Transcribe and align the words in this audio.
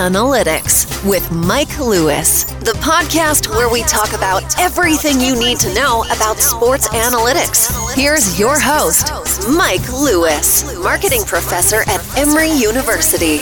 Fanalytics 0.00 1.06
with 1.06 1.30
Mike 1.30 1.78
Lewis, 1.78 2.44
the 2.44 2.72
podcast 2.80 3.50
where 3.50 3.68
we 3.68 3.82
talk 3.82 4.14
about 4.14 4.58
everything 4.58 5.20
you 5.20 5.38
need 5.38 5.60
to 5.60 5.74
know 5.74 6.04
about 6.10 6.38
sports 6.38 6.88
analytics. 6.88 7.68
Here's 7.94 8.40
your 8.40 8.58
host, 8.58 9.12
Mike 9.50 9.86
Lewis, 9.92 10.74
marketing 10.78 11.24
professor 11.24 11.82
at 11.82 12.00
Emory 12.16 12.50
University. 12.50 13.40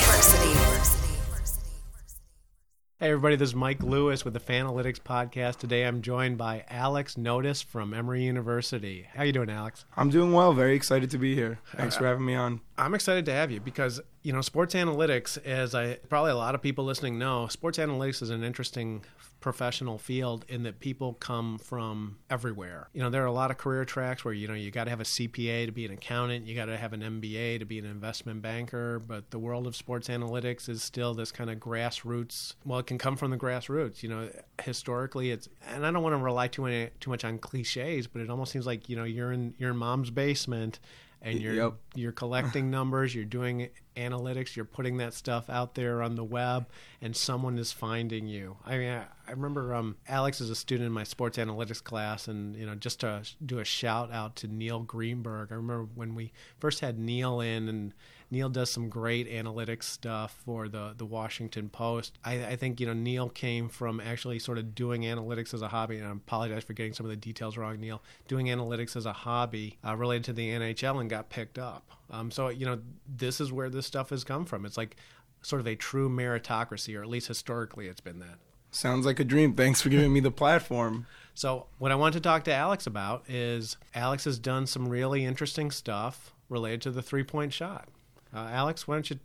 Hey 3.01 3.11
everybody, 3.11 3.37
this 3.37 3.51
is 3.51 3.55
Mike 3.55 3.81
Lewis 3.81 4.25
with 4.25 4.35
the 4.35 4.41
Fanalytics 4.41 4.99
podcast. 4.99 5.59
Today 5.59 5.85
I'm 5.85 6.03
joined 6.03 6.37
by 6.37 6.65
Alex 6.69 7.15
Notis 7.15 7.63
from 7.63 7.95
Emory 7.95 8.25
University. 8.25 9.07
How 9.15 9.23
you 9.23 9.31
doing, 9.31 9.49
Alex? 9.49 9.85
I'm 9.97 10.11
doing 10.11 10.33
well. 10.33 10.53
Very 10.53 10.75
excited 10.75 11.09
to 11.13 11.19
be 11.19 11.37
here. 11.37 11.61
Thanks 11.77 11.95
uh, 11.95 12.01
for 12.01 12.07
having 12.07 12.25
me 12.25 12.35
on. 12.35 12.61
I'm 12.77 12.95
excited 12.95 13.25
to 13.27 13.33
have 13.33 13.53
you 13.53 13.61
because, 13.61 14.01
you 14.25 14.33
know, 14.33 14.41
sports 14.41 14.75
analytics, 14.75 15.39
as 15.47 15.77
I 15.77 15.99
probably 16.09 16.33
a 16.33 16.37
lot 16.37 16.57
of 16.57 16.61
people 16.61 16.85
listening 16.85 17.21
know, 17.21 17.47
sports 17.47 17.79
analytics 17.79 18.21
is 18.21 18.31
an 18.31 18.43
interesting 18.43 19.05
professional 19.41 19.99
field 19.99 20.45
in 20.49 20.65
that 20.65 20.81
people 20.81 21.15
come 21.15 21.59
from 21.59 22.19
everywhere. 22.29 22.89
You 22.93 23.03
know, 23.03 23.11
there 23.11 23.23
are 23.23 23.27
a 23.27 23.33
lot 23.33 23.51
of 23.51 23.59
career 23.59 23.85
tracks 23.85 24.25
where, 24.25 24.35
you 24.35 24.49
know, 24.49 24.55
you 24.55 24.71
got 24.71 24.85
to 24.85 24.91
have 24.91 25.01
a 25.01 25.05
CPA 25.05 25.67
to 25.67 25.73
be 25.73 25.85
an 25.85 25.93
accountant, 25.93 26.47
you 26.47 26.55
got 26.55 26.67
to 26.67 26.77
have 26.77 26.93
an 26.93 27.01
MBA 27.01 27.61
to 27.61 27.65
be 27.65 27.79
an 27.79 27.85
investment 27.85 28.43
banker, 28.43 28.99
but 28.99 29.31
the 29.31 29.39
world 29.39 29.67
of 29.67 29.77
sports 29.77 30.09
analytics 30.09 30.69
is 30.69 30.83
still 30.83 31.15
this 31.15 31.31
kind 31.31 31.51
of 31.51 31.59
grassroots. 31.59 32.55
Well, 32.65 32.81
it 32.81 32.87
can 32.87 32.99
come 32.99 33.17
from 33.17 33.31
the 33.31 33.39
grassroots. 33.39 34.03
You 34.03 34.09
know, 34.09 34.31
historically 34.63 35.31
it's 35.31 35.49
and 35.69 35.87
I 35.87 35.91
don't 35.91 36.03
want 36.03 36.15
to 36.15 36.19
rely 36.19 36.49
too 36.49 36.63
many, 36.63 36.91
too 37.01 37.11
much 37.11 37.25
on 37.25 37.39
clichés, 37.39 38.09
but 38.13 38.23
it 38.23 38.31
almost 38.31 38.53
seems 38.53 38.67
like, 38.67 38.89
you 38.89 38.97
know, 38.97 39.05
you're 39.05 39.33
in 39.33 39.55
you're 39.59 39.75
mom's 39.75 40.11
basement 40.11 40.81
and 41.23 41.41
you're 41.41 41.55
Yep. 41.55 41.75
you're 41.95 42.13
collecting 42.13 42.71
numbers, 42.73 43.15
you're 43.15 43.25
doing 43.25 43.71
analytics, 43.97 44.55
you're 44.55 44.65
putting 44.65 44.99
that 44.99 45.13
stuff 45.15 45.51
out 45.51 45.75
there 45.75 46.03
on 46.03 46.15
the 46.15 46.25
web, 46.25 46.69
and 47.03 47.17
someone 47.17 47.59
is 47.59 47.73
finding 47.73 48.27
you. 48.27 48.57
I 48.65 48.79
mean, 48.79 48.91
I, 48.91 49.05
I 49.27 49.31
remember 49.33 49.75
um, 49.75 49.97
Alex 50.07 50.41
is 50.41 50.51
a 50.51 50.55
student 50.55 50.87
in 50.87 50.93
my 50.93 51.05
sports 51.05 51.39
analytics 51.39 51.83
class, 51.83 52.29
and 52.29 52.55
you 52.57 52.67
know, 52.67 52.75
just 52.75 53.01
to 53.01 53.23
do 53.45 53.59
a 53.59 53.65
shout 53.65 54.13
out 54.13 54.37
to 54.37 54.47
Neil 54.49 54.81
Greenberg. 54.81 55.51
I 55.51 55.57
remember 55.57 55.89
when 55.95 56.15
we 56.15 56.33
first 56.59 56.81
had 56.81 56.99
Neil 56.99 57.41
in, 57.41 57.69
and 57.69 57.95
Neil 58.31 58.49
does 58.49 58.71
some 58.71 58.89
great 58.89 59.31
analytics 59.31 59.85
stuff 59.85 60.41
for 60.45 60.69
the 60.69 60.95
the 60.97 61.07
Washington 61.07 61.69
Post. 61.69 62.19
I, 62.25 62.45
I 62.47 62.57
think 62.57 62.81
you 62.81 62.87
know 62.87 62.93
Neil 62.93 63.29
came 63.29 63.69
from 63.69 64.01
actually 64.01 64.39
sort 64.39 64.59
of 64.59 64.75
doing 64.75 65.03
analytics 65.03 65.55
as 65.55 65.63
a 65.63 65.69
hobby, 65.69 65.99
and 65.99 66.07
I 66.07 66.13
apologize 66.13 66.65
for 66.65 66.73
getting 66.73 66.93
some 66.93 67.07
of 67.07 67.11
the 67.11 67.17
details 67.17 67.57
wrong, 67.57 67.81
Neil. 67.81 68.03
Doing 68.27 68.47
analytics 68.47 68.97
as 68.97 69.07
a 69.07 69.13
hobby 69.13 69.79
uh, 69.87 69.97
related 69.97 70.25
to 70.25 70.33
the 70.33 70.49
NHL 70.51 71.01
and 71.01 71.09
got 71.09 71.31
picked 71.31 71.59
up. 71.59 71.91
Um, 72.11 72.31
so 72.31 72.49
you 72.49 72.67
know 72.67 72.81
this 73.07 73.41
is 73.41 73.53
where 73.53 73.71
this 73.71 73.87
stuff 73.87 74.11
has 74.11 74.25
come 74.25 74.45
from. 74.45 74.67
It's 74.67 74.77
like 74.77 74.97
sort 75.43 75.61
of 75.61 75.67
a 75.67 75.77
true 75.77 76.09
meritocracy, 76.09 76.99
or 76.99 77.03
at 77.03 77.09
least 77.09 77.29
historically, 77.29 77.89
it's 77.89 78.01
been 78.01 78.19
that. 78.21 78.39
Sounds 78.71 79.07
like 79.07 79.19
a 79.19 79.25
dream. 79.25 79.55
Thanks 79.55 79.81
for 79.81 79.89
giving 79.89 80.13
me 80.13 80.21
the 80.21 80.31
platform. 80.31 81.07
So, 81.39 81.67
what 81.79 81.93
I 81.93 81.95
want 81.95 82.15
to 82.15 82.21
talk 82.21 82.43
to 82.45 82.53
Alex 82.53 82.85
about 82.85 83.23
is 83.29 83.77
Alex 83.95 84.25
has 84.25 84.41
done 84.41 84.67
some 84.67 84.89
really 84.89 85.25
interesting 85.25 85.71
stuff 85.71 86.35
related 86.49 86.83
to 86.83 86.91
the 86.91 87.01
three 87.01 87.23
point 87.23 87.53
shot. 87.53 87.89
Uh, 88.35 88.49
Alex, 88.51 88.87
why 88.87 88.95
don't 88.97 89.09
you 89.11 89.19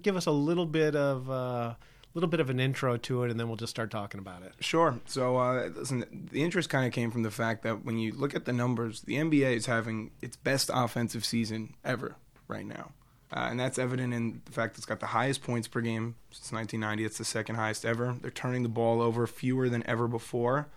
give 0.00 0.16
us 0.16 0.26
a 0.26 0.30
little 0.30 0.66
bit 0.66 0.96
of 0.96 1.28
a 1.28 1.32
uh, 1.32 1.74
little 2.14 2.28
bit 2.28 2.40
of 2.40 2.50
an 2.50 2.60
intro 2.60 2.96
to 2.98 3.22
it, 3.24 3.30
and 3.30 3.40
then 3.40 3.48
we'll 3.48 3.56
just 3.56 3.70
start 3.70 3.90
talking 3.90 4.18
about 4.18 4.42
it. 4.42 4.52
Sure. 4.60 5.00
So, 5.06 5.38
uh, 5.38 5.70
listen, 5.74 6.28
the 6.30 6.42
interest 6.42 6.68
kind 6.68 6.86
of 6.86 6.92
came 6.92 7.10
from 7.10 7.22
the 7.22 7.30
fact 7.30 7.62
that 7.62 7.84
when 7.84 7.98
you 7.98 8.12
look 8.12 8.34
at 8.34 8.44
the 8.44 8.52
numbers, 8.52 9.02
the 9.02 9.14
NBA 9.14 9.56
is 9.56 9.66
having 9.66 10.10
its 10.20 10.36
best 10.36 10.70
offensive 10.72 11.24
season 11.24 11.74
ever 11.84 12.16
right 12.48 12.66
now. 12.66 12.92
Uh, 13.34 13.48
and 13.50 13.58
that's 13.58 13.78
evident 13.78 14.12
in 14.12 14.42
the 14.44 14.52
fact 14.52 14.76
it's 14.76 14.84
got 14.84 15.00
the 15.00 15.06
highest 15.06 15.42
points 15.42 15.66
per 15.66 15.80
game 15.80 16.16
since 16.30 16.52
1990. 16.52 17.04
It's 17.04 17.18
the 17.18 17.24
second 17.24 17.54
highest 17.54 17.86
ever. 17.86 18.14
They're 18.20 18.30
turning 18.30 18.62
the 18.62 18.68
ball 18.68 19.00
over 19.00 19.26
fewer 19.26 19.70
than 19.70 19.82
ever 19.86 20.06
before, 20.06 20.68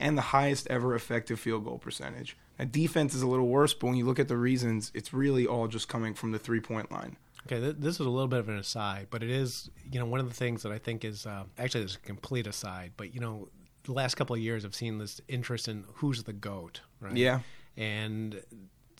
and 0.00 0.18
the 0.18 0.22
highest 0.22 0.66
ever 0.68 0.94
effective 0.94 1.38
field 1.38 1.64
goal 1.64 1.78
percentage. 1.78 2.36
Now, 2.58 2.64
defense 2.64 3.14
is 3.14 3.22
a 3.22 3.28
little 3.28 3.46
worse, 3.46 3.72
but 3.74 3.86
when 3.86 3.96
you 3.96 4.04
look 4.06 4.18
at 4.18 4.28
the 4.28 4.36
reasons, 4.36 4.90
it's 4.94 5.12
really 5.12 5.46
all 5.46 5.68
just 5.68 5.88
coming 5.88 6.14
from 6.14 6.32
the 6.32 6.38
three 6.38 6.60
point 6.60 6.90
line. 6.90 7.16
Okay, 7.46 7.60
th- 7.60 7.76
this 7.78 7.94
is 7.94 8.06
a 8.06 8.10
little 8.10 8.28
bit 8.28 8.40
of 8.40 8.48
an 8.48 8.58
aside, 8.58 9.06
but 9.10 9.22
it 9.22 9.30
is, 9.30 9.70
you 9.90 9.98
know, 9.98 10.06
one 10.06 10.20
of 10.20 10.28
the 10.28 10.34
things 10.34 10.62
that 10.62 10.72
I 10.72 10.78
think 10.78 11.04
is 11.04 11.26
uh, 11.26 11.44
actually 11.58 11.84
it's 11.84 11.94
a 11.94 11.98
complete 12.00 12.46
aside, 12.46 12.92
but 12.96 13.14
you 13.14 13.20
know, 13.20 13.48
the 13.84 13.92
last 13.92 14.16
couple 14.16 14.34
of 14.34 14.42
years 14.42 14.64
I've 14.64 14.74
seen 14.74 14.98
this 14.98 15.20
interest 15.28 15.68
in 15.68 15.84
who's 15.94 16.22
the 16.24 16.32
goat, 16.34 16.80
right? 17.00 17.16
Yeah. 17.16 17.40
and 17.76 18.42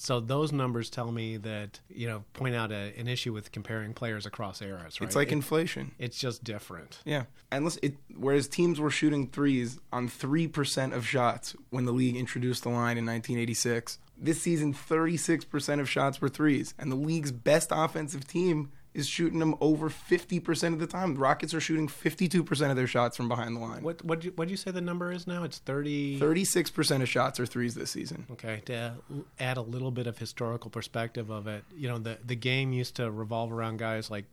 so 0.01 0.19
those 0.19 0.51
numbers 0.51 0.89
tell 0.89 1.13
me 1.13 1.37
that 1.39 1.81
you 1.89 2.07
know 2.07 2.25
point 2.33 2.55
out 2.55 2.73
a, 2.73 2.93
an 2.99 3.07
issue 3.07 3.33
with 3.33 3.53
comparing 3.53 3.93
players 3.93 4.25
across 4.27 4.63
eras. 4.63 5.01
Right? 5.01 5.07
It's 5.07 5.17
like 5.17 5.29
It- 5.29 5.33
inflation. 5.33 5.93
it's 5.99 6.19
just 6.19 6.43
different. 6.43 7.01
Yeah, 7.05 7.25
and 7.53 7.65
listen, 7.65 7.81
it, 7.83 7.97
whereas 8.17 8.49
teams 8.49 8.81
were 8.81 8.91
shooting 8.91 9.27
threes 9.29 9.79
on 9.93 10.09
three 10.09 10.49
percent 10.49 10.95
of 10.95 11.07
shots 11.07 11.55
when 11.71 11.85
the 11.85 11.93
league 11.93 12.17
introduced 12.17 12.63
the 12.63 12.71
line 12.71 12.97
in 12.99 13.05
1986, 13.07 13.99
this 14.17 14.41
season 14.41 14.73
36 14.73 15.45
percent 15.45 15.81
of 15.81 15.89
shots 15.89 16.21
were 16.21 16.29
threes, 16.29 16.75
and 16.79 16.91
the 16.91 16.97
league's 16.97 17.33
best 17.33 17.69
offensive 17.71 18.27
team 18.27 18.71
is 18.93 19.07
shooting 19.07 19.39
them 19.39 19.55
over 19.61 19.89
50 19.89 20.41
percent 20.41 20.75
of 20.75 20.81
the 20.81 20.87
time. 20.87 21.15
The 21.15 21.21
Rockets 21.21 21.55
are 21.55 21.61
shooting 21.61 21.87
52 21.89 22.43
percent 22.43 22.71
of 22.71 22.77
their 22.77 22.87
shots 22.87 23.17
from 23.17 23.29
behind 23.29 23.55
the 23.57 23.61
line. 23.61 23.83
What 23.83 24.05
what 24.05 24.25
what 24.37 24.49
do 24.49 24.53
you 24.53 24.57
say 24.57 24.71
the 24.73 24.81
number 24.81 25.13
is 25.13 25.27
now? 25.27 25.45
It's 25.45 25.59
thirty. 25.59 26.19
36 26.19 26.71
percent 26.71 27.03
of 27.03 27.09
shots 27.09 27.39
are 27.39 27.47
threes 27.47 27.75
this 27.75 27.91
season. 27.91 28.27
Okay, 28.33 28.63
to 28.67 28.95
add 29.39 29.57
a 29.57 29.63
little 29.63 29.91
bit 29.91 30.07
of 30.07 30.19
historical 30.19 30.71
perspective 30.71 31.31
of 31.31 31.47
it, 31.47 31.65
you 31.77 31.89
know, 31.89 31.99
the 31.99 32.19
the 32.25 32.35
game 32.37 32.73
used 32.73 32.97
to 32.97 33.11
revolve 33.11 33.53
around 33.53 33.79
guys 33.79 34.11
like 34.11 34.25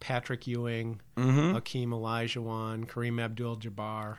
Patrick 0.00 0.46
Ewing, 0.46 1.00
Mm-hmm. 1.16 1.54
Hakeem 1.54 1.90
Olajuwon, 1.90 2.86
Kareem 2.86 3.20
Abdul-Jabbar, 3.22 4.16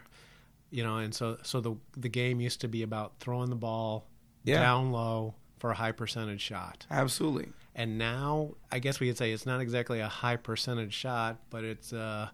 you 0.71 0.83
know, 0.83 0.97
and 0.97 1.13
so 1.13 1.37
so 1.43 1.61
the 1.61 1.75
the 1.95 2.09
game 2.09 2.41
used 2.41 2.61
to 2.61 2.67
be 2.67 2.83
about 2.83 3.13
throwing 3.19 3.49
the 3.49 3.55
ball 3.55 4.07
Yeah. 4.43 4.59
down 4.61 4.91
low 4.91 5.35
for 5.57 5.71
a 5.71 5.75
high 5.75 5.91
percentage 5.91 6.41
shot. 6.41 6.85
Absolutely. 6.91 7.49
And 7.75 7.97
now, 7.97 8.51
I 8.71 8.79
guess 8.79 8.99
we 8.99 9.07
could 9.07 9.17
say 9.17 9.31
it's 9.31 9.45
not 9.45 9.59
exactly 9.59 9.99
a 9.99 10.07
high 10.07 10.37
percentage 10.37 10.93
shot, 10.93 11.37
but 11.49 11.63
it's 11.63 11.91
uh, 11.91 12.29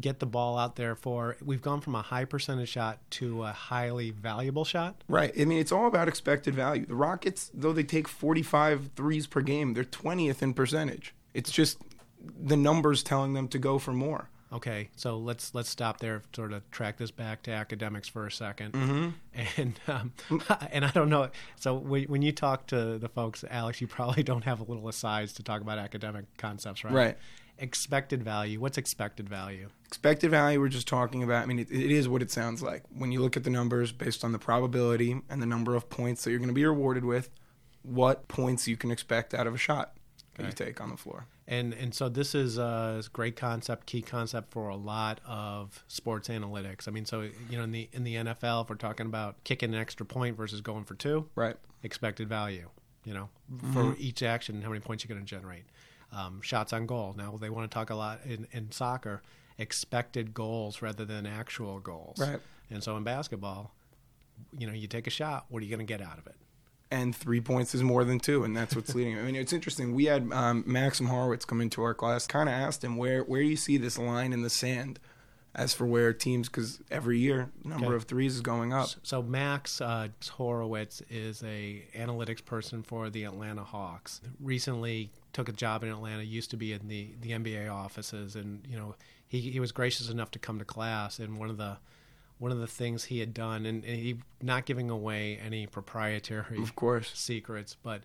get 0.00 0.18
the 0.18 0.26
ball 0.26 0.58
out 0.58 0.76
there 0.76 0.94
for. 0.94 1.36
We've 1.44 1.62
gone 1.62 1.80
from 1.80 1.94
a 1.94 2.02
high 2.02 2.24
percentage 2.24 2.68
shot 2.68 2.98
to 3.12 3.44
a 3.44 3.52
highly 3.52 4.10
valuable 4.10 4.64
shot. 4.64 5.02
Right. 5.08 5.32
I 5.38 5.44
mean, 5.44 5.58
it's 5.58 5.72
all 5.72 5.86
about 5.86 6.08
expected 6.08 6.54
value. 6.54 6.86
The 6.86 6.94
Rockets, 6.94 7.50
though 7.54 7.72
they 7.72 7.84
take 7.84 8.08
45 8.08 8.90
threes 8.96 9.26
per 9.26 9.40
game, 9.40 9.74
they're 9.74 9.84
20th 9.84 10.42
in 10.42 10.54
percentage. 10.54 11.14
It's 11.34 11.50
just 11.50 11.78
the 12.38 12.56
numbers 12.56 13.02
telling 13.02 13.34
them 13.34 13.48
to 13.48 13.58
go 13.58 13.78
for 13.78 13.92
more. 13.92 14.28
Okay, 14.52 14.90
so 14.94 15.18
let's 15.18 15.54
let's 15.54 15.68
stop 15.68 15.98
there. 15.98 16.22
Sort 16.34 16.52
of 16.52 16.68
track 16.70 16.98
this 16.98 17.10
back 17.10 17.42
to 17.44 17.50
academics 17.50 18.08
for 18.08 18.26
a 18.26 18.30
2nd 18.30 18.70
Mm-hmm. 18.70 19.08
and 19.60 19.80
um, 19.88 20.12
and 20.70 20.84
I 20.84 20.90
don't 20.90 21.08
know. 21.08 21.30
So 21.56 21.74
when, 21.74 22.04
when 22.04 22.22
you 22.22 22.32
talk 22.32 22.66
to 22.68 22.98
the 22.98 23.08
folks, 23.08 23.44
Alex, 23.50 23.80
you 23.80 23.86
probably 23.86 24.22
don't 24.22 24.44
have 24.44 24.60
a 24.60 24.64
little 24.64 24.88
asides 24.88 25.32
to 25.34 25.42
talk 25.42 25.60
about 25.60 25.78
academic 25.78 26.24
concepts, 26.36 26.84
right? 26.84 26.92
Right. 26.94 27.18
Expected 27.58 28.22
value. 28.22 28.60
What's 28.60 28.78
expected 28.78 29.28
value? 29.28 29.70
Expected 29.86 30.30
value, 30.30 30.60
we're 30.60 30.68
just 30.68 30.86
talking 30.86 31.22
about. 31.22 31.42
I 31.42 31.46
mean, 31.46 31.58
it, 31.58 31.70
it 31.70 31.90
is 31.90 32.08
what 32.08 32.22
it 32.22 32.30
sounds 32.30 32.62
like. 32.62 32.82
When 32.94 33.12
you 33.12 33.20
look 33.20 33.36
at 33.36 33.44
the 33.44 33.50
numbers 33.50 33.92
based 33.92 34.24
on 34.24 34.32
the 34.32 34.38
probability 34.38 35.22
and 35.28 35.42
the 35.42 35.46
number 35.46 35.74
of 35.74 35.88
points 35.88 36.22
that 36.24 36.30
you're 36.30 36.38
going 36.38 36.48
to 36.48 36.54
be 36.54 36.66
rewarded 36.66 37.04
with, 37.04 37.30
what 37.82 38.28
points 38.28 38.68
you 38.68 38.76
can 38.76 38.90
expect 38.90 39.32
out 39.32 39.46
of 39.46 39.54
a 39.54 39.58
shot 39.58 39.96
that 40.36 40.46
you 40.46 40.52
take 40.52 40.80
on 40.80 40.90
the 40.90 40.96
floor. 40.96 41.26
And 41.48 41.72
and 41.74 41.94
so 41.94 42.08
this 42.08 42.34
is 42.34 42.58
a 42.58 43.02
great 43.12 43.36
concept, 43.36 43.86
key 43.86 44.02
concept 44.02 44.50
for 44.52 44.68
a 44.68 44.76
lot 44.76 45.20
of 45.24 45.84
sports 45.86 46.28
analytics. 46.28 46.88
I 46.88 46.90
mean, 46.90 47.04
so 47.04 47.20
you 47.20 47.56
know, 47.56 47.62
in 47.62 47.70
the 47.70 47.88
in 47.92 48.02
the 48.04 48.16
NFL, 48.16 48.64
if 48.64 48.70
we're 48.70 48.76
talking 48.76 49.06
about 49.06 49.42
kicking 49.44 49.72
an 49.72 49.80
extra 49.80 50.04
point 50.04 50.36
versus 50.36 50.60
going 50.60 50.84
for 50.84 50.94
two, 50.94 51.28
Right. 51.36 51.56
expected 51.82 52.28
value. 52.28 52.68
You 53.04 53.14
know, 53.14 53.28
for 53.72 53.94
each 53.98 54.24
action, 54.24 54.60
how 54.62 54.70
many 54.70 54.80
points 54.80 55.04
you're 55.04 55.14
going 55.14 55.24
to 55.24 55.30
generate. 55.30 55.62
Um, 56.12 56.40
shots 56.42 56.72
on 56.72 56.86
goal. 56.86 57.14
Now 57.16 57.36
they 57.40 57.50
want 57.50 57.70
to 57.70 57.72
talk 57.74 57.90
a 57.90 57.94
lot 57.94 58.20
in, 58.24 58.48
in 58.50 58.72
soccer, 58.72 59.22
expected 59.58 60.34
goals 60.34 60.82
rather 60.82 61.04
than 61.04 61.26
actual 61.26 61.78
goals. 61.78 62.18
Right. 62.18 62.40
And 62.70 62.82
so 62.82 62.96
in 62.96 63.04
basketball, 63.04 63.72
you 64.58 64.66
know, 64.66 64.72
you 64.72 64.88
take 64.88 65.06
a 65.06 65.10
shot. 65.10 65.46
What 65.48 65.62
are 65.62 65.64
you 65.64 65.70
going 65.70 65.86
to 65.86 65.92
get 65.92 66.00
out 66.00 66.18
of 66.18 66.26
it? 66.26 66.34
And 66.90 67.14
three 67.14 67.40
points 67.40 67.74
is 67.74 67.82
more 67.82 68.04
than 68.04 68.18
two, 68.20 68.44
and 68.44 68.56
that's 68.56 68.74
what's 68.76 68.94
leading. 68.94 69.18
I 69.18 69.22
mean, 69.22 69.36
it's 69.36 69.52
interesting. 69.52 69.94
We 69.94 70.04
had 70.04 70.30
um, 70.32 70.62
Maxim 70.66 71.06
Horowitz 71.06 71.44
come 71.44 71.60
into 71.60 71.82
our 71.82 71.94
class. 71.94 72.26
Kind 72.26 72.48
of 72.48 72.54
asked 72.54 72.84
him 72.84 72.96
where 72.96 73.22
where 73.24 73.42
do 73.42 73.48
you 73.48 73.56
see 73.56 73.76
this 73.76 73.98
line 73.98 74.32
in 74.32 74.42
the 74.42 74.50
sand, 74.50 74.98
as 75.54 75.74
for 75.74 75.84
where 75.86 76.12
teams 76.12 76.48
because 76.48 76.80
every 76.90 77.18
year 77.18 77.50
number 77.64 77.86
Okay. 77.86 77.96
of 77.96 78.04
threes 78.04 78.34
is 78.36 78.40
going 78.40 78.72
up. 78.72 78.88
So 79.02 79.22
Max 79.22 79.80
uh, 79.80 80.08
Horowitz 80.32 81.02
is 81.10 81.42
a 81.42 81.82
analytics 81.96 82.44
person 82.44 82.82
for 82.82 83.10
the 83.10 83.24
Atlanta 83.24 83.64
Hawks. 83.64 84.20
Recently 84.40 85.10
took 85.32 85.48
a 85.48 85.52
job 85.52 85.82
in 85.82 85.88
Atlanta. 85.90 86.22
Used 86.22 86.50
to 86.50 86.56
be 86.56 86.72
in 86.72 86.86
the, 86.88 87.10
the 87.20 87.30
NBA 87.30 87.72
offices, 87.72 88.36
and 88.36 88.64
you 88.68 88.76
know 88.76 88.94
he 89.26 89.40
he 89.40 89.58
was 89.58 89.72
gracious 89.72 90.08
enough 90.08 90.30
to 90.32 90.38
come 90.38 90.58
to 90.60 90.64
class. 90.64 91.18
And 91.18 91.38
one 91.38 91.50
of 91.50 91.56
the 91.56 91.78
one 92.38 92.52
of 92.52 92.58
the 92.58 92.66
things 92.66 93.04
he 93.04 93.20
had 93.20 93.32
done, 93.32 93.64
and, 93.66 93.84
and 93.84 93.96
he 93.96 94.18
not 94.42 94.66
giving 94.66 94.90
away 94.90 95.38
any 95.44 95.66
proprietary 95.66 96.58
Of 96.58 96.74
course. 96.76 97.10
secrets, 97.14 97.76
but 97.82 98.02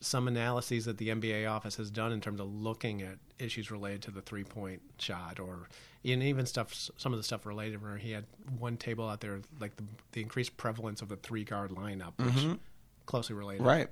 some 0.00 0.26
analyses 0.26 0.86
that 0.86 0.98
the 0.98 1.08
NBA 1.08 1.50
office 1.50 1.76
has 1.76 1.90
done 1.90 2.10
in 2.10 2.20
terms 2.20 2.40
of 2.40 2.52
looking 2.52 3.02
at 3.02 3.18
issues 3.38 3.70
related 3.70 4.02
to 4.02 4.10
the 4.10 4.22
three 4.22 4.44
point 4.44 4.80
shot 4.98 5.38
or 5.38 5.68
and 6.04 6.22
even 6.22 6.46
stuff 6.46 6.90
some 6.96 7.12
of 7.12 7.18
the 7.18 7.22
stuff 7.22 7.46
related 7.46 7.82
where 7.82 7.96
he 7.96 8.10
had 8.10 8.24
one 8.58 8.76
table 8.76 9.08
out 9.08 9.20
there 9.20 9.40
like 9.60 9.76
the, 9.76 9.84
the 10.12 10.22
increased 10.22 10.56
prevalence 10.56 11.02
of 11.02 11.08
the 11.08 11.16
three 11.16 11.44
guard 11.44 11.70
lineup 11.70 12.12
which 12.16 12.34
mm-hmm. 12.34 12.54
closely 13.06 13.34
related 13.34 13.62
right 13.62 13.88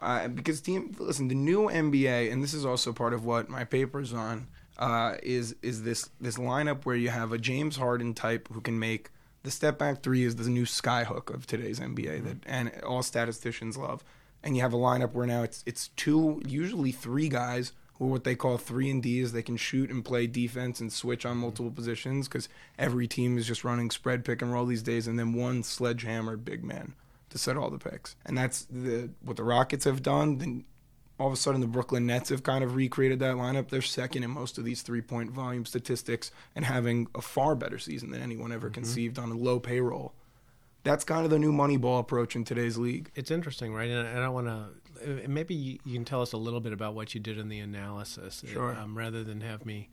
uh, 0.00 0.28
because 0.28 0.60
team 0.60 0.94
listen 0.98 1.28
the 1.28 1.34
new 1.34 1.68
nba 1.68 2.30
and 2.30 2.42
this 2.42 2.52
is 2.52 2.64
also 2.64 2.92
part 2.92 3.14
of 3.14 3.24
what 3.24 3.48
my 3.48 3.64
paper's 3.64 4.12
on 4.12 4.46
uh, 4.78 5.14
is 5.22 5.56
is 5.62 5.82
this 5.84 6.10
this 6.20 6.36
lineup 6.36 6.84
where 6.84 6.96
you 6.96 7.08
have 7.08 7.32
a 7.32 7.38
james 7.38 7.76
harden 7.76 8.12
type 8.12 8.48
who 8.52 8.60
can 8.60 8.78
make 8.78 9.10
the 9.46 9.50
step 9.52 9.78
back 9.78 10.02
three 10.02 10.24
is 10.24 10.36
the 10.36 10.50
new 10.50 10.64
skyhook 10.64 11.32
of 11.32 11.46
today's 11.46 11.80
nba 11.80 11.96
mm-hmm. 11.96 12.24
that 12.26 12.36
and 12.46 12.82
all 12.82 13.02
statisticians 13.02 13.76
love 13.76 14.04
and 14.42 14.56
you 14.56 14.62
have 14.62 14.72
a 14.72 14.76
lineup 14.76 15.12
where 15.12 15.26
now 15.26 15.42
it's 15.42 15.62
it's 15.66 15.88
two 15.96 16.42
usually 16.46 16.92
three 16.92 17.28
guys 17.28 17.72
who 17.98 18.06
are 18.06 18.10
what 18.10 18.24
they 18.24 18.34
call 18.34 18.58
three 18.58 18.90
and 18.90 19.02
D's. 19.02 19.32
They 19.32 19.42
can 19.42 19.56
shoot 19.56 19.90
and 19.90 20.04
play 20.04 20.26
defense 20.26 20.80
and 20.80 20.92
switch 20.92 21.24
on 21.24 21.38
multiple 21.38 21.70
positions 21.70 22.28
because 22.28 22.48
every 22.78 23.06
team 23.06 23.38
is 23.38 23.46
just 23.46 23.64
running 23.64 23.90
spread 23.90 24.24
pick 24.24 24.42
and 24.42 24.52
roll 24.52 24.66
these 24.66 24.82
days, 24.82 25.06
and 25.06 25.18
then 25.18 25.32
one 25.32 25.62
sledgehammer 25.62 26.36
big 26.36 26.62
man 26.62 26.94
to 27.30 27.38
set 27.38 27.56
all 27.56 27.70
the 27.70 27.78
picks. 27.78 28.16
And 28.24 28.36
that's 28.36 28.66
the 28.70 29.10
what 29.22 29.36
the 29.36 29.44
Rockets 29.44 29.84
have 29.84 30.02
done. 30.02 30.64
All 31.18 31.26
of 31.26 31.32
a 31.32 31.36
sudden 31.36 31.60
the 31.60 31.66
Brooklyn 31.66 32.06
Nets 32.06 32.28
have 32.28 32.42
kind 32.42 32.62
of 32.62 32.74
recreated 32.74 33.20
that 33.20 33.36
lineup. 33.36 33.68
They're 33.68 33.82
second 33.82 34.22
in 34.22 34.30
most 34.30 34.58
of 34.58 34.64
these 34.64 34.82
three 34.82 35.00
point 35.00 35.30
volume 35.30 35.64
statistics 35.64 36.30
and 36.54 36.64
having 36.64 37.08
a 37.14 37.22
far 37.22 37.54
better 37.54 37.78
season 37.78 38.10
than 38.10 38.20
anyone 38.20 38.52
ever 38.52 38.68
mm-hmm. 38.68 38.74
conceived 38.74 39.18
on 39.18 39.30
a 39.30 39.34
low 39.34 39.58
payroll. 39.58 40.12
That's 40.84 41.04
kind 41.04 41.24
of 41.24 41.30
the 41.30 41.38
new 41.38 41.52
money 41.52 41.76
ball 41.76 41.98
approach 41.98 42.36
in 42.36 42.44
today's 42.44 42.76
league. 42.76 43.10
It's 43.14 43.30
interesting, 43.30 43.74
right? 43.74 43.90
And 43.90 44.06
I 44.06 44.20
don't 44.20 44.34
want 44.34 44.46
to 44.46 44.68
maybe 45.26 45.54
you, 45.54 45.94
can 45.94 46.04
tell 46.04 46.22
us 46.22 46.32
a 46.32 46.36
little 46.36 46.60
bit 46.60 46.72
about 46.72 46.94
what 46.94 47.14
you 47.14 47.20
did 47.20 47.38
in 47.38 47.48
the 47.48 47.58
analysis, 47.60 48.42
uh, 48.44 48.50
sure. 48.50 48.76
um, 48.76 48.96
rather 48.96 49.24
than 49.24 49.40
have 49.40 49.66
me 49.66 49.88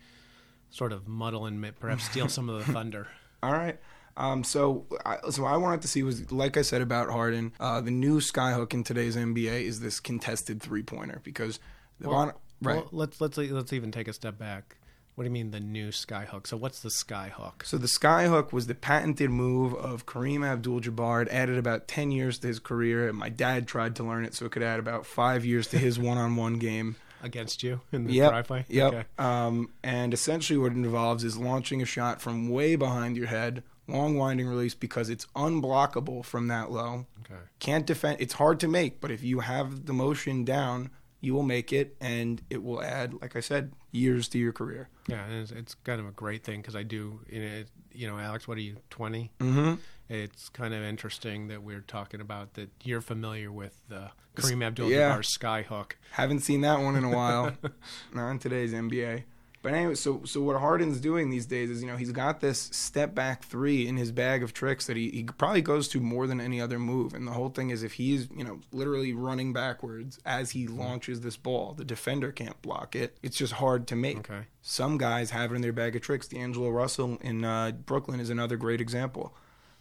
sort 0.70 0.92
of 0.92 1.08
muddle 1.08 1.46
and 1.46 1.80
perhaps 1.80 2.06
steal 2.06 2.28
some 2.28 2.50
of 2.50 2.66
the 2.66 2.74
thunder. 2.74 3.08
All 3.42 3.52
right. 3.52 3.80
Um, 4.16 4.44
so, 4.44 4.86
I, 5.06 5.18
so 5.30 5.46
I 5.46 5.58
wanted 5.58 5.82
to 5.82 5.88
see 5.88 6.04
was, 6.04 6.32
like 6.32 6.58
I 6.58 6.62
said 6.62 6.82
about 6.82 7.10
Harden, 7.10 7.54
uh, 7.60 7.82
the 7.82 7.92
new 7.92 8.20
skyhook 8.20 8.74
in 8.74 8.84
today's 8.84 9.16
NBA 9.16 9.64
is 9.64 9.80
this 9.80 10.00
contested 10.00 10.62
three 10.62 10.84
pointer 10.84 11.20
because 11.24 11.60
the 12.00 12.10
well, 12.10 12.40
right. 12.62 12.76
Well, 12.78 12.90
let's 12.92 13.20
let's 13.20 13.38
let's 13.38 13.74
even 13.74 13.92
take 13.92 14.08
a 14.08 14.14
step 14.14 14.38
back. 14.38 14.78
What 15.16 15.26
do 15.26 15.28
you 15.28 15.34
mean 15.34 15.52
the 15.52 15.60
new 15.60 15.90
skyhook? 15.90 16.48
So 16.48 16.58
what's 16.58 16.80
the 16.80 16.90
skyhook? 16.90 17.64
So 17.66 17.78
the 17.78 17.88
skyhook 17.88 18.52
was 18.52 18.66
the 18.66 18.74
patented 18.74 19.30
move 19.30 19.76
of 19.76 20.08
Kareem 20.08 20.44
Abdul-Jabbar. 20.44 21.24
It 21.24 21.28
added 21.30 21.58
about 21.58 21.88
ten 21.88 22.12
years 22.12 22.40
to 22.40 22.48
his 22.48 22.58
career. 22.58 23.08
And 23.08 23.18
my 23.18 23.30
dad 23.30 23.68
tried 23.68 23.96
to 23.98 24.04
learn 24.04 24.26
it, 24.26 24.34
so 24.34 24.46
it 24.46 24.52
could 24.52 24.64
add 24.64 24.80
about 24.80 25.06
five 25.06 25.46
years 25.46 25.68
to 25.68 25.78
his 25.78 26.00
one-on-one 26.00 26.58
game 26.58 26.96
against 27.22 27.64
you 27.64 27.82
in 27.92 28.06
the 28.06 28.14
yep, 28.14 28.32
driveway. 28.32 28.66
Yep. 28.68 28.94
Okay. 28.94 29.04
Um, 29.18 29.70
and 29.84 30.14
essentially, 30.14 30.58
what 30.58 30.72
it 30.72 30.78
involves 30.78 31.24
is 31.24 31.38
launching 31.38 31.82
a 31.82 31.86
shot 31.86 32.20
from 32.20 32.50
way 32.50 32.76
behind 32.76 33.16
your 33.16 33.28
head, 33.28 33.62
long 33.88 34.18
winding 34.18 34.48
release 34.48 34.74
because 34.74 35.10
it's 35.10 35.26
unblockable 35.36 36.24
from 36.24 36.48
that 36.48 36.72
low. 36.72 37.06
Okay. 37.22 37.40
Can't 37.60 37.86
defend. 37.86 38.22
It's 38.22 38.34
hard 38.34 38.60
to 38.62 38.68
make, 38.68 39.02
but 39.02 39.12
if 39.12 39.24
you 39.24 39.42
have 39.42 39.86
the 39.86 39.94
motion 39.94 40.44
down, 40.44 40.90
you 41.22 41.34
will 41.34 41.44
make 41.44 41.72
it, 41.72 41.96
and 42.02 42.42
it 42.50 42.62
will 42.62 42.84
add, 42.84 43.14
like 43.22 43.38
I 43.38 43.40
said, 43.40 43.72
years 43.92 44.28
to 44.30 44.38
your 44.38 44.52
career. 44.52 44.90
Yeah, 45.08 45.24
and 45.26 45.42
it's, 45.42 45.52
it's 45.52 45.74
kind 45.74 46.02
of 46.02 46.08
a 46.08 46.12
great 46.12 46.44
thing 46.44 46.60
because 46.60 46.76
I 46.76 46.84
do, 46.84 47.22
you 47.30 48.08
know, 48.08 48.20
Alex, 48.20 48.46
what 48.46 48.58
are 48.58 48.62
you, 48.62 48.76
20? 48.90 49.32
Mm-hmm. 49.40 49.76
It's 50.10 50.50
kind 50.50 50.74
of 50.74 50.84
interesting 50.84 51.48
that 51.48 51.64
we're 51.64 51.82
talking 51.82 52.20
about 52.20 52.56
that 52.56 52.70
you're 52.84 53.00
familiar 53.00 53.54
with 53.54 53.80
the 53.88 54.12
Kareem 54.36 54.66
Abdul-Jabbar 54.66 54.90
yeah. 54.92 55.18
skyhook. 55.20 55.94
Haven't 56.12 56.42
seen 56.42 56.62
that 56.62 56.82
one 56.82 56.98
in 56.98 57.06
a 57.06 57.10
while. 57.10 57.56
Not 58.14 58.32
in 58.32 58.40
today's 58.40 58.74
NBA. 58.74 59.24
But 59.64 59.74
anyway, 59.74 59.96
so 59.96 60.22
so 60.26 60.42
what 60.42 60.60
Harden's 60.60 61.00
doing 61.00 61.30
these 61.30 61.46
days 61.46 61.70
is, 61.70 61.82
you 61.82 61.88
know, 61.88 61.96
he's 61.96 62.12
got 62.12 62.42
this 62.42 62.60
step 62.74 63.16
back 63.16 63.46
three 63.46 63.88
in 63.88 63.96
his 63.96 64.12
bag 64.12 64.44
of 64.44 64.54
tricks 64.54 64.88
that 64.88 64.98
he, 64.98 65.10
he 65.10 65.24
probably 65.24 65.62
goes 65.62 65.88
to 65.88 66.02
more 66.02 66.28
than 66.28 66.42
any 66.42 66.60
other 66.60 66.78
move. 66.78 67.14
And 67.14 67.26
the 67.26 67.32
whole 67.32 67.48
thing 67.48 67.70
is 67.70 67.82
if 67.82 67.94
he's, 67.94 68.28
you 68.36 68.44
know, 68.44 68.60
literally 68.74 69.14
running 69.14 69.54
backwards 69.54 70.20
as 70.26 70.52
he 70.52 70.68
launches 70.68 71.22
this 71.22 71.38
ball, 71.38 71.74
the 71.74 71.86
defender 71.86 72.34
can't 72.34 72.62
block 72.62 72.94
it. 72.94 73.18
It's 73.24 73.38
just 73.38 73.54
hard 73.54 73.88
to 73.88 73.96
make. 73.96 74.30
Okay. 74.30 74.48
Some 74.62 74.98
guys 74.98 75.32
have 75.32 75.54
it 75.54 75.56
in 75.56 75.62
their 75.62 75.72
bag 75.72 75.96
of 75.96 76.02
tricks. 76.02 76.28
D'Angelo 76.28 76.70
Russell 76.70 77.18
in 77.22 77.46
uh, 77.46 77.72
Brooklyn 77.72 78.20
is 78.20 78.30
another 78.30 78.58
great 78.58 78.82
example. 78.82 79.34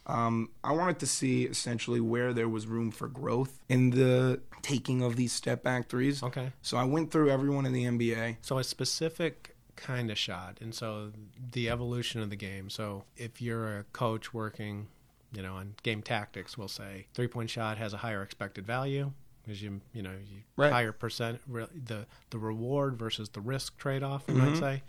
Um, 0.07 0.51
I 0.63 0.73
wanted 0.73 1.01
to 1.01 1.07
see 1.07 1.45
essentially 1.45 2.01
where 2.01 2.33
there 2.33 2.49
was 2.49 2.69
room 2.69 2.93
for 2.93 3.09
growth 3.09 3.61
in 3.69 3.91
the 3.91 4.41
taking 4.63 5.03
of 5.03 5.17
these 5.17 5.33
step 5.33 5.65
back 5.65 5.89
threes. 5.89 6.23
Okay. 6.23 6.53
So 6.63 6.77
I 6.77 6.85
went 6.85 7.11
through 7.11 7.31
everyone 7.31 7.67
in 7.67 7.73
the 7.73 7.85
NBA. 7.85 8.37
So 8.43 8.59
a 8.59 8.65
specific 8.65 9.52
kind 9.77 10.11
of 10.11 10.19
shot. 10.19 10.59
And 10.61 10.75
so 10.75 11.13
the 11.53 11.69
evolution 11.69 12.21
of 12.21 12.31
the 12.31 12.37
game. 12.37 12.71
So 12.71 13.05
if 13.17 13.41
you're 13.41 13.79
a 13.79 13.85
coach 13.93 14.33
working, 14.33 14.89
you 15.33 15.43
know, 15.43 15.55
on 15.55 15.75
game 15.83 16.03
tactics, 16.03 16.57
we'll 16.57 16.69
say 16.69 17.07
three 17.15 17.29
point 17.29 17.51
shot 17.51 17.79
has 17.79 17.93
a 17.93 17.99
higher 17.99 18.23
expected 18.23 18.67
value 18.67 19.13
because 19.43 19.63
you 19.63 19.81
you 19.93 20.03
know 20.03 20.11
you 20.11 20.43
right. 20.57 20.73
higher 20.73 20.93
percent 20.93 21.41
the 21.49 22.07
the 22.31 22.39
reward 22.39 22.97
versus 22.97 23.31
the 23.31 23.41
risk 23.41 23.77
trade 23.79 24.03
off. 24.03 24.25
You 24.29 24.35
mm-hmm. 24.35 24.51
might 24.51 24.59
say 24.59 24.83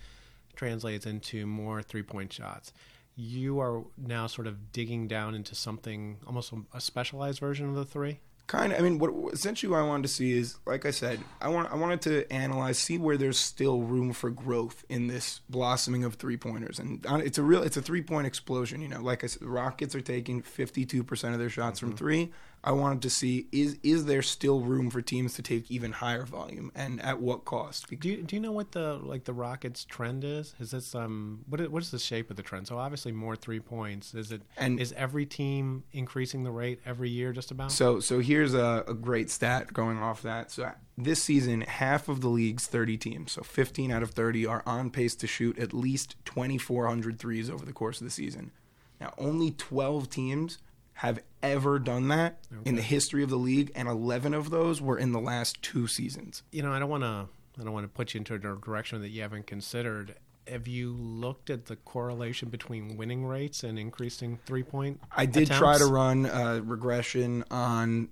translates 0.55 1.05
into 1.05 1.45
more 1.45 1.81
three 1.81 2.03
point 2.03 2.31
shots. 2.31 2.73
You 3.15 3.59
are 3.59 3.83
now 3.97 4.27
sort 4.27 4.47
of 4.47 4.71
digging 4.71 5.07
down 5.07 5.35
into 5.35 5.53
something 5.53 6.17
almost 6.25 6.51
a 6.73 6.81
specialized 6.81 7.39
version 7.39 7.69
of 7.69 7.75
the 7.75 7.85
three 7.85 8.19
kind 8.47 8.73
of 8.73 8.79
i 8.79 8.81
mean 8.81 8.99
what 8.99 9.11
essentially 9.33 9.71
what 9.71 9.79
i 9.79 9.83
wanted 9.83 10.03
to 10.03 10.09
see 10.09 10.37
is 10.37 10.57
like 10.65 10.85
i 10.85 10.91
said 10.91 11.19
i 11.41 11.47
want 11.47 11.71
i 11.71 11.75
wanted 11.75 12.01
to 12.01 12.29
analyze 12.31 12.77
see 12.77 12.97
where 12.97 13.17
there's 13.17 13.37
still 13.37 13.81
room 13.81 14.11
for 14.11 14.29
growth 14.29 14.83
in 14.89 15.07
this 15.07 15.39
blossoming 15.49 16.03
of 16.03 16.15
three 16.15 16.35
pointers 16.35 16.77
and 16.77 17.05
it's 17.21 17.37
a 17.37 17.43
real 17.43 17.63
it's 17.63 17.77
a 17.77 17.81
three 17.81 18.01
point 18.01 18.27
explosion 18.27 18.81
you 18.81 18.87
know 18.87 19.01
like 19.01 19.23
i 19.23 19.27
said 19.27 19.41
the 19.41 19.47
rockets 19.47 19.95
are 19.95 20.01
taking 20.01 20.41
52% 20.41 21.33
of 21.33 21.39
their 21.39 21.49
shots 21.49 21.79
mm-hmm. 21.79 21.89
from 21.89 21.97
three 21.97 22.31
I 22.63 22.71
wanted 22.71 23.01
to 23.01 23.09
see 23.09 23.47
is 23.51 23.77
is 23.83 24.05
there 24.05 24.21
still 24.21 24.61
room 24.61 24.89
for 24.89 25.01
teams 25.01 25.33
to 25.35 25.41
take 25.41 25.69
even 25.69 25.91
higher 25.91 26.25
volume 26.25 26.71
and 26.73 27.01
at 27.01 27.19
what 27.19 27.43
cost? 27.43 27.87
Do 27.89 28.09
you, 28.09 28.23
do 28.23 28.35
you 28.35 28.41
know 28.41 28.53
what 28.53 28.71
the 28.71 28.99
like 29.03 29.25
the 29.25 29.33
Rockets 29.33 29.83
trend 29.83 30.23
is? 30.23 30.55
Is 30.59 30.71
this 30.71 30.95
um 30.95 31.43
what 31.49 31.59
is, 31.59 31.69
what 31.69 31.83
is 31.83 31.91
the 31.91 31.99
shape 31.99 32.29
of 32.29 32.37
the 32.37 32.43
trend? 32.43 32.67
So 32.67 32.77
obviously 32.77 33.11
more 33.11 33.35
three 33.35 33.59
points. 33.59 34.13
Is 34.13 34.31
it 34.31 34.43
and 34.57 34.79
is 34.79 34.93
every 34.93 35.25
team 35.25 35.83
increasing 35.91 36.43
the 36.43 36.51
rate 36.51 36.79
every 36.85 37.09
year 37.09 37.33
just 37.33 37.51
about? 37.51 37.71
So 37.71 37.99
so 37.99 38.19
here's 38.19 38.53
a, 38.53 38.85
a 38.87 38.93
great 38.93 39.29
stat 39.29 39.73
going 39.73 39.97
off 39.97 40.21
that. 40.21 40.51
So 40.51 40.71
this 40.97 41.21
season, 41.21 41.61
half 41.61 42.07
of 42.07 42.21
the 42.21 42.29
league's 42.29 42.67
30 42.67 42.97
teams, 42.97 43.31
so 43.31 43.41
15 43.41 43.91
out 43.91 44.03
of 44.03 44.11
30, 44.11 44.45
are 44.45 44.61
on 44.65 44.91
pace 44.91 45.15
to 45.15 45.27
shoot 45.27 45.57
at 45.57 45.73
least 45.73 46.15
2,400 46.25 47.17
threes 47.17 47.49
over 47.49 47.65
the 47.65 47.73
course 47.73 47.99
of 47.99 48.05
the 48.05 48.11
season. 48.11 48.51
Now, 49.01 49.13
only 49.17 49.51
12 49.51 50.09
teams 50.09 50.59
have 51.03 51.19
ever 51.41 51.79
done 51.79 52.07
that 52.07 52.37
okay. 52.51 52.69
in 52.69 52.75
the 52.77 52.81
history 52.81 53.23
of 53.23 53.29
the 53.29 53.37
league, 53.37 53.71
and 53.75 53.89
11 53.89 54.33
of 54.33 54.49
those 54.49 54.81
were 54.81 54.97
in 54.97 55.11
the 55.11 55.19
last 55.19 55.61
two 55.61 55.85
seasons. 55.85 56.43
You 56.53 56.63
know, 56.63 56.71
I 56.71 56.79
don't 56.79 56.89
want 56.89 57.03
to. 57.03 57.27
I 57.59 57.63
don't 57.63 57.73
want 57.73 57.83
to 57.83 57.89
put 57.89 58.13
you 58.13 58.19
into 58.19 58.33
a 58.33 58.39
direction 58.39 59.01
that 59.01 59.09
you 59.09 59.21
haven't 59.21 59.45
considered. 59.45 60.15
Have 60.47 60.67
you 60.67 60.93
looked 60.93 61.49
at 61.49 61.65
the 61.65 61.75
correlation 61.75 62.49
between 62.49 62.97
winning 62.97 63.25
rates 63.25 63.63
and 63.63 63.77
increasing 63.77 64.39
three 64.45 64.63
point? 64.63 65.01
I 65.11 65.25
did 65.25 65.43
attempts? 65.43 65.59
try 65.59 65.77
to 65.77 65.85
run 65.85 66.25
a 66.25 66.61
regression 66.61 67.43
on 67.51 68.09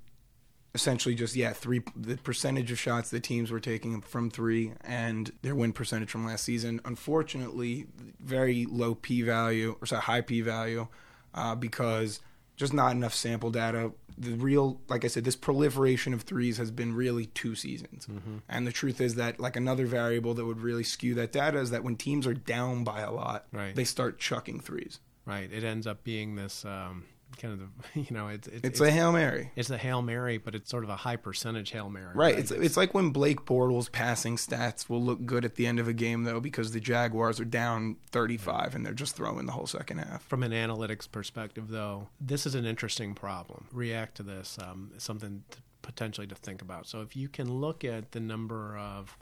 essentially 0.74 1.16
just 1.16 1.36
yeah 1.36 1.52
three 1.52 1.82
the 1.98 2.16
percentage 2.18 2.72
of 2.72 2.80
shots 2.80 3.10
the 3.10 3.20
teams 3.20 3.52
were 3.52 3.60
taking 3.60 4.00
from 4.00 4.30
three 4.30 4.72
and 4.86 5.32
their 5.42 5.54
win 5.54 5.74
percentage 5.74 6.12
from 6.12 6.26
last 6.26 6.44
season. 6.44 6.80
Unfortunately, 6.86 7.88
very 8.20 8.66
low 8.66 8.96
p 8.96 9.22
value 9.22 9.76
or 9.82 9.88
sorry 9.88 10.02
high 10.02 10.22
p 10.22 10.42
value 10.42 10.88
uh, 11.34 11.56
because 11.56 12.20
just 12.56 12.74
not 12.74 12.92
enough 12.92 13.14
sample 13.14 13.50
data. 13.50 13.92
The 14.18 14.32
real, 14.32 14.80
like 14.88 15.04
I 15.04 15.08
said, 15.08 15.24
this 15.24 15.36
proliferation 15.36 16.14
of 16.14 16.22
threes 16.24 16.58
has 16.58 16.70
been 16.70 16.94
really 16.94 17.28
two 17.28 17.56
seasons. 17.56 18.06
Mm-hmm. 18.06 18.38
And 18.48 18.68
the 18.68 18.72
truth 18.72 19.02
is 19.02 19.16
that, 19.16 19.40
like, 19.40 19.56
another 19.56 19.86
variable 19.86 20.34
that 20.36 20.46
would 20.46 20.62
really 20.62 20.84
skew 20.84 21.16
that 21.16 21.32
data 21.32 21.60
is 21.60 21.72
that 21.72 21.84
when 21.84 21.96
teams 21.96 22.28
are 22.28 22.34
down 22.34 22.84
by 22.84 23.02
a 23.02 23.12
lot, 23.12 23.46
right. 23.52 23.76
they 23.76 23.84
start 23.84 24.20
chucking 24.20 24.60
threes. 24.60 25.00
Right. 25.26 25.52
It 25.52 25.64
ends 25.64 25.88
up 25.88 26.04
being 26.04 26.36
this 26.36 26.66
um, 26.66 27.06
kind 27.38 27.54
of 27.54 27.60
the 27.60 28.00
you 28.02 28.12
know 28.12 28.28
it's 28.28 28.48
it's, 28.48 28.62
it's 28.64 28.82
a 28.82 28.92
hail 28.92 29.12
mary. 29.12 29.52
It's 29.56 29.70
a 29.70 29.78
hail 29.78 30.02
mary, 30.02 30.38
but 30.38 30.56
it's 30.56 30.70
sort 30.70 30.84
of 30.84 30.90
a 30.90 30.96
high 30.96 31.16
percentage 31.16 31.72
hail 31.72 31.90
mary. 31.90 32.08
Right. 32.08 32.16
right? 32.16 32.40
It's, 32.40 32.52
it's, 32.52 32.62
it's 32.62 32.78
like 32.78 32.94
when 32.94 33.12
Blake 33.12 33.46
Bortles 33.46 33.92
passing 33.92 34.38
stats 34.38 34.90
will 34.90 35.02
look 35.02 35.26
good 35.26 35.46
at 35.46 35.56
the 35.56 35.68
end 35.68 35.80
of 35.80 35.88
a 35.88 35.94
game 35.94 36.24
though 36.24 36.40
because 36.40 36.72
the 36.72 36.80
Jaguars 36.80 37.40
are 37.40 37.46
down 37.46 37.98
35 38.12 38.76
and 38.76 38.86
they're 38.86 38.94
just 38.94 39.16
throwing 39.16 39.46
the 39.46 39.52
whole 39.52 39.68
second 39.68 40.00
half. 40.00 40.24
From 40.24 40.44
an 40.44 40.52
analytics 40.52 41.10
perspective, 41.10 41.70
though, 41.70 42.08
this 42.20 42.46
is 42.46 42.56
an 42.56 42.66
interesting 42.66 43.14
problem. 43.14 43.68
React 43.72 44.16
to 44.16 44.24
this, 44.24 44.58
um, 44.62 44.92
something 44.98 45.44
to 45.52 45.58
potentially 45.82 46.28
to 46.28 46.36
think 46.36 46.62
about. 46.62 46.88
So 46.88 47.02
if 47.02 47.16
you 47.16 47.28
can 47.28 47.52
look 47.52 47.84
at 47.84 48.12
the 48.12 48.20
number 48.20 48.78
of 48.78 49.18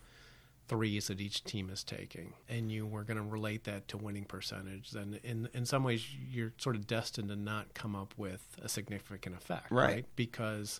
threes 0.70 1.08
that 1.08 1.20
each 1.20 1.44
team 1.44 1.70
is 1.70 1.84
taking, 1.84 2.34
and 2.48 2.72
you 2.72 2.86
were 2.86 3.04
going 3.04 3.18
to 3.18 3.24
relate 3.24 3.66
that 3.66 3.88
to 3.90 3.98
winning 3.98 4.24
percentage, 4.24 4.92
then 4.92 5.20
in 5.24 5.50
in 5.54 5.66
some 5.66 5.84
ways 5.84 6.06
you're 6.32 6.54
sort 6.58 6.76
of 6.78 6.88
destined 6.88 7.28
to 7.30 7.36
not 7.36 7.74
come 7.74 7.96
up 7.96 8.14
with 8.16 8.56
a 8.62 8.70
significant 8.70 9.36
effect, 9.36 9.70
right? 9.72 9.86
right? 9.86 10.06
Because 10.16 10.80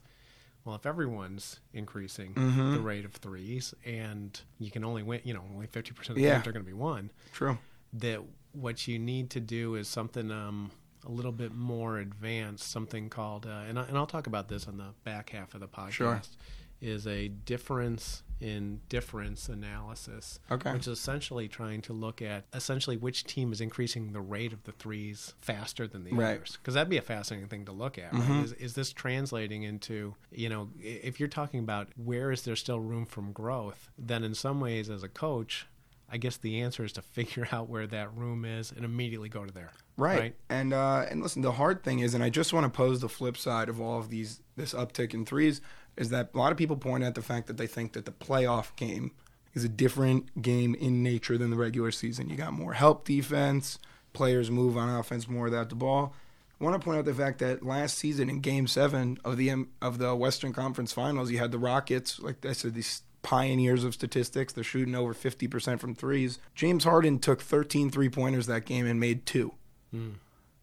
well, 0.64 0.76
if 0.76 0.86
everyone's 0.86 1.60
increasing 1.74 2.34
Mm-hmm. 2.36 2.74
the 2.74 2.80
rate 2.82 3.04
of 3.06 3.14
threes 3.14 3.74
and 3.86 4.40
you 4.60 4.70
can 4.72 4.84
only 4.86 5.04
win, 5.04 5.22
you 5.24 5.34
know, 5.34 5.44
only 5.54 5.68
50% 5.68 6.10
of 6.10 6.16
the 6.16 6.22
Yeah. 6.22 6.36
games 6.36 6.48
are 6.48 6.52
going 6.52 6.64
to 6.66 6.70
be 6.70 6.74
won, 6.78 7.12
True. 7.32 7.58
that 7.94 8.20
what 8.52 8.88
you 8.88 9.00
need 9.00 9.30
to 9.32 9.40
do 9.40 9.76
is 9.76 9.88
something 9.88 10.30
um, 10.32 10.70
a 11.08 11.10
little 11.12 11.32
bit 11.32 11.54
more 11.56 11.98
advanced, 11.98 12.70
something 12.70 13.10
called, 13.10 13.46
uh, 13.46 13.64
and, 13.70 13.80
I, 13.80 13.84
and 13.84 13.98
I'll 13.98 14.06
talk 14.06 14.28
about 14.28 14.50
this 14.50 14.68
on 14.68 14.78
the 14.78 14.90
back 15.06 15.30
half 15.30 15.54
of 15.56 15.62
the 15.62 15.68
podcast, 15.68 15.92
Sure. 15.94 16.22
is 16.82 17.08
a 17.08 17.30
difference 17.30 18.22
in 18.42 18.80
difference 18.90 19.50
analysis, 19.50 20.40
Okay. 20.50 20.72
which 20.74 20.82
is 20.82 20.88
essentially 21.00 21.48
trying 21.48 21.82
to 21.84 21.94
look 21.94 22.22
at 22.22 22.46
essentially 22.54 22.98
which 22.98 23.24
team 23.26 23.52
is 23.52 23.62
increasing 23.62 24.14
the 24.14 24.22
rate 24.22 24.54
of 24.54 24.64
the 24.64 24.72
threes 24.72 25.34
faster 25.42 25.88
than 25.88 26.04
the 26.04 26.12
Right. 26.14 26.38
others. 26.38 26.58
Because 26.62 26.74
that'd 26.74 26.90
be 26.90 26.98
a 26.98 27.02
fascinating 27.02 27.48
thing 27.50 27.66
to 27.66 27.72
look 27.72 27.98
at. 27.98 28.14
Right? 28.14 28.44
Is, 28.44 28.54
is 28.54 28.74
this 28.76 28.94
translating 28.94 29.64
into, 29.64 30.16
you 30.32 30.50
know, 30.50 30.70
if 30.80 31.20
you're 31.20 31.30
talking 31.30 31.60
about 31.60 31.90
where 31.98 32.32
is 32.32 32.44
there 32.44 32.56
still 32.56 32.80
room 32.80 33.06
from 33.06 33.32
growth, 33.32 33.90
then 33.98 34.24
in 34.24 34.34
some 34.34 34.60
ways 34.60 34.90
as 34.90 35.04
a 35.04 35.10
coach, 35.10 35.68
I 36.12 36.18
guess 36.18 36.38
the 36.38 36.62
answer 36.62 36.84
is 36.84 36.94
to 36.94 37.02
figure 37.04 37.48
out 37.52 37.70
where 37.70 37.88
that 37.88 38.16
room 38.16 38.46
is 38.46 38.72
and 38.72 38.84
immediately 38.86 39.30
go 39.30 39.46
to 39.46 39.54
there. 39.54 39.72
Right. 39.98 40.34
And 40.50 40.74
uh, 40.74 41.06
and 41.10 41.22
listen, 41.22 41.42
the 41.42 41.52
hard 41.52 41.84
thing 41.84 42.00
is, 42.00 42.14
and 42.14 42.24
I 42.24 42.30
just 42.30 42.54
want 42.54 42.64
to 42.64 42.70
pose 42.70 43.02
the 43.02 43.10
flip 43.10 43.36
side 43.36 43.68
of 43.68 43.82
all 43.82 44.00
of 44.00 44.10
these 44.10 44.40
this 44.56 44.74
uptick 44.74 45.14
in 45.14 45.26
threes 45.26 45.60
is 46.00 46.10
that 46.10 46.30
a 46.34 46.38
lot 46.38 46.52
of 46.52 46.58
people 46.58 46.78
point 46.78 47.04
out 47.04 47.14
the 47.14 47.22
fact 47.22 47.46
that 47.48 47.58
they 47.58 47.68
think 47.68 47.92
that 47.92 48.06
the 48.06 48.12
playoff 48.12 48.76
game 48.78 49.12
is 49.54 49.66
a 49.66 49.70
different 49.70 50.42
game 50.42 50.74
in 50.74 51.04
nature 51.04 51.38
than 51.38 51.50
the 51.52 51.58
regular 51.58 51.92
season. 51.92 52.30
You 52.30 52.38
got 52.38 52.54
more 52.54 52.74
help 52.74 53.06
defense, 53.06 53.78
players 54.14 54.50
move 54.50 54.78
on 54.78 54.90
offense 54.90 55.28
more 55.28 55.44
without 55.44 55.70
the 55.70 55.76
ball. 55.76 56.14
I 56.60 56.64
want 56.64 56.80
to 56.80 56.84
point 56.84 57.00
out 57.00 57.06
the 57.06 57.14
fact 57.14 57.40
that 57.40 57.66
last 57.66 57.98
season 57.98 58.30
in 58.30 58.40
Game 58.40 58.66
Seven 58.66 59.18
of 59.26 59.38
the 59.38 59.66
of 59.82 59.98
the 59.98 60.16
Western 60.16 60.54
Conference 60.54 60.94
Finals, 60.94 61.32
you 61.32 61.38
had 61.38 61.52
the 61.52 61.60
Rockets, 61.60 62.20
like 62.20 62.46
I 62.46 62.54
said, 62.54 62.74
these 62.74 63.02
pioneers 63.22 63.84
of 63.84 63.94
statistics. 63.94 64.54
They're 64.54 64.64
shooting 64.64 64.96
over 64.96 65.14
50% 65.14 65.80
from 65.80 65.96
threes. 65.96 66.40
James 66.56 66.86
Harden 66.86 67.20
took 67.20 67.42
13 67.42 67.92
three 67.92 68.10
pointers 68.10 68.48
that 68.48 68.66
game 68.66 68.86
and 68.86 69.00
made 69.00 69.26
two. 69.26 69.54
Hmm. 69.92 70.12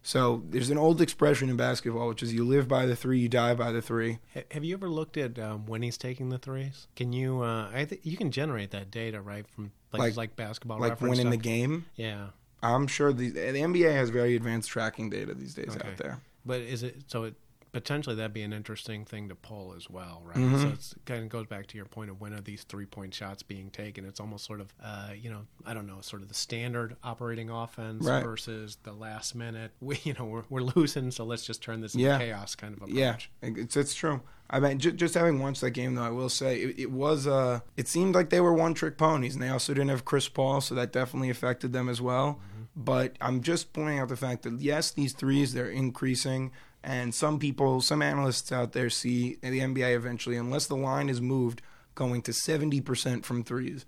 So 0.07 0.45
there's 0.51 0.71
an 0.71 0.79
old 0.79 1.01
expression 1.03 1.51
in 1.51 1.57
basketball, 1.57 2.07
which 2.07 2.23
is 2.23 2.33
you 2.33 2.45
live 2.45 2.69
by 2.69 2.87
the 2.87 2.95
three, 2.95 3.19
you 3.19 3.29
die 3.29 3.55
by 3.55 3.73
the 3.73 3.83
three. 3.83 4.21
Have 4.53 4.63
you 4.63 4.73
ever 4.77 4.89
looked 4.89 5.17
at 5.17 5.37
um, 5.41 5.67
when 5.67 5.83
he's 5.83 5.99
taking 5.99 6.29
the 6.29 6.39
threes? 6.39 6.87
Can 6.95 7.13
you? 7.13 7.41
Uh, 7.43 7.69
I 7.75 7.87
think 7.87 8.03
you 8.05 8.17
can 8.17 8.31
generate 8.31 8.71
that 8.71 8.93
data 8.93 9.21
right 9.21 9.45
from 9.49 9.73
places 9.91 10.17
like, 10.17 10.31
Like- 10.31 10.37
basketball. 10.37 10.79
Like 10.79 11.01
winning 11.01 11.31
the 11.31 11.37
game. 11.37 11.87
Yeah, 11.97 12.27
I'm 12.63 12.87
sure 12.87 13.13
the, 13.13 13.31
the 13.31 13.41
NBA 13.41 13.93
has 13.95 14.11
very 14.11 14.37
advanced 14.37 14.71
tracking 14.71 15.11
data 15.11 15.35
these 15.35 15.55
days 15.55 15.75
Okay. 15.77 15.89
out 15.89 15.97
there. 15.97 16.19
but 16.45 16.61
is 16.61 16.85
it 16.85 17.03
so? 17.09 17.25
It 17.25 17.35
potentially 17.77 18.17
that'd 18.17 18.33
be 18.33 18.41
an 18.43 18.55
interesting 18.55 19.05
thing 19.05 19.29
to 19.29 19.35
pull 19.35 19.75
as 19.77 19.91
well, 19.91 20.23
right? 20.25 20.37
Mm-hmm. 20.39 20.63
So 20.63 20.69
it's 20.71 20.95
kind 21.05 21.23
of 21.23 21.29
goes 21.29 21.47
back 21.47 21.67
to 21.67 21.77
your 21.77 21.85
point 21.85 22.09
of 22.11 22.23
when 22.23 22.33
are 22.33 22.41
these 22.41 22.63
three 22.63 22.87
point 22.87 23.13
shots 23.13 23.43
being 23.43 23.69
taken? 23.69 24.07
It's 24.07 24.19
almost 24.19 24.47
sort 24.47 24.63
of, 24.63 24.73
uh, 24.83 25.11
you 25.15 25.29
know, 25.29 25.43
I 25.67 25.75
don't 25.75 25.87
know, 25.87 26.01
sort 26.01 26.23
of 26.23 26.29
the 26.29 26.35
standard 26.35 26.97
operating 27.05 27.51
offense 27.51 28.03
Right. 28.07 28.23
versus 28.25 28.79
the 28.83 28.93
last 28.95 29.35
minute. 29.35 29.73
We, 29.83 30.01
you 30.05 30.15
know, 30.15 30.25
we're, 30.25 30.45
we're 30.49 30.63
losing, 30.63 31.11
so 31.11 31.25
let's 31.25 31.45
just 31.45 31.63
turn 31.63 31.83
this 31.83 31.95
into 31.95 32.07
Yeah. 32.07 32.19
chaos 32.19 32.55
kind 32.55 32.73
of 32.75 32.83
approach. 32.83 32.97
Yeah, 32.97 33.17
it's 33.43 33.77
it's 33.77 33.95
true. 33.95 34.23
I 34.49 34.59
mean, 34.59 34.79
just, 34.79 34.97
just 34.97 35.15
having 35.15 35.39
watched 35.41 35.61
that 35.61 35.73
game, 35.73 35.97
though, 35.97 36.03
I 36.05 36.11
will 36.11 36.29
say 36.31 36.61
it, 36.61 36.79
it 36.79 36.91
was. 36.91 37.27
Uh, 37.27 37.61
it 37.77 37.89
seemed 37.89 38.15
like 38.15 38.31
they 38.31 38.41
were 38.41 38.55
one 38.55 38.73
trick 38.75 38.97
ponies, 38.97 39.35
and 39.35 39.43
they 39.43 39.49
also 39.51 39.75
didn't 39.75 39.91
have 39.91 40.05
Chris 40.05 40.29
Paul, 40.29 40.61
so 40.63 40.75
that 40.77 40.93
definitely 40.93 41.29
affected 41.31 41.73
them 41.75 41.89
as 41.91 42.01
well. 42.01 42.41
But 42.79 43.17
I'm 43.23 43.41
just 43.43 43.73
pointing 43.73 43.99
out 44.01 44.09
the 44.09 44.17
fact 44.17 44.43
that 44.43 44.61
yes, 44.61 44.91
these 44.91 45.15
threes 45.15 45.53
they're 45.55 45.71
increasing, 45.71 46.53
and 46.83 47.15
some 47.15 47.39
people, 47.39 47.81
some 47.81 48.03
analysts 48.03 48.53
out 48.53 48.73
there 48.73 48.91
see 48.91 49.39
the 49.43 49.61
NBA 49.61 49.95
eventually, 49.95 50.37
unless 50.37 50.67
the 50.67 50.77
line 50.77 51.09
is 51.09 51.21
moved, 51.21 51.63
going 51.95 52.23
to 52.23 52.31
70% 52.31 53.25
from 53.25 53.43
threes. 53.43 53.85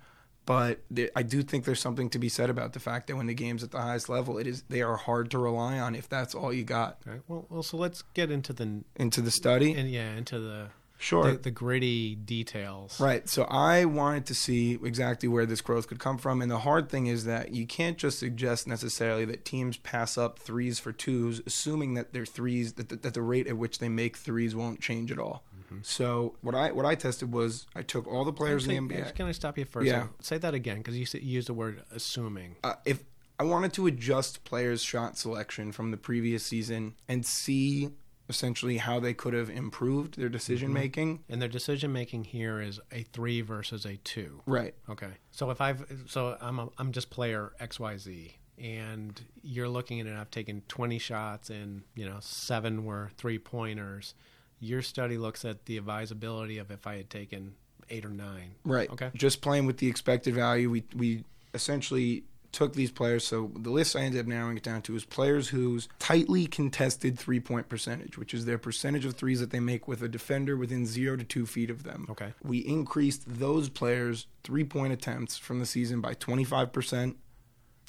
But 0.49 0.81
there, 0.91 1.11
I 1.15 1.23
do 1.25 1.43
think 1.43 1.67
there's 1.67 1.79
something 1.79 2.09
to 2.09 2.19
be 2.19 2.31
said 2.31 2.49
about 2.49 2.73
the 2.73 2.81
fact 2.81 3.09
that 3.09 3.17
when 3.17 3.27
the 3.27 3.35
game's 3.35 3.63
at 3.63 3.71
the 3.71 3.83
highest 3.83 4.09
level, 4.09 4.39
it 4.39 4.47
is 4.47 4.63
they 4.71 4.81
are 4.81 4.97
hard 4.97 5.31
to 5.33 5.39
rely 5.39 5.79
on 5.79 5.95
if 5.95 6.09
that's 6.09 6.35
all 6.35 6.55
you 6.55 6.65
got. 6.65 7.03
Well, 7.29 7.45
well, 7.51 7.63
so 7.63 7.77
let's 7.77 8.01
get 8.15 8.31
into 8.31 8.55
the 8.55 8.83
Into 8.97 9.21
the 9.21 9.31
study, 9.31 9.75
and 9.75 9.91
yeah, 9.91 10.15
into 10.15 10.41
the 10.41 10.69
sure. 10.99 11.33
the, 11.33 11.39
the 11.39 11.51
gritty 11.51 12.15
details. 12.15 13.01
Right. 13.01 13.29
So 13.29 13.45
I 13.45 13.87
wanted 13.87 14.27
to 14.27 14.35
see 14.35 14.73
exactly 14.85 15.29
where 15.29 15.47
this 15.47 15.61
growth 15.63 15.89
could 15.89 15.99
come 15.99 16.19
from. 16.19 16.43
And 16.43 16.51
the 16.51 16.59
hard 16.59 16.89
thing 16.91 17.07
is 17.07 17.25
that 17.25 17.55
you 17.55 17.67
can't 17.67 17.97
just 17.97 18.19
suggest 18.19 18.67
necessarily 18.67 19.25
that 19.27 19.45
teams 19.45 19.77
pass 19.79 20.19
up 20.19 20.39
threes 20.39 20.79
for 20.79 20.93
twos, 20.93 21.41
assuming 21.47 21.95
that 21.95 22.13
their 22.13 22.27
threes 22.27 22.75
that 22.75 22.89
the, 22.91 22.97
that 22.97 23.15
the 23.15 23.23
rate 23.23 23.47
at 23.47 23.57
which 23.57 23.79
they 23.79 23.89
make 23.89 24.17
threes 24.17 24.55
won't 24.55 24.81
change 24.81 25.11
at 25.11 25.19
all. 25.19 25.45
So 25.83 26.35
what 26.41 26.55
I 26.55 26.73
what 26.73 26.87
I 26.87 26.95
tested 26.95 27.31
was 27.31 27.67
I 27.77 27.83
took 27.83 28.07
all 28.09 28.25
the 28.25 28.33
players 28.33 28.65
Actually, 28.65 28.77
in 28.77 28.89
the 28.89 28.95
NBA. 28.95 29.15
Can 29.15 29.27
I 29.27 29.33
stop 29.33 29.59
you 29.59 29.67
first 29.67 29.87
Yeah. 29.87 29.93
second? 30.05 30.11
Say 30.21 30.39
that 30.39 30.55
again 30.55 30.79
because 30.79 30.97
you, 30.99 31.05
said- 31.05 31.23
you 31.23 31.33
used 31.33 31.49
the 31.49 31.53
word 31.53 31.83
assuming. 31.95 32.57
uh, 32.65 32.75
if 32.87 33.05
I 33.39 33.45
wanted 33.45 33.75
to 33.75 33.87
adjust 33.87 34.45
players' 34.45 34.83
shot 34.83 35.19
selection 35.19 35.71
from 35.73 35.91
the 35.91 35.99
previous 35.99 36.43
season 36.43 36.95
and 37.07 37.25
see 37.27 37.91
essentially 38.29 38.77
how 38.77 39.01
they 39.01 39.15
could 39.15 39.33
have 39.33 39.49
improved 39.49 40.19
their 40.19 40.29
decision 40.29 40.69
mm-hmm. 40.69 40.75
making. 40.75 41.25
And 41.29 41.41
their 41.41 41.49
decision 41.49 41.93
making 41.93 42.25
here 42.25 42.61
is 42.61 42.81
a 42.93 43.03
three 43.05 43.41
versus 43.41 43.85
a 43.85 43.97
two. 43.99 44.43
Right. 44.47 44.75
Okay. 44.89 45.13
So 45.31 45.51
if 45.51 45.61
I've 45.61 46.05
so 46.07 46.37
I'm 46.41 46.59
a, 46.59 46.69
I'm 46.79 46.93
just 46.93 47.11
player 47.11 47.53
X 47.59 47.81
Y 47.81 47.97
Z, 47.97 48.37
and 48.59 49.21
you're 49.43 49.69
looking 49.69 50.01
at 50.01 50.07
it. 50.07 50.15
I've 50.15 50.31
taken 50.31 50.63
20 50.69 50.99
shots, 50.99 51.51
and 51.51 51.83
you 51.95 52.07
know 52.07 52.19
seven 52.21 52.85
were 52.85 53.11
three 53.17 53.39
pointers. 53.39 54.15
Your 54.61 54.83
study 54.83 55.19
looks 55.19 55.45
at 55.45 55.67
the 55.67 55.77
advisability 55.77 56.59
of 56.59 56.71
if 56.71 56.87
I 56.87 56.97
had 56.97 57.11
taken 57.11 57.55
eight 57.91 58.05
or 58.05 58.11
nine. 58.11 58.57
Right. 58.65 58.91
Okay. 58.91 59.11
Just 59.15 59.41
playing 59.41 59.67
with 59.67 59.79
the 59.79 59.89
expected 59.89 60.35
value, 60.35 60.69
we 60.71 60.85
we 60.95 61.25
essentially 61.55 62.25
took 62.53 62.73
these 62.75 62.91
players. 62.91 63.25
So 63.25 63.51
the 63.55 63.71
list 63.71 63.95
I 63.95 64.01
ended 64.01 64.21
up 64.21 64.27
narrowing 64.27 64.57
it 64.57 64.63
down 64.63 64.83
to 64.83 64.97
is 64.97 65.05
players 65.05 65.49
whose 65.49 65.89
tightly 65.99 66.47
contested 66.47 67.19
three 67.19 67.41
point 67.41 67.69
percentage, 67.69 68.17
which 68.19 68.33
is 68.33 68.45
their 68.47 68.59
percentage 68.59 69.05
of 69.05 69.15
threes 69.15 69.41
that 69.41 69.51
they 69.51 69.61
make 69.61 69.87
with 69.87 70.03
a 70.03 70.09
defender 70.09 70.57
within 70.57 70.87
zero 70.87 71.17
to 71.17 71.25
two 71.25 71.47
feet 71.47 71.71
of 71.71 71.83
them. 71.83 72.07
Okay. 72.11 72.33
We 72.43 72.59
increased 72.59 73.23
those 73.27 73.69
players' 73.69 74.27
three 74.45 74.65
point 74.65 74.93
attempts 74.93 75.37
from 75.37 75.59
the 75.61 75.67
season 75.67 76.01
by 76.01 76.15
twenty 76.15 76.45
five 76.45 76.73
percent. 76.73 77.17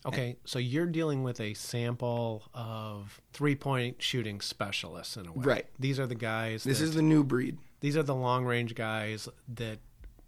Okay, 0.06 0.38
so 0.46 0.60
you're 0.60 0.86
dealing 0.86 1.24
with 1.24 1.42
a 1.42 1.54
sample 1.56 2.44
of 2.54 3.20
three-point 3.34 4.02
shooting 4.02 4.40
specialists 4.40 5.18
in 5.18 5.28
a 5.28 5.34
way. 5.34 5.44
Right. 5.44 5.66
These 5.78 6.00
are 6.00 6.08
the 6.08 6.16
guys. 6.16 6.64
This 6.64 6.80
that- 6.80 6.86
is 6.86 6.94
the 6.94 7.02
new 7.02 7.22
breed. 7.22 7.58
these 7.82 7.98
are 7.98 8.04
the 8.04 8.16
long-range 8.16 8.76
guys 8.76 9.28
that 9.56 9.80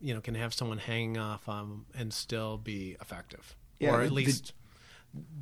you 0.01 0.13
know 0.13 0.19
can 0.19 0.35
have 0.35 0.53
someone 0.53 0.77
hanging 0.77 1.17
off 1.17 1.47
on 1.47 1.63
'em 1.63 1.85
and 1.95 2.13
still 2.13 2.57
be 2.57 2.97
effective, 2.99 3.55
Yeah, 3.81 3.95
or 3.95 3.97
the- 3.99 4.05
at 4.05 4.11
least 4.11 4.53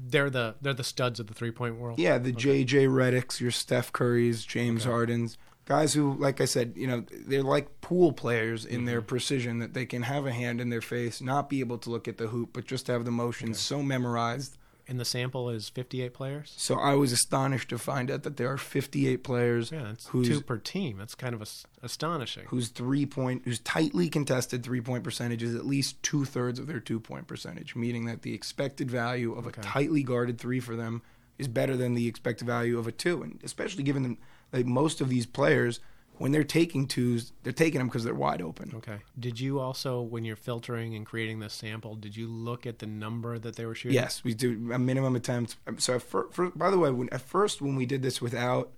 they're 0.08 0.30
the 0.30 0.56
they're 0.62 0.74
the 0.74 0.84
studs 0.84 1.20
of 1.20 1.28
the 1.28 1.34
three-point 1.34 1.78
world. 1.78 2.00
Yeah, 2.00 2.18
the 2.18 2.32
JJ 2.32 2.88
Redicks, 2.88 3.40
your 3.40 3.52
Steph 3.52 3.94
Currys, 3.94 4.46
James 4.46 4.86
Hardens, 4.86 5.38
guys 5.70 5.94
who, 5.94 6.16
like 6.16 6.42
I 6.42 6.46
said, 6.46 6.74
you 6.76 6.88
know, 6.88 7.06
they're 7.28 7.44
like 7.44 7.80
pool 7.82 8.12
players 8.12 8.66
in 8.66 8.86
their 8.86 9.00
mm-hmm. 9.00 9.08
precision 9.08 9.60
that 9.60 9.76
they 9.76 9.86
can 9.86 10.02
have 10.02 10.26
a 10.26 10.32
hand 10.32 10.60
in 10.60 10.70
their 10.70 10.82
face, 10.82 11.22
not 11.22 11.48
be 11.48 11.60
able 11.60 11.78
to 11.78 11.92
look 11.92 12.08
at 12.08 12.18
the 12.18 12.28
hoop, 12.28 12.50
but 12.54 12.66
just 12.66 12.88
have 12.88 13.06
the 13.06 13.12
motion 13.12 13.54
so 13.54 13.84
memorized. 13.84 14.58
And 14.90 15.00
the 15.00 15.06
sample 15.06 15.52
is 15.52 15.70
58 15.70 16.16
players. 16.16 16.52
So 16.58 16.74
I 16.80 16.96
was 16.96 17.12
astonished 17.12 17.70
to 17.70 17.78
find 17.78 18.10
out 18.10 18.24
that 18.24 18.38
there 18.38 18.52
are 18.52 18.58
58 18.58 19.24
players 19.24 19.72
Yeah, 19.72 19.94
whose 20.08 20.28
two 20.28 20.42
per 20.42 20.58
team. 20.58 20.98
That's 20.98 21.14
kind 21.14 21.36
of 21.36 21.44
as- 21.44 21.64
astonishing. 21.84 22.46
whose 22.48 22.70
three 22.70 23.06
point, 23.06 23.44
whose 23.46 23.60
tightly 23.60 24.10
contested 24.10 24.64
three 24.64 24.82
point 24.82 25.04
percentage 25.04 25.44
is 25.44 25.54
at 25.54 25.68
least 25.68 26.02
two 26.02 26.26
thirds 26.26 26.58
of 26.58 26.66
their 26.66 26.80
two 26.80 27.00
point 27.00 27.28
percentage, 27.28 27.76
meaning 27.76 28.06
that 28.06 28.24
the 28.24 28.34
expected 28.34 28.90
value 28.90 29.34
of 29.34 29.46
Okay. 29.46 29.62
a 29.62 29.64
tightly 29.64 30.02
guarded 30.02 30.40
three 30.40 30.60
for 30.60 30.76
them 30.76 31.04
is 31.38 31.48
better 31.48 31.78
than 31.78 31.94
the 31.94 32.08
expected 32.08 32.48
value 32.48 32.80
of 32.80 32.88
a 32.88 32.92
two, 32.92 33.22
and 33.22 33.40
especially 33.44 33.84
given 33.84 34.02
them 34.02 34.18
like 34.52 34.66
most 34.66 35.02
of 35.02 35.10
these 35.10 35.28
players 35.28 35.80
when 36.20 36.32
they're 36.32 36.44
taking 36.44 36.86
twos, 36.88 37.32
they're 37.44 37.52
taking 37.54 37.80
them 37.80 37.88
because 37.88 38.04
they're 38.04 38.14
wide 38.14 38.42
open. 38.42 38.74
Okay. 38.76 38.98
Did 39.20 39.40
you 39.40 39.60
also, 39.60 40.02
when 40.02 40.24
you're 40.26 40.36
filtering 40.36 40.96
and 40.96 41.06
creating 41.06 41.40
this 41.40 41.54
sample, 41.54 41.96
did 41.96 42.16
you 42.16 42.28
look 42.28 42.68
at 42.68 42.80
the 42.80 42.86
number 42.86 43.40
that 43.40 43.56
they 43.56 43.66
were 43.66 43.74
shooting? 43.74 43.96
Yes, 43.96 44.24
we 44.24 44.34
do 44.34 44.72
a 44.74 44.78
minimum 44.78 45.16
attempt. 45.16 45.56
So, 45.78 45.96
at 45.96 46.04
fir- 46.04 46.28
for, 46.32 46.50
by 46.52 46.70
the 46.70 46.78
way, 46.78 46.92
when, 46.92 47.10
at 47.12 47.22
first 47.22 47.62
when 47.62 47.76
we 47.76 47.86
did 47.86 48.02
this 48.02 48.22
without 48.22 48.72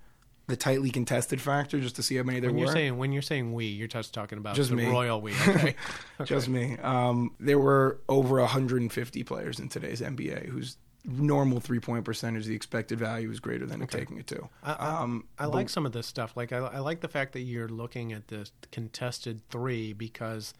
the 0.47 0.55
tightly 0.55 0.89
contested 0.89 1.41
factor, 1.41 1.79
just 1.79 1.95
to 1.95 2.03
see 2.03 2.15
how 2.17 2.23
many 2.23 2.39
there 2.39 2.49
When 2.49 2.59
were, 2.59 2.65
you're 2.65 2.73
saying 2.73 2.97
when 2.97 3.11
you're 3.11 3.21
saying 3.21 3.53
we, 3.53 3.65
you're 3.65 3.87
just 3.87 4.13
talking 4.13 4.37
about 4.37 4.55
Just 4.55 4.69
the 4.69 4.75
me. 4.75 4.85
royal 4.85 5.21
we. 5.21 5.33
Okay. 5.47 5.75
just 6.25 6.47
me. 6.49 6.77
Um, 6.79 7.31
there 7.39 7.59
were 7.59 8.01
over 8.09 8.39
150 8.39 9.23
players 9.23 9.59
in 9.59 9.69
today's 9.69 10.01
NBA 10.01 10.47
whose 10.47 10.77
normal 11.05 11.59
three 11.59 11.79
point 11.79 12.05
percentage, 12.05 12.45
the 12.45 12.55
expected 12.55 12.99
value 12.99 13.29
is 13.31 13.39
greater 13.39 13.65
than 13.65 13.85
taking 13.87 14.19
a 14.19 14.23
two. 14.23 14.47
I, 14.63 14.73
I, 14.73 15.01
Um, 15.01 15.25
I 15.39 15.45
but- 15.45 15.53
like 15.53 15.69
some 15.69 15.85
of 15.85 15.91
this 15.91 16.07
stuff. 16.07 16.35
Like 16.37 16.51
I, 16.53 16.57
I 16.57 16.79
like 16.79 17.01
the 17.01 17.07
fact 17.07 17.33
that 17.33 17.41
you're 17.41 17.67
looking 17.69 18.13
at 18.13 18.27
this 18.27 18.51
contested 18.71 19.41
three 19.49 19.93
because, 19.93 20.53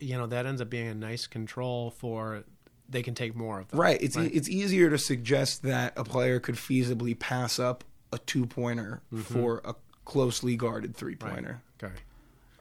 you 0.00 0.16
know, 0.16 0.26
that 0.26 0.46
ends 0.46 0.60
up 0.60 0.70
being 0.70 0.88
a 0.88 0.94
nice 0.94 1.26
control 1.26 1.90
for 1.90 2.44
they 2.88 3.02
can 3.02 3.14
take 3.14 3.36
more 3.36 3.60
of 3.60 3.68
them. 3.68 3.78
Right. 3.78 3.98
It's 4.02 4.16
Right. 4.16 4.34
it's 4.34 4.48
easier 4.48 4.90
to 4.90 4.98
suggest 4.98 5.62
that 5.62 5.92
a 5.96 6.02
player 6.02 6.40
could 6.40 6.56
feasibly 6.56 7.16
pass 7.16 7.58
up 7.60 7.84
a 8.12 8.18
two 8.18 8.46
pointer 8.46 9.02
Mm-hmm. 9.12 9.22
for 9.34 9.60
a 9.64 9.74
closely 10.04 10.56
guarded 10.56 10.96
three 10.96 11.16
Right. 11.20 11.32
pointer. 11.34 11.62
Okay. 11.82 11.94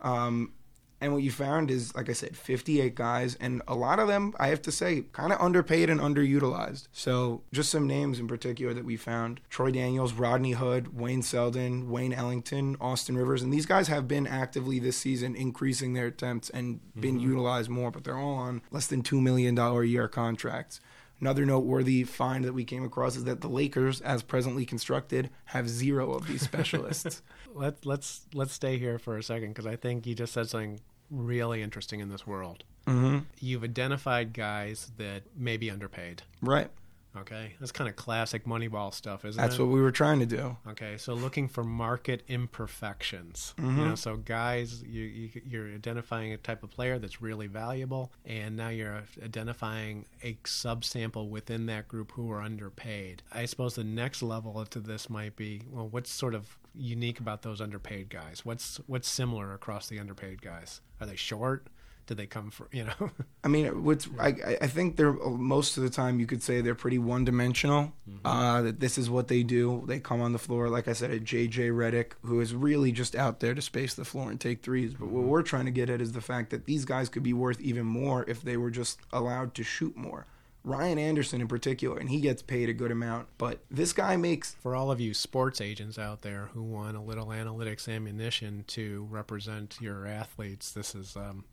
Um, 0.04 0.54
and 1.02 1.14
what 1.14 1.24
you 1.24 1.32
found 1.32 1.72
is, 1.72 1.96
like 1.96 2.10
I 2.10 2.14
said, 2.14 2.36
58 2.36 2.94
guys, 2.94 3.36
and 3.40 3.62
a 3.68 3.76
lot 3.76 4.00
of 4.00 4.08
them, 4.08 4.34
I 4.38 4.48
have 4.48 4.62
to 4.64 4.72
say, 4.72 5.06
kind 5.14 5.32
of 5.32 5.40
underpaid 5.40 5.90
and 5.90 6.00
underutilized. 6.00 6.88
So, 6.92 7.42
just 7.54 7.70
some 7.70 7.88
names 7.88 8.20
in 8.20 8.28
particular 8.28 8.74
that 8.74 8.84
we 8.84 8.98
found 8.98 9.40
Troy 9.50 9.72
Daniels, 9.72 10.14
Rodney 10.14 10.52
Hood, 10.52 11.00
Wayne 11.00 11.22
Selden, 11.22 11.90
Wayne 11.90 12.14
Ellington, 12.14 12.76
Austin 12.82 13.18
Rivers, 13.18 13.42
and 13.42 13.54
these 13.54 13.66
guys 13.66 13.88
have 13.88 14.08
been 14.08 14.28
actively 14.28 14.80
this 14.80 14.98
season 14.98 15.36
increasing 15.36 15.94
their 15.94 16.08
attempts 16.08 16.50
and 16.50 16.80
been 17.00 17.18
mm-hmm. 17.18 17.30
utilized 17.30 17.70
more, 17.70 17.92
but 17.92 18.04
they're 18.04 18.18
all 18.18 18.36
on 18.36 18.62
less 18.72 18.88
than 18.88 19.02
$2 19.02 19.22
million 19.22 19.58
a 19.58 19.84
year 19.84 20.08
contracts. 20.08 20.82
Another 21.22 21.46
noteworthy 21.46 22.06
find 22.06 22.46
that 22.46 22.54
we 22.54 22.64
came 22.64 22.84
across 22.86 23.18
is 23.18 23.26
that 23.26 23.42
the 23.42 23.50
Lakers, 23.50 24.00
as 24.02 24.24
presently 24.24 24.66
constructed, 24.66 25.30
have 25.46 25.68
zero 25.68 26.14
of 26.14 26.28
these 26.28 26.42
specialists. 26.44 27.22
let's 27.54 27.86
let's 27.86 28.22
let's 28.34 28.54
stay 28.54 28.78
here 28.78 28.98
for 28.98 29.18
a 29.18 29.24
second 29.24 29.50
because 29.50 29.66
I 29.66 29.76
think 29.76 30.08
you 30.08 30.16
just 30.16 30.34
said 30.34 30.50
something 30.50 30.80
really 31.10 31.62
interesting 31.62 32.00
in 32.00 32.10
this 32.10 32.26
world. 32.26 32.64
mm-hmm. 32.88 33.20
You've 33.40 33.64
identified 33.64 34.34
guys 34.34 34.92
that 34.98 35.24
may 35.36 35.58
be 35.58 35.70
underpaid. 35.70 36.24
Right. 36.42 36.70
Okay, 37.18 37.56
that's 37.60 37.72
kind 37.72 37.90
of 37.90 37.96
classic 37.96 38.46
Moneyball 38.46 38.94
stuff, 38.94 39.26
isn't 39.26 39.42
That's 39.42 39.56
it? 39.56 39.58
That's 39.58 39.60
what 39.60 39.74
we 39.74 39.82
were 39.82 39.92
trying 39.92 40.20
to 40.20 40.28
do. 40.28 40.56
Okay, 40.68 40.96
so 40.98 41.16
looking 41.16 41.48
for 41.48 41.64
market 41.64 42.22
imperfections. 42.28 43.56
Mm-hmm. 43.58 43.80
You 43.80 43.86
know, 43.88 43.96
so 43.96 44.18
guys, 44.18 44.84
you, 44.84 45.02
you 45.02 45.42
you're 45.44 45.68
identifying 45.74 46.34
a 46.34 46.38
type 46.38 46.62
of 46.62 46.70
player 46.70 47.00
that's 47.00 47.20
really 47.20 47.48
valuable, 47.48 48.12
and 48.26 48.56
now 48.56 48.70
you're 48.70 49.04
identifying 49.24 50.06
a 50.24 50.36
subsample 50.44 51.30
within 51.30 51.66
that 51.66 51.88
group 51.88 52.12
who 52.12 52.32
are 52.32 52.42
underpaid. 52.42 53.24
I 53.34 53.46
suppose 53.46 53.74
the 53.74 53.84
next 53.84 54.22
level 54.22 54.64
to 54.64 54.80
this 54.80 55.10
might 55.10 55.36
be, 55.36 55.64
well, 55.72 55.88
what's 55.88 56.12
sort 56.12 56.36
of 56.36 56.59
unique 56.76 57.20
about 57.20 57.42
those 57.42 57.62
underpaid 57.62 58.10
guys? 58.10 58.46
What's 58.46 58.80
what's 58.88 59.10
similar 59.10 59.54
across 59.54 59.88
the 59.88 60.00
underpaid 60.00 60.42
guys? 60.42 60.82
Are 61.02 61.08
they 61.08 61.16
short? 61.16 61.68
Did 62.08 62.18
they 62.18 62.26
come 62.26 62.50
for 62.50 62.68
you 62.72 62.86
know? 62.86 63.12
I 63.44 63.48
mean, 63.50 63.84
what's 63.84 64.08
I, 64.20 64.30
I- 64.30 64.58
I 64.62 64.68
think 64.68 64.96
they're 64.98 65.14
most 65.14 65.78
of 65.78 65.84
the 65.84 65.92
time 65.92 66.20
you 66.20 66.26
could 66.26 66.42
say 66.42 66.60
they're 66.62 66.74
pretty 66.74 66.98
one 66.98 67.24
dimensional. 67.24 67.94
Uh, 68.26 68.64
that 68.64 68.80
this 68.80 68.98
is 68.98 69.10
what 69.12 69.28
they 69.28 69.44
do. 69.44 69.84
They 69.88 70.00
come 70.00 70.20
on 70.20 70.34
the 70.34 70.40
floor, 70.40 70.70
like 70.70 70.88
I 70.88 70.94
said, 70.94 71.12
a 71.12 71.20
JJ 71.20 71.70
Redick, 71.72 72.14
who 72.24 72.42
is 72.42 72.56
really 72.56 72.92
just 72.92 73.16
out 73.16 73.40
there 73.40 73.54
to 73.54 73.62
space 73.62 73.94
the 73.94 74.04
floor 74.06 74.32
and 74.32 74.40
take 74.42 74.64
threes. 74.64 74.96
But 74.96 75.10
what 75.10 75.24
we're 75.26 75.44
trying 75.44 75.66
to 75.66 75.72
get 75.72 75.90
at 75.92 76.02
is 76.02 76.14
the 76.14 76.22
fact 76.22 76.50
that 76.50 76.66
these 76.66 76.84
guys 76.84 77.10
could 77.10 77.22
be 77.24 77.34
worth 77.34 77.62
even 77.62 77.86
more 77.86 78.26
if 78.28 78.42
they 78.42 78.58
were 78.58 78.72
just 78.72 79.00
allowed 79.14 79.54
to 79.56 79.64
shoot 79.64 79.96
more. 79.96 80.26
Ryan 80.64 81.00
Anderson 81.00 81.42
in 81.42 81.48
particular, 81.48 81.98
and 81.98 82.10
he 82.10 82.20
gets 82.20 82.42
paid 82.42 82.70
a 82.70 82.74
good 82.74 82.92
amount, 82.92 83.28
but 83.38 83.60
this 83.72 83.94
guy 83.94 84.18
makes 84.18 84.56
for 84.56 84.76
all 84.76 84.92
of 84.92 85.00
you 85.00 85.14
sports 85.14 85.62
agents 85.62 85.98
out 85.98 86.22
there 86.22 86.50
who 86.54 86.62
want 86.62 86.98
a 86.98 87.02
little 87.02 87.28
analytics 87.28 87.88
ammunition 87.88 88.66
to 88.68 89.08
represent 89.10 89.78
your 89.80 90.06
athletes, 90.06 90.72
this 90.72 90.94
is 90.96 91.16
um, 91.16 91.46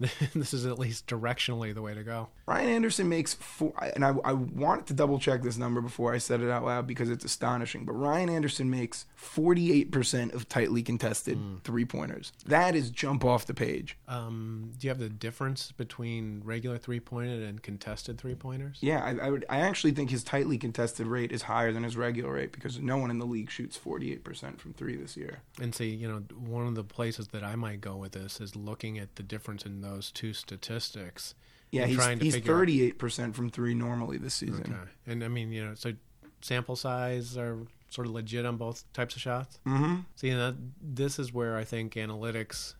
this 0.34 0.54
is 0.54 0.64
at 0.64 0.78
least 0.78 1.06
directionally 1.06 1.74
the 1.74 1.82
way 1.82 1.94
to 1.94 2.02
go. 2.02 2.28
Ryan 2.46 2.68
Anderson 2.68 3.08
makes 3.08 3.34
four, 3.34 3.72
and 3.94 4.04
I, 4.04 4.14
I 4.24 4.32
wanted 4.32 4.86
to 4.86 4.94
double 4.94 5.18
check 5.18 5.42
this 5.42 5.56
number 5.56 5.80
before 5.80 6.14
I 6.14 6.18
said 6.18 6.40
it 6.40 6.50
out 6.50 6.64
loud 6.64 6.86
because 6.86 7.10
it's 7.10 7.24
astonishing. 7.24 7.84
But 7.84 7.94
Ryan 7.94 8.30
Anderson 8.30 8.70
makes 8.70 9.06
48% 9.20 10.34
of 10.34 10.48
tightly 10.48 10.82
contested 10.82 11.38
three 11.64 11.84
pointers. 11.84 12.32
That 12.46 12.74
is 12.74 12.90
jump 12.90 13.24
off 13.24 13.46
the 13.46 13.54
page. 13.54 13.98
Um, 14.06 14.72
do 14.78 14.86
you 14.86 14.90
have 14.90 15.00
the 15.00 15.08
difference 15.08 15.72
between 15.72 16.42
regular 16.44 16.78
three 16.78 17.00
pointed 17.00 17.42
and 17.42 17.62
contested 17.62 18.18
three 18.18 18.34
pointers? 18.34 18.78
Yeah, 18.80 19.02
I, 19.04 19.26
I 19.26 19.30
would. 19.30 19.44
I 19.48 19.60
actually 19.60 19.92
think 19.92 20.10
his 20.10 20.22
tightly 20.22 20.58
contested 20.58 21.06
rate 21.06 21.32
is 21.32 21.42
higher 21.42 21.72
than 21.72 21.82
his 21.82 21.96
regular 21.96 22.32
rate 22.32 22.52
because 22.52 22.78
no 22.78 22.96
one 22.98 23.10
in 23.10 23.18
the 23.18 23.26
league 23.26 23.50
shoots 23.50 23.78
48% 23.78 24.58
from 24.58 24.74
three 24.74 24.96
this 24.96 25.16
year. 25.16 25.40
And 25.60 25.74
see, 25.74 25.90
you 25.90 26.08
know, 26.08 26.22
one 26.38 26.66
of 26.66 26.74
the 26.76 26.84
places 26.84 27.28
that 27.28 27.42
I 27.42 27.56
might 27.56 27.80
go 27.80 27.96
with 27.96 28.12
this 28.12 28.40
is 28.40 28.54
looking 28.54 28.98
at 28.98 29.16
the 29.16 29.22
difference 29.22 29.66
in 29.66 29.80
those 29.88 30.10
two 30.10 30.32
statistics. 30.32 31.34
Yeah, 31.70 31.86
he's, 31.86 32.04
he's 32.20 32.36
38% 32.36 33.34
from 33.34 33.50
three 33.50 33.74
normally 33.74 34.16
this 34.16 34.34
season. 34.34 34.62
Okay. 34.62 34.90
And 35.06 35.22
I 35.22 35.28
mean, 35.28 35.52
you 35.52 35.64
know, 35.64 35.74
so 35.74 35.92
sample 36.40 36.76
size 36.76 37.36
are 37.36 37.58
sort 37.90 38.06
of 38.06 38.12
legit 38.14 38.46
on 38.46 38.56
both 38.56 38.90
types 38.92 39.16
of 39.16 39.22
shots. 39.22 39.58
Mm-hmm. 39.66 39.96
See, 40.16 40.30
that 40.30 40.56
this 40.80 41.18
is 41.18 41.32
where 41.32 41.56
I 41.56 41.64
think 41.64 41.94
analytics, 41.94 42.74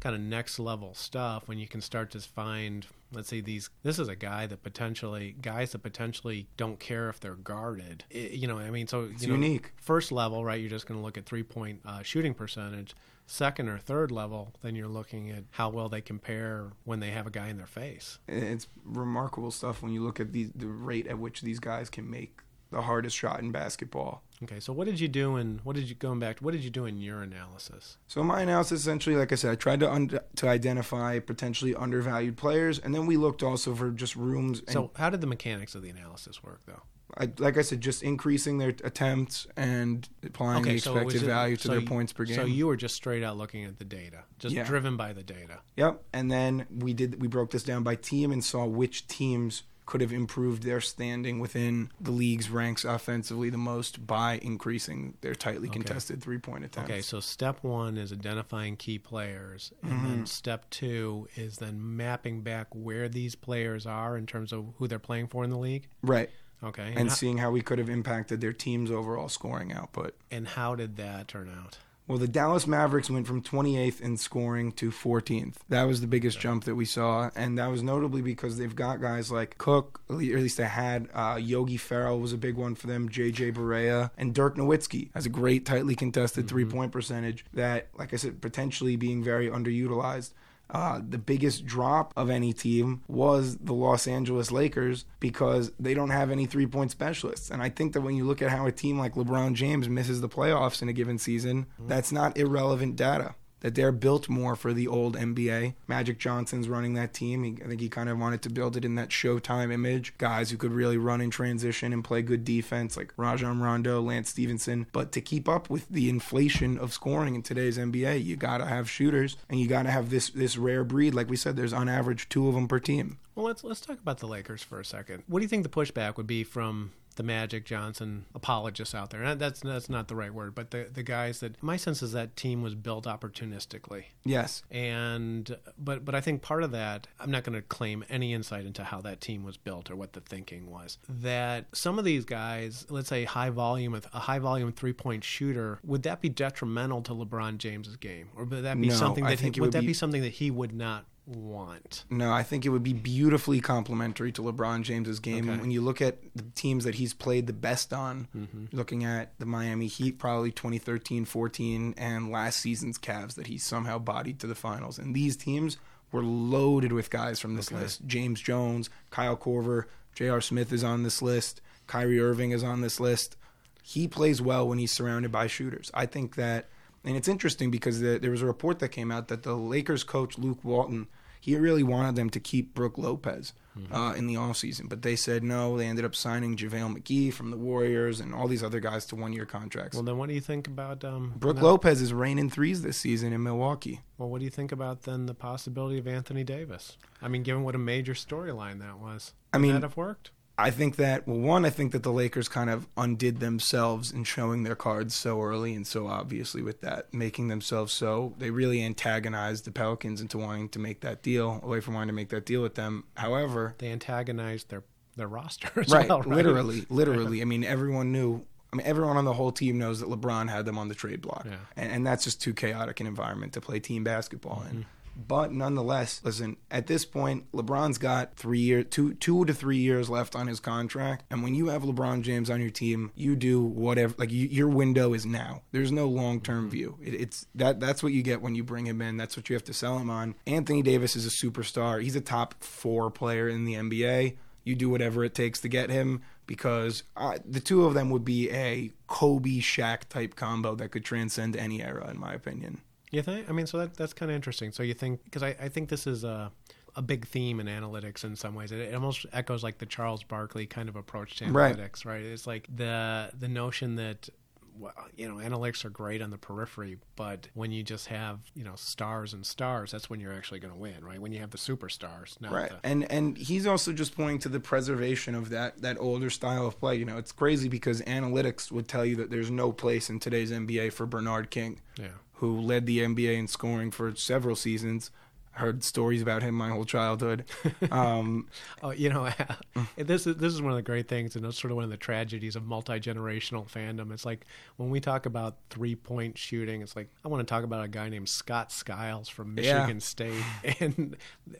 kind 0.00 0.14
of 0.14 0.22
next 0.22 0.58
level 0.58 0.94
stuff, 0.94 1.48
when 1.48 1.58
you 1.58 1.68
can 1.68 1.80
start 1.82 2.10
to 2.12 2.20
find, 2.20 2.86
let's 3.12 3.28
say 3.28 3.40
these. 3.42 3.68
This 3.82 3.98
is 3.98 4.08
a 4.08 4.16
guy 4.16 4.46
that 4.46 4.62
potentially 4.62 5.34
guys 5.42 5.72
that 5.72 5.82
potentially 5.82 6.46
don't 6.56 6.78
care 6.78 7.10
if 7.10 7.20
they're 7.20 7.34
guarded. 7.34 8.04
I- 8.14 8.18
you 8.32 8.46
know, 8.48 8.58
I 8.58 8.70
mean, 8.70 8.86
so 8.86 9.02
It's 9.12 9.22
you 9.22 9.28
know, 9.28 9.34
unique. 9.34 9.72
First 9.76 10.12
level, 10.12 10.44
right? 10.44 10.60
You're 10.60 10.70
just 10.70 10.86
going 10.86 10.98
to 10.98 11.04
look 11.04 11.18
at 11.18 11.26
three 11.26 11.42
point 11.42 11.80
uh, 11.84 12.02
shooting 12.02 12.32
percentage. 12.34 12.94
Second 13.26 13.68
or 13.68 13.78
third 13.78 14.10
level, 14.10 14.52
then 14.62 14.74
you're 14.76 14.86
looking 14.88 15.30
at 15.30 15.44
how 15.52 15.70
well 15.70 15.88
they 15.88 16.00
compare 16.00 16.72
when 16.84 17.00
they 17.00 17.10
have 17.10 17.26
a 17.26 17.30
guy 17.30 17.48
in 17.48 17.56
their 17.56 17.66
face. 17.66 18.18
It's 18.28 18.68
remarkable 18.84 19.50
stuff 19.50 19.82
when 19.82 19.92
you 19.92 20.02
look 20.02 20.20
at 20.20 20.32
the 20.32 20.50
the 20.54 20.66
rate 20.66 21.06
at 21.06 21.18
which 21.18 21.40
these 21.40 21.58
guys 21.58 21.88
can 21.88 22.10
make 22.10 22.40
the 22.70 22.82
hardest 22.82 23.16
shot 23.16 23.40
in 23.40 23.50
basketball. 23.52 24.22
Okay, 24.42 24.58
so 24.60 24.72
what 24.72 24.86
did 24.86 24.98
you 25.00 25.08
do 25.08 25.36
in 25.36 25.60
what 25.64 25.74
did 25.76 25.88
you 25.88 25.94
going 25.94 26.18
back? 26.18 26.40
What 26.40 26.52
did 26.52 26.62
you 26.64 26.70
do 26.70 26.84
in 26.84 27.00
your 27.00 27.22
analysis? 27.22 27.96
So 28.08 28.22
my 28.22 28.42
analysis 28.42 28.80
essentially, 28.80 29.16
like 29.16 29.32
I 29.32 29.36
said, 29.36 29.52
I 29.52 29.54
tried 29.54 29.80
to 29.80 29.90
un- 29.90 30.18
to 30.36 30.48
identify 30.48 31.18
potentially 31.18 31.74
undervalued 31.74 32.36
players, 32.36 32.78
and 32.78 32.94
then 32.94 33.06
we 33.06 33.16
looked 33.16 33.42
also 33.42 33.74
for 33.74 33.90
just 33.90 34.16
rooms. 34.16 34.60
And 34.60 34.70
So, 34.70 34.90
how 34.96 35.08
did 35.08 35.20
the 35.22 35.26
mechanics 35.26 35.74
of 35.74 35.82
the 35.82 35.88
analysis 35.90 36.42
work, 36.42 36.60
though? 36.66 36.82
I, 37.16 37.30
like 37.38 37.56
I 37.58 37.62
said, 37.62 37.80
just 37.80 38.02
increasing 38.02 38.58
their 38.58 38.70
attempts 38.82 39.46
and 39.56 40.08
applying 40.24 40.62
the 40.64 40.78
so 40.78 40.96
it 40.96 41.02
expected 41.04 41.26
value 41.26 41.56
to 41.56 41.62
so 41.62 41.68
their 41.70 41.80
you- 41.80 41.86
points 41.86 42.12
per 42.12 42.24
game. 42.24 42.36
So 42.36 42.44
you 42.44 42.66
were 42.66 42.76
just 42.76 42.94
straight 42.94 43.22
out 43.22 43.36
looking 43.36 43.64
at 43.64 43.78
the 43.78 43.84
data, 43.84 44.24
just 44.38 44.54
Yeah. 44.54 44.64
driven 44.64 44.96
by 44.96 45.12
the 45.12 45.22
data. 45.22 45.60
Yep. 45.76 46.02
And 46.12 46.30
then 46.30 46.66
we 46.74 46.92
did 46.92 47.20
we 47.20 47.28
broke 47.28 47.50
this 47.52 47.62
down 47.62 47.82
by 47.84 47.94
team 47.96 48.32
and 48.32 48.42
saw 48.44 48.66
which 48.66 49.06
teams 49.06 49.62
could 49.86 50.00
have 50.00 50.14
improved 50.14 50.62
their 50.62 50.80
standing 50.80 51.38
within 51.40 51.90
the 52.00 52.10
league's 52.10 52.48
ranks 52.48 52.86
offensively 52.86 53.50
the 53.50 53.58
most 53.58 54.06
by 54.06 54.38
increasing 54.42 55.14
their 55.20 55.34
tightly 55.34 55.68
contested 55.68 56.22
three 56.22 56.38
point 56.38 56.64
attempts. 56.64 56.90
Okay, 56.90 57.02
so 57.02 57.20
step 57.20 57.62
one 57.62 57.98
is 57.98 58.10
identifying 58.10 58.76
key 58.76 58.98
players, 58.98 59.72
and 59.82 59.92
Mm-hmm. 59.92 60.08
then 60.08 60.26
step 60.26 60.70
two 60.70 61.28
is 61.36 61.58
then 61.58 61.96
mapping 61.98 62.40
back 62.40 62.68
where 62.74 63.10
these 63.10 63.34
players 63.34 63.84
are 63.86 64.16
in 64.16 64.24
terms 64.26 64.54
of 64.54 64.72
who 64.78 64.88
they're 64.88 64.98
playing 64.98 65.26
for 65.28 65.44
in 65.44 65.50
the 65.50 65.58
league. 65.58 65.86
Right. 66.02 66.30
Okay, 66.62 66.92
And 66.96 67.08
ho- 67.08 67.14
seeing 67.14 67.38
how 67.38 67.50
we 67.50 67.60
could 67.60 67.78
have 67.78 67.88
impacted 67.90 68.40
their 68.40 68.52
team's 68.52 68.90
overall 68.90 69.28
scoring 69.28 69.72
output. 69.72 70.14
and 70.30 70.48
how 70.48 70.74
did 70.74 70.96
that 70.96 71.28
turn 71.28 71.50
out? 71.58 71.78
Well, 72.06 72.18
the 72.18 72.28
Dallas 72.28 72.66
Mavericks 72.66 73.08
went 73.08 73.26
from 73.26 73.40
28th 73.40 73.98
in 74.02 74.18
scoring 74.18 74.72
to 74.72 74.90
14th. 74.90 75.54
That 75.70 75.84
was 75.84 76.02
the 76.02 76.06
biggest 76.06 76.38
jump 76.38 76.64
that 76.64 76.74
we 76.74 76.84
saw, 76.84 77.30
and 77.34 77.56
that 77.56 77.68
was 77.70 77.82
notably 77.82 78.20
because 78.20 78.58
they've 78.58 78.76
got 78.76 79.00
guys 79.00 79.30
like 79.32 79.56
Cook, 79.56 80.02
or 80.10 80.16
at 80.16 80.20
least 80.20 80.58
they 80.58 80.64
had. 80.66 81.08
Uh, 81.14 81.38
Yogi 81.40 81.78
Ferrell 81.78 82.20
was 82.20 82.34
a 82.34 82.36
big 82.36 82.56
one 82.56 82.74
for 82.74 82.88
them. 82.88 83.08
J.J. 83.08 83.52
Barea 83.52 84.10
and 84.18 84.34
Dirk 84.34 84.56
Nowitzki 84.56 85.12
has 85.14 85.24
a 85.24 85.30
great 85.30 85.64
tightly 85.64 85.94
contested 85.94 86.46
three 86.46 86.66
point 86.66 86.92
percentage. 86.92 87.46
That, 87.54 87.88
like 87.96 88.12
I 88.12 88.16
said, 88.16 88.42
potentially 88.42 88.96
being 88.96 89.24
very 89.24 89.48
underutilized. 89.48 90.32
Uh, 90.70 91.00
the 91.06 91.18
biggest 91.18 91.66
drop 91.66 92.12
of 92.16 92.30
any 92.30 92.52
team 92.52 93.02
was 93.06 93.58
the 93.58 93.74
Los 93.74 94.08
Angeles 94.08 94.50
Lakers 94.50 95.04
because 95.20 95.70
they 95.78 95.94
don't 95.94 96.10
have 96.10 96.30
any 96.30 96.46
three 96.46 96.66
point 96.66 96.90
specialists. 96.90 97.50
And 97.50 97.62
I 97.62 97.68
think 97.68 97.92
that 97.92 98.00
when 98.00 98.16
you 98.16 98.24
look 98.24 98.42
at 98.42 98.50
how 98.50 98.66
a 98.66 98.72
team 98.72 98.98
like 98.98 99.14
LeBron 99.14 99.54
James 99.54 99.88
misses 99.88 100.20
the 100.20 100.28
playoffs 100.28 100.82
in 100.82 100.88
a 100.88 100.92
given 100.92 101.18
season, 101.18 101.66
that's 101.86 102.10
not 102.12 102.36
irrelevant 102.36 102.96
data. 102.96 103.34
That 103.64 103.74
they're 103.74 103.92
built 103.92 104.28
more 104.28 104.56
for 104.56 104.74
the 104.74 104.86
old 104.86 105.16
NBA. 105.16 105.72
Magic 105.88 106.18
Johnson's 106.18 106.68
running 106.68 106.92
that 106.94 107.14
team. 107.14 107.44
He, 107.44 107.56
I 107.64 107.66
think 107.66 107.80
he 107.80 107.88
kind 107.88 108.10
of 108.10 108.18
wanted 108.18 108.42
to 108.42 108.50
build 108.50 108.76
it 108.76 108.84
in 108.84 108.94
that 108.96 109.08
Showtime 109.08 109.72
image. 109.72 110.12
Guys 110.18 110.50
who 110.50 110.58
could 110.58 110.72
really 110.72 110.98
run 110.98 111.22
in 111.22 111.30
transition 111.30 111.94
and 111.94 112.04
play 112.04 112.20
good 112.20 112.44
defense, 112.44 112.94
like 112.94 113.14
Rajon 113.16 113.62
Rondo, 113.62 114.02
Lance 114.02 114.28
Stephenson. 114.28 114.86
But 114.92 115.12
to 115.12 115.22
keep 115.22 115.48
up 115.48 115.70
with 115.70 115.88
the 115.88 116.10
inflation 116.10 116.76
of 116.76 116.92
scoring 116.92 117.34
in 117.34 117.40
today's 117.40 117.78
NBA, 117.78 118.22
you 118.22 118.36
got 118.36 118.58
to 118.58 118.66
have 118.66 118.90
shooters, 118.90 119.38
and 119.48 119.58
you 119.58 119.66
got 119.66 119.84
to 119.84 119.90
have 119.90 120.10
this 120.10 120.28
this 120.28 120.58
rare 120.58 120.84
breed. 120.84 121.14
Like 121.14 121.30
we 121.30 121.36
said, 121.36 121.56
there's 121.56 121.72
on 121.72 121.88
average 121.88 122.28
two 122.28 122.46
of 122.48 122.54
them 122.54 122.68
per 122.68 122.78
team. 122.78 123.16
Well, 123.34 123.46
let's 123.46 123.64
let's 123.64 123.80
talk 123.80 123.98
about 123.98 124.18
the 124.18 124.28
Lakers 124.28 124.62
for 124.62 124.78
a 124.78 124.84
second. 124.84 125.22
What 125.26 125.38
do 125.38 125.44
you 125.44 125.48
think 125.48 125.62
the 125.62 125.70
pushback 125.70 126.18
would 126.18 126.26
be 126.26 126.44
from 126.44 126.92
the 127.14 127.22
Magic 127.22 127.64
Johnson 127.64 128.26
apologists 128.34 128.94
out 128.94 129.10
there? 129.10 129.22
And 129.22 129.40
that's 129.40 129.60
that's 129.60 129.88
not 129.88 130.08
the 130.08 130.16
right 130.16 130.32
word, 130.32 130.54
but 130.54 130.70
the 130.70 130.88
the 130.92 131.02
guys 131.02 131.40
that 131.40 131.62
my 131.62 131.76
sense 131.76 132.02
is 132.02 132.12
that 132.12 132.36
team 132.36 132.62
was 132.62 132.74
built 132.74 133.06
opportunistically. 133.06 134.04
Yes. 134.24 134.62
And 134.70 135.56
but 135.78 136.04
but 136.04 136.14
I 136.14 136.20
think 136.20 136.42
part 136.42 136.62
of 136.62 136.72
that 136.72 137.06
I'm 137.20 137.30
not 137.30 137.44
going 137.44 137.54
to 137.54 137.62
claim 137.62 138.04
any 138.08 138.32
insight 138.32 138.66
into 138.66 138.84
how 138.84 139.00
that 139.02 139.20
team 139.20 139.44
was 139.44 139.56
built 139.56 139.90
or 139.90 139.96
what 139.96 140.12
the 140.12 140.20
thinking 140.20 140.70
was. 140.70 140.98
That 141.08 141.66
some 141.72 141.98
of 141.98 142.04
these 142.04 142.24
guys, 142.24 142.86
let's 142.90 143.08
say 143.08 143.24
high 143.24 143.50
volume 143.50 143.94
a 144.12 144.18
high 144.18 144.38
volume 144.38 144.72
three 144.72 144.92
point 144.92 145.24
shooter, 145.24 145.78
would 145.84 146.02
that 146.04 146.20
be 146.20 146.28
detrimental 146.28 147.02
to 147.02 147.12
LeBron 147.12 147.58
James's 147.58 147.96
game, 147.96 148.28
or 148.36 148.44
would 148.44 148.64
that 148.64 148.80
be 148.80 148.88
No, 148.88 148.94
something 148.94 149.24
that 149.24 149.40
he, 149.40 149.50
would 149.50 149.60
would 149.60 149.72
that 149.72 149.80
be- 149.80 149.88
be 149.88 149.94
something 149.94 150.22
that 150.22 150.32
he 150.32 150.50
would 150.50 150.72
not 150.74 151.04
want? 151.26 152.04
No, 152.10 152.32
I 152.32 152.42
think 152.42 152.64
it 152.64 152.68
would 152.70 152.82
be 152.82 152.92
beautifully 152.92 153.60
complementary 153.60 154.32
to 154.32 154.42
LeBron 154.42 154.82
James's 154.82 155.20
game. 155.20 155.48
Okay. 155.48 155.58
When 155.60 155.70
you 155.70 155.80
look 155.80 156.00
at 156.00 156.18
the 156.34 156.44
teams 156.54 156.84
that 156.84 156.96
he's 156.96 157.14
played 157.14 157.46
the 157.46 157.52
best 157.52 157.92
on, 157.92 158.28
Mm-hmm. 158.36 158.66
looking 158.76 159.04
at 159.04 159.38
the 159.38 159.46
Miami 159.46 159.86
Heat, 159.86 160.18
probably 160.18 160.50
2013 160.52 161.24
14, 161.24 161.94
and 161.96 162.30
last 162.30 162.60
season's 162.60 162.98
Cavs 162.98 163.34
that 163.34 163.46
he 163.46 163.58
somehow 163.58 163.98
bodied 163.98 164.38
to 164.40 164.46
the 164.46 164.54
finals. 164.54 164.98
And 164.98 165.14
these 165.14 165.36
teams 165.36 165.76
were 166.12 166.22
loaded 166.22 166.92
with 166.92 167.10
guys 167.10 167.40
from 167.40 167.56
this 167.56 167.72
Okay. 167.72 167.80
list 167.82 168.02
James 168.06 168.40
Jones, 168.40 168.90
Kyle 169.10 169.36
Korver, 169.36 169.84
J.R. 170.14 170.40
Smith 170.40 170.72
is 170.72 170.84
on 170.84 171.02
this 171.02 171.20
list, 171.22 171.60
Kyrie 171.86 172.20
Irving 172.20 172.50
is 172.52 172.62
on 172.62 172.80
this 172.82 173.00
list. 173.00 173.36
He 173.82 174.08
plays 174.08 174.40
well 174.40 174.66
when 174.68 174.78
he's 174.78 174.92
surrounded 174.92 175.30
by 175.32 175.46
shooters. 175.46 175.90
I 175.92 176.06
think 176.06 176.36
that, 176.36 176.68
and 177.04 177.16
it's 177.16 177.28
interesting 177.28 177.70
because 177.70 178.00
the, 178.00 178.18
there 178.18 178.30
was 178.30 178.42
a 178.42 178.46
report 178.46 178.78
that 178.80 178.88
came 178.88 179.10
out 179.10 179.28
that 179.28 179.42
the 179.42 179.54
Lakers 179.54 180.04
coach, 180.04 180.38
Luke 180.38 180.58
Walton, 180.64 181.06
he 181.40 181.56
really 181.56 181.82
wanted 181.82 182.16
them 182.16 182.30
to 182.30 182.40
keep 182.40 182.72
Brook 182.72 182.96
Lopez 182.96 183.52
uh, 183.92 184.14
in 184.16 184.26
the 184.26 184.34
offseason, 184.34 184.88
but 184.88 185.02
they 185.02 185.14
said 185.14 185.42
no. 185.42 185.76
They 185.76 185.86
ended 185.86 186.04
up 186.04 186.14
signing 186.14 186.56
JaVale 186.56 186.96
McGee 186.96 187.32
from 187.34 187.50
the 187.50 187.56
Warriors 187.58 188.20
and 188.20 188.34
all 188.34 188.48
these 188.48 188.62
other 188.62 188.80
guys 188.80 189.04
to 189.06 189.16
one 189.16 189.32
year 189.34 189.44
contracts. 189.44 189.94
Well, 189.94 190.04
then 190.04 190.16
what 190.16 190.28
do 190.28 190.34
you 190.34 190.40
think 190.40 190.66
about 190.68 191.04
um, 191.04 191.34
Brook 191.36 191.56
no- 191.56 191.62
Lopez 191.64 192.00
is 192.00 192.14
raining 192.14 192.48
threes 192.48 192.80
this 192.82 192.96
season 192.96 193.32
in 193.34 193.42
Milwaukee. 193.42 194.00
Well, 194.16 194.30
what 194.30 194.38
do 194.38 194.44
you 194.44 194.50
think 194.50 194.72
about 194.72 195.02
then 195.02 195.26
the 195.26 195.34
possibility 195.34 195.98
of 195.98 196.06
Anthony 196.06 196.44
Davis? 196.44 196.96
I 197.20 197.28
mean, 197.28 197.42
given 197.42 197.62
what 197.62 197.74
a 197.74 197.78
major 197.78 198.14
storyline 198.14 198.78
that 198.80 198.98
was, 198.98 199.34
I 199.52 199.58
mean- 199.58 199.74
that 199.74 199.82
have 199.82 199.96
worked? 199.98 200.30
I 200.56 200.70
think 200.70 200.96
that 200.96 201.26
well, 201.26 201.38
one, 201.38 201.64
I 201.64 201.70
think 201.70 201.90
that 201.92 202.04
the 202.04 202.12
Lakers 202.12 202.48
kind 202.48 202.70
of 202.70 202.86
undid 202.96 203.40
themselves 203.40 204.12
in 204.12 204.22
showing 204.22 204.62
their 204.62 204.76
cards 204.76 205.14
so 205.14 205.42
early 205.42 205.74
and 205.74 205.84
so 205.86 206.06
obviously 206.06 206.62
with 206.62 206.80
that, 206.82 207.12
making 207.12 207.48
themselves 207.48 207.92
so 207.92 208.34
they 208.38 208.50
really 208.50 208.82
antagonized 208.84 209.64
the 209.64 209.72
Pelicans 209.72 210.20
into 210.20 210.38
wanting 210.38 210.68
to 210.70 210.78
make 210.78 211.00
that 211.00 211.22
deal, 211.22 211.58
away 211.64 211.80
from 211.80 211.94
wanting 211.94 212.08
to 212.08 212.14
make 212.14 212.28
that 212.28 212.46
deal 212.46 212.62
with 212.62 212.76
them. 212.76 213.04
However, 213.16 213.74
They 213.78 213.90
antagonized 213.90 214.70
their 214.70 214.84
their 215.16 215.28
roster 215.28 215.70
as 215.80 215.90
right, 215.90 216.08
well, 216.08 216.22
right? 216.22 216.36
literally, 216.36 216.86
literally. 216.90 217.40
I 217.40 217.44
mean, 217.44 217.62
everyone 217.64 218.10
knew. 218.12 218.44
I 218.72 218.76
mean, 218.76 218.86
everyone 218.86 219.16
on 219.16 219.24
the 219.24 219.32
whole 219.32 219.52
team 219.52 219.78
knows 219.78 220.00
that 220.00 220.08
LeBron 220.08 220.48
had 220.50 220.64
them 220.66 220.78
on 220.78 220.88
the 220.88 220.96
trade 220.96 221.20
block, 221.20 221.46
Yeah. 221.48 221.54
and, 221.76 221.92
and 221.92 222.06
that's 222.06 222.24
just 222.24 222.42
too 222.42 222.52
chaotic 222.52 222.98
an 222.98 223.06
environment 223.06 223.52
to 223.52 223.60
play 223.60 223.78
team 223.78 224.02
basketball 224.02 224.64
Mm-hmm. 224.66 224.76
in. 224.78 224.86
But 225.16 225.52
nonetheless, 225.52 226.20
listen. 226.24 226.56
At 226.70 226.86
this 226.86 227.04
point, 227.04 227.50
LeBron's 227.52 227.98
got 227.98 228.36
three 228.36 228.60
year, 228.60 228.82
two, 228.82 229.14
two 229.14 229.44
to 229.44 229.54
three 229.54 229.78
years 229.78 230.10
left 230.10 230.34
on 230.34 230.46
his 230.46 230.60
contract, 230.60 231.24
and 231.30 231.42
when 231.42 231.54
you 231.54 231.68
have 231.68 231.82
LeBron 231.82 232.22
James 232.22 232.50
on 232.50 232.60
your 232.60 232.70
team, 232.70 233.12
you 233.14 233.36
do 233.36 233.62
whatever. 233.62 234.14
Like 234.18 234.32
you, 234.32 234.46
your 234.46 234.68
window 234.68 235.14
is 235.14 235.24
now. 235.24 235.62
There's 235.72 235.92
no 235.92 236.08
long 236.08 236.40
term 236.40 236.68
view. 236.68 236.98
It, 237.02 237.14
it's 237.14 237.46
that. 237.54 237.80
That's 237.80 238.02
what 238.02 238.12
you 238.12 238.22
get 238.22 238.42
when 238.42 238.54
you 238.54 238.64
bring 238.64 238.86
him 238.86 239.00
in. 239.00 239.16
That's 239.16 239.36
what 239.36 239.48
you 239.48 239.54
have 239.54 239.64
to 239.64 239.74
sell 239.74 239.98
him 239.98 240.10
on. 240.10 240.34
Anthony 240.46 240.82
Davis 240.82 241.16
is 241.16 241.26
a 241.26 241.46
superstar. 241.46 242.02
He's 242.02 242.16
a 242.16 242.20
top 242.20 242.62
four 242.62 243.10
player 243.10 243.48
in 243.48 243.64
the 243.64 243.74
NBA. 243.74 244.36
You 244.64 244.74
do 244.74 244.88
whatever 244.88 245.24
it 245.24 245.34
takes 245.34 245.60
to 245.60 245.68
get 245.68 245.90
him 245.90 246.22
because 246.46 247.02
uh, 247.16 247.38
the 247.44 247.60
two 247.60 247.84
of 247.84 247.94
them 247.94 248.10
would 248.10 248.24
be 248.24 248.50
a 248.50 248.90
Kobe 249.06 249.58
Shaq 249.60 250.08
type 250.08 250.34
combo 250.36 250.74
that 250.74 250.90
could 250.90 251.04
transcend 251.04 251.56
any 251.56 251.82
era, 251.82 252.10
in 252.10 252.18
my 252.18 252.32
opinion. 252.32 252.80
You 253.14 253.22
think? 253.22 253.48
I 253.48 253.52
mean, 253.52 253.66
so 253.66 253.78
that 253.78 253.96
that's 253.96 254.12
kind 254.12 254.30
of 254.30 254.34
interesting. 254.36 254.72
So 254.72 254.82
you 254.82 254.94
think 254.94 255.24
because 255.24 255.42
I, 255.42 255.56
I 255.60 255.68
think 255.68 255.88
this 255.88 256.06
is 256.06 256.24
a 256.24 256.50
a 256.96 257.02
big 257.02 257.26
theme 257.26 257.58
in 257.60 257.66
analytics 257.66 258.22
in 258.24 258.36
some 258.36 258.54
ways. 258.54 258.70
It, 258.72 258.78
it 258.80 258.94
almost 258.94 259.26
echoes 259.32 259.62
like 259.64 259.78
the 259.78 259.86
Charles 259.86 260.22
Barkley 260.22 260.66
kind 260.66 260.88
of 260.88 260.96
approach 260.96 261.36
to 261.36 261.46
Right. 261.50 261.76
analytics, 261.76 262.04
right? 262.04 262.22
It's 262.22 262.46
like 262.46 262.68
the 262.74 263.30
the 263.38 263.48
notion 263.48 263.96
that 263.96 264.28
well, 264.76 264.92
you 265.16 265.28
know 265.28 265.36
analytics 265.36 265.84
are 265.84 265.90
great 265.90 266.20
on 266.20 266.30
the 266.30 266.38
periphery, 266.38 266.98
but 267.14 267.46
when 267.54 267.70
you 267.70 267.84
just 267.84 268.08
have 268.08 268.40
you 268.54 268.64
know 268.64 268.74
stars 268.74 269.32
and 269.32 269.46
stars, 269.46 269.92
that's 269.92 270.10
when 270.10 270.18
you're 270.18 270.32
actually 270.32 270.58
going 270.58 270.72
to 270.74 270.78
win, 270.78 271.04
right? 271.04 271.20
When 271.20 271.30
you 271.30 271.38
have 271.40 271.50
the 271.50 271.58
superstars, 271.58 272.40
not 272.40 272.50
Right. 272.52 272.70
the, 272.70 272.80
And 272.82 273.08
and 273.10 273.36
he's 273.38 273.66
also 273.68 273.92
just 273.92 274.16
pointing 274.16 274.40
to 274.40 274.48
the 274.48 274.58
preservation 274.60 275.36
of 275.36 275.50
that 275.50 275.80
that 275.82 275.96
older 276.00 276.28
style 276.30 276.66
of 276.66 276.78
play. 276.80 276.96
You 276.96 277.04
know, 277.04 277.18
it's 277.18 277.30
crazy 277.32 277.68
because 277.68 278.02
analytics 278.02 278.72
would 278.72 278.88
tell 278.88 279.04
you 279.04 279.14
that 279.16 279.30
there's 279.30 279.50
no 279.50 279.70
place 279.70 280.10
in 280.10 280.18
today's 280.18 280.50
NBA 280.50 280.92
for 280.92 281.06
Bernard 281.06 281.50
King, 281.50 281.80
yeah. 281.96 282.08
Who 282.44 282.60
led 282.60 282.84
the 282.84 282.98
NBA 282.98 283.38
in 283.38 283.48
scoring 283.48 283.90
for 283.90 284.14
several 284.14 284.54
seasons. 284.54 285.10
Heard 285.54 285.84
stories 285.84 286.20
about 286.20 286.42
him 286.42 286.54
my 286.56 286.70
whole 286.70 286.84
childhood. 286.84 287.44
Um, 287.90 288.48
Oh, 288.82 288.90
you 288.90 289.08
know, 289.08 289.28
this 289.96 290.26
is 290.26 290.36
this 290.36 290.52
is 290.52 290.60
one 290.60 290.72
of 290.72 290.76
the 290.76 290.82
great 290.82 291.06
things, 291.06 291.36
and 291.36 291.44
it's 291.46 291.58
sort 291.60 291.70
of 291.70 291.76
one 291.76 291.84
of 291.84 291.90
the 291.90 291.96
tragedies 291.96 292.56
of 292.56 292.64
multi 292.64 292.94
generational 292.94 293.68
fandom. 293.70 294.12
It's 294.12 294.24
like 294.24 294.46
when 294.78 294.90
we 294.90 294.98
talk 295.00 295.26
about 295.26 295.56
three 295.70 295.94
point 295.94 296.36
shooting, 296.38 296.82
it's 296.82 296.96
like 296.96 297.08
I 297.24 297.28
want 297.28 297.46
to 297.46 297.50
talk 297.52 297.62
about 297.62 297.84
a 297.84 297.88
guy 297.88 298.08
named 298.08 298.28
Scott 298.28 298.72
Skiles 298.72 299.28
from 299.28 299.56
Yeah. 299.58 299.74
Michigan 299.80 300.00
State, 300.00 300.42
and 300.80 301.16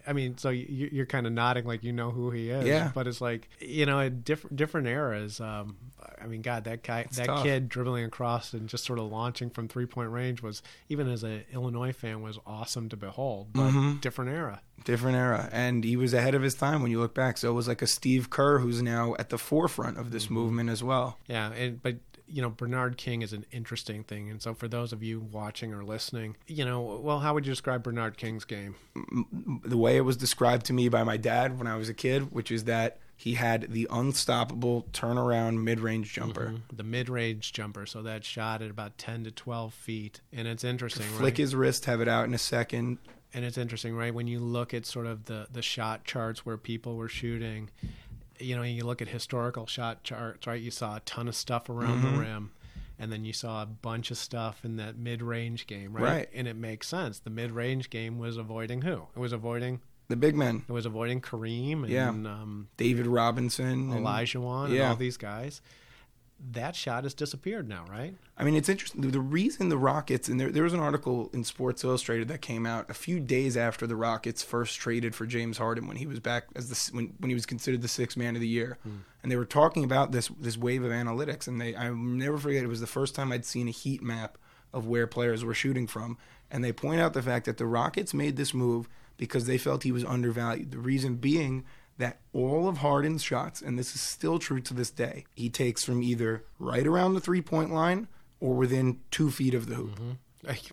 I 0.07 0.13
mean, 0.13 0.39
so 0.39 0.51
you, 0.51 0.89
you're 0.93 1.07
kind 1.07 1.27
of 1.27 1.33
nodding 1.33 1.65
like 1.65 1.85
you 1.85 1.93
know 1.93 2.11
who 2.11 2.31
he 2.31 2.51
is, 2.51 2.67
Yeah. 2.67 2.91
But 2.95 3.07
it's 3.07 3.21
like 3.21 3.49
you 3.61 3.87
know, 3.87 4.09
different 4.09 4.57
different 4.57 4.89
eras. 4.89 5.41
Um, 5.41 5.77
I 6.21 6.27
mean, 6.27 6.43
God, 6.43 6.65
that 6.65 6.83
guy, 6.83 7.07
that 7.17 7.27
tough. 7.27 7.43
kid 7.45 7.69
dribbling 7.69 8.05
across 8.05 8.55
and 8.55 8.69
just 8.69 8.85
sort 8.85 8.99
of 8.99 9.11
launching 9.11 9.51
from 9.51 9.69
three 9.69 9.87
point 9.87 10.11
range 10.11 10.43
was 10.43 10.63
even 10.89 11.09
as 11.09 11.23
an 11.23 11.45
Illinois 11.53 11.93
fan 11.93 12.23
was 12.23 12.39
awesome 12.47 12.89
to 12.89 12.97
behold, 12.97 13.49
but 13.53 13.71
Mm-hmm. 13.71 13.84
Mm-hmm. 13.85 14.01
different 14.01 14.31
era. 14.31 14.61
different 14.85 15.17
era. 15.17 15.49
And 15.53 15.85
he 15.85 15.97
was 15.97 16.15
ahead 16.15 16.35
of 16.35 16.43
his 16.43 16.55
time 16.55 16.83
when 16.83 16.91
you 16.91 17.01
look 17.01 17.15
back. 17.15 17.39
So 17.39 17.51
it 17.51 17.55
was 17.55 17.69
like 17.69 17.83
a 17.83 17.87
steve 17.87 18.31
kerr 18.31 18.59
who's 18.59 18.83
now 18.83 19.15
at 19.19 19.31
the 19.31 19.39
forefront 19.39 19.99
of 19.99 20.11
this 20.11 20.25
mm-hmm. 20.25 20.35
movement 20.35 20.71
as 20.71 20.83
well. 20.83 21.19
Yeah, 21.27 21.53
and 21.53 21.83
but 21.83 21.97
you 22.27 22.43
know 22.43 22.51
Bernard 22.51 22.97
King 22.97 23.23
is 23.23 23.33
an 23.33 23.45
interesting 23.53 24.05
thing, 24.05 24.31
and 24.31 24.41
so 24.41 24.55
for 24.55 24.69
those 24.69 24.93
of 24.93 25.03
you 25.03 25.21
watching 25.21 25.73
or 25.75 25.85
listening, 25.85 26.37
you 26.47 26.65
know, 26.65 26.81
well, 26.81 27.21
how 27.21 27.35
would 27.35 27.47
you 27.47 27.53
describe 27.53 27.83
Bernard 27.83 28.17
King's 28.17 28.45
game? 28.45 28.77
the 29.65 29.77
way 29.77 29.97
it 29.97 30.03
was 30.03 30.17
described 30.17 30.67
to 30.67 30.73
me 30.73 30.89
by 30.89 31.03
my 31.03 31.17
dad 31.17 31.59
when 31.59 31.67
i 31.67 31.77
was 31.77 31.89
a 31.89 31.95
kid 31.95 32.31
which 32.33 32.51
is 32.51 32.65
that 32.65 32.99
he 33.17 33.35
had 33.35 33.71
the 33.71 33.87
unstoppable 33.91 34.87
turnaround 34.93 35.63
mid-range 35.63 36.13
jumper. 36.13 36.47
Mm-hmm. 36.47 36.77
The 36.77 36.83
mid-range 36.83 37.53
jumper, 37.53 37.87
so 37.87 38.03
that 38.03 38.25
shot 38.25 38.61
at 38.61 38.71
about 38.71 38.99
ten 38.99 39.25
to 39.25 39.31
twelve 39.31 39.73
feet, 39.73 40.21
and 40.33 40.49
it's 40.49 40.65
interesting, 40.65 41.07
flick 41.07 41.35
right? 41.35 41.39
his 41.39 41.55
wrist 41.55 41.85
have 41.85 42.01
it 42.01 42.09
out 42.09 42.25
in 42.25 42.35
a 42.35 42.39
second 42.39 42.99
and 43.35 43.45
it's 43.45 43.59
interesting, 43.59 43.95
right? 43.97 44.15
When 44.15 44.27
you 44.27 44.39
look 44.39 44.73
at 44.75 44.87
sort 44.87 45.07
of 45.07 45.25
the 45.27 45.47
the 45.53 45.63
shot 45.63 46.05
charts 46.05 46.47
where 46.47 46.57
people 46.57 46.97
were 46.97 47.09
shooting, 47.09 47.71
you 48.39 48.57
know, 48.57 48.63
you 48.63 48.85
look 48.85 49.03
at 49.03 49.09
historical 49.09 49.67
shot 49.67 50.03
charts, 50.05 50.47
right? 50.47 50.61
You 50.61 50.71
saw 50.71 50.97
a 50.97 51.01
ton 51.01 51.29
of 51.29 51.35
stuff 51.37 51.69
around 51.69 52.03
Mm-hmm. 52.03 52.17
the 52.17 52.21
rim. 52.23 52.51
And 52.97 53.11
then 53.11 53.25
you 53.25 53.33
saw 53.33 53.61
a 53.61 53.67
bunch 53.67 54.13
of 54.13 54.17
stuff 54.19 54.65
in 54.65 54.77
that 54.77 54.97
mid-range 54.97 55.67
game, 55.67 55.93
right? 55.93 56.03
Right. 56.05 56.29
And 56.33 56.47
it 56.47 56.55
makes 56.55 56.87
sense. 56.87 57.19
The 57.19 57.29
mid-range 57.29 57.91
game 57.91 58.19
was 58.21 58.37
avoiding 58.37 58.83
who? 58.83 59.09
It 59.17 59.19
was 59.19 59.33
avoiding 59.33 59.81
the 60.09 60.15
big 60.17 60.37
men 60.37 60.63
It 60.69 60.73
was 60.73 60.87
avoiding 60.87 61.21
Kareem 61.21 61.83
and 61.83 61.89
Yeah. 61.89 62.09
um, 62.11 62.69
david 62.77 63.07
robinson 63.09 63.91
Olajuwon 63.91 64.71
and 64.71 64.81
all 64.83 64.95
these 64.97 65.17
guys. 65.17 65.61
That 66.53 66.77
shot 66.77 67.05
has 67.05 67.15
disappeared 67.15 67.69
now, 67.69 67.85
right? 67.89 68.15
I 68.37 68.45
mean, 68.45 68.55
it's 68.55 68.69
interesting. 68.69 69.01
The- 69.01 69.21
reason 69.21 69.69
the 69.69 69.79
Rockets, 69.79 70.29
and 70.29 70.39
there, 70.39 70.51
there 70.51 70.63
was 70.63 70.73
an 70.73 70.81
article 70.81 71.31
in 71.33 71.43
Sports 71.45 71.83
Illustrated 71.83 72.29
that 72.29 72.43
came 72.43 72.67
out 72.67 72.91
a 72.91 72.95
few 72.95 73.19
days 73.19 73.57
after 73.57 73.87
the 73.87 73.97
Rockets 73.97 74.43
first 74.43 74.79
traded 74.79 75.15
for 75.15 75.27
James 75.27 75.59
Harden 75.59 75.87
when 75.87 75.97
he 75.97 76.07
was 76.07 76.21
back 76.21 76.45
as 76.55 76.69
the 76.69 76.97
when, 76.97 77.15
when 77.19 77.31
he 77.31 77.35
was 77.35 77.47
considered 77.47 77.83
the 77.83 77.89
sixth 77.89 78.17
man 78.17 78.35
of 78.35 78.41
the 78.41 78.49
year, 78.49 78.79
hmm. 78.83 78.99
and 79.23 79.33
they 79.33 79.37
were 79.37 79.45
talking 79.45 79.85
about 79.85 80.13
this 80.13 80.29
this 80.39 80.59
wave 80.59 80.85
of 80.85 80.93
analytics, 80.93 81.49
and 81.49 81.61
they 81.61 81.75
I 81.75 81.91
never 81.91 82.37
forget 82.37 82.63
it 82.63 82.69
was 82.69 82.81
the 82.81 82.87
first 82.87 83.15
time 83.15 83.33
I'd 83.33 83.45
seen 83.45 83.69
a 83.69 83.73
heat 83.73 84.03
map 84.03 84.37
of 84.73 84.87
where 84.87 85.07
players 85.07 85.45
were 85.45 85.55
shooting 85.55 85.87
from, 85.87 86.19
and 86.51 86.63
they 86.63 86.73
point 86.73 87.01
out 87.01 87.15
the 87.15 87.23
fact 87.23 87.47
that 87.47 87.57
the 87.57 87.67
Rockets 87.67 88.13
made 88.13 88.37
this 88.37 88.53
move 88.53 88.89
because 89.17 89.47
they 89.47 89.59
felt 89.59 89.85
he 89.85 89.93
was 89.93 90.05
undervalued. 90.05 90.73
The 90.73 90.79
reason 90.79 91.17
being 91.17 91.65
that 91.99 92.21
all 92.33 92.69
of 92.69 92.79
Harden's 92.79 93.23
shots, 93.23 93.63
and 93.63 93.79
this 93.79 93.95
is 93.95 94.01
still 94.01 94.39
true 94.39 94.61
to 94.61 94.75
this 94.75 94.91
day, 94.91 95.25
he 95.35 95.49
takes 95.49 95.85
from 95.85 96.03
either 96.03 96.45
right 96.59 96.87
around 96.87 97.15
the 97.15 97.21
three 97.21 97.43
point 97.43 97.73
line 97.73 98.09
or 98.41 98.55
within 98.55 99.01
two 99.11 99.31
feet 99.31 99.55
of 99.55 99.69
the 99.69 99.77
hoop. 99.77 99.95
Mm-hmm. 99.95 100.11
Like, 100.47 100.73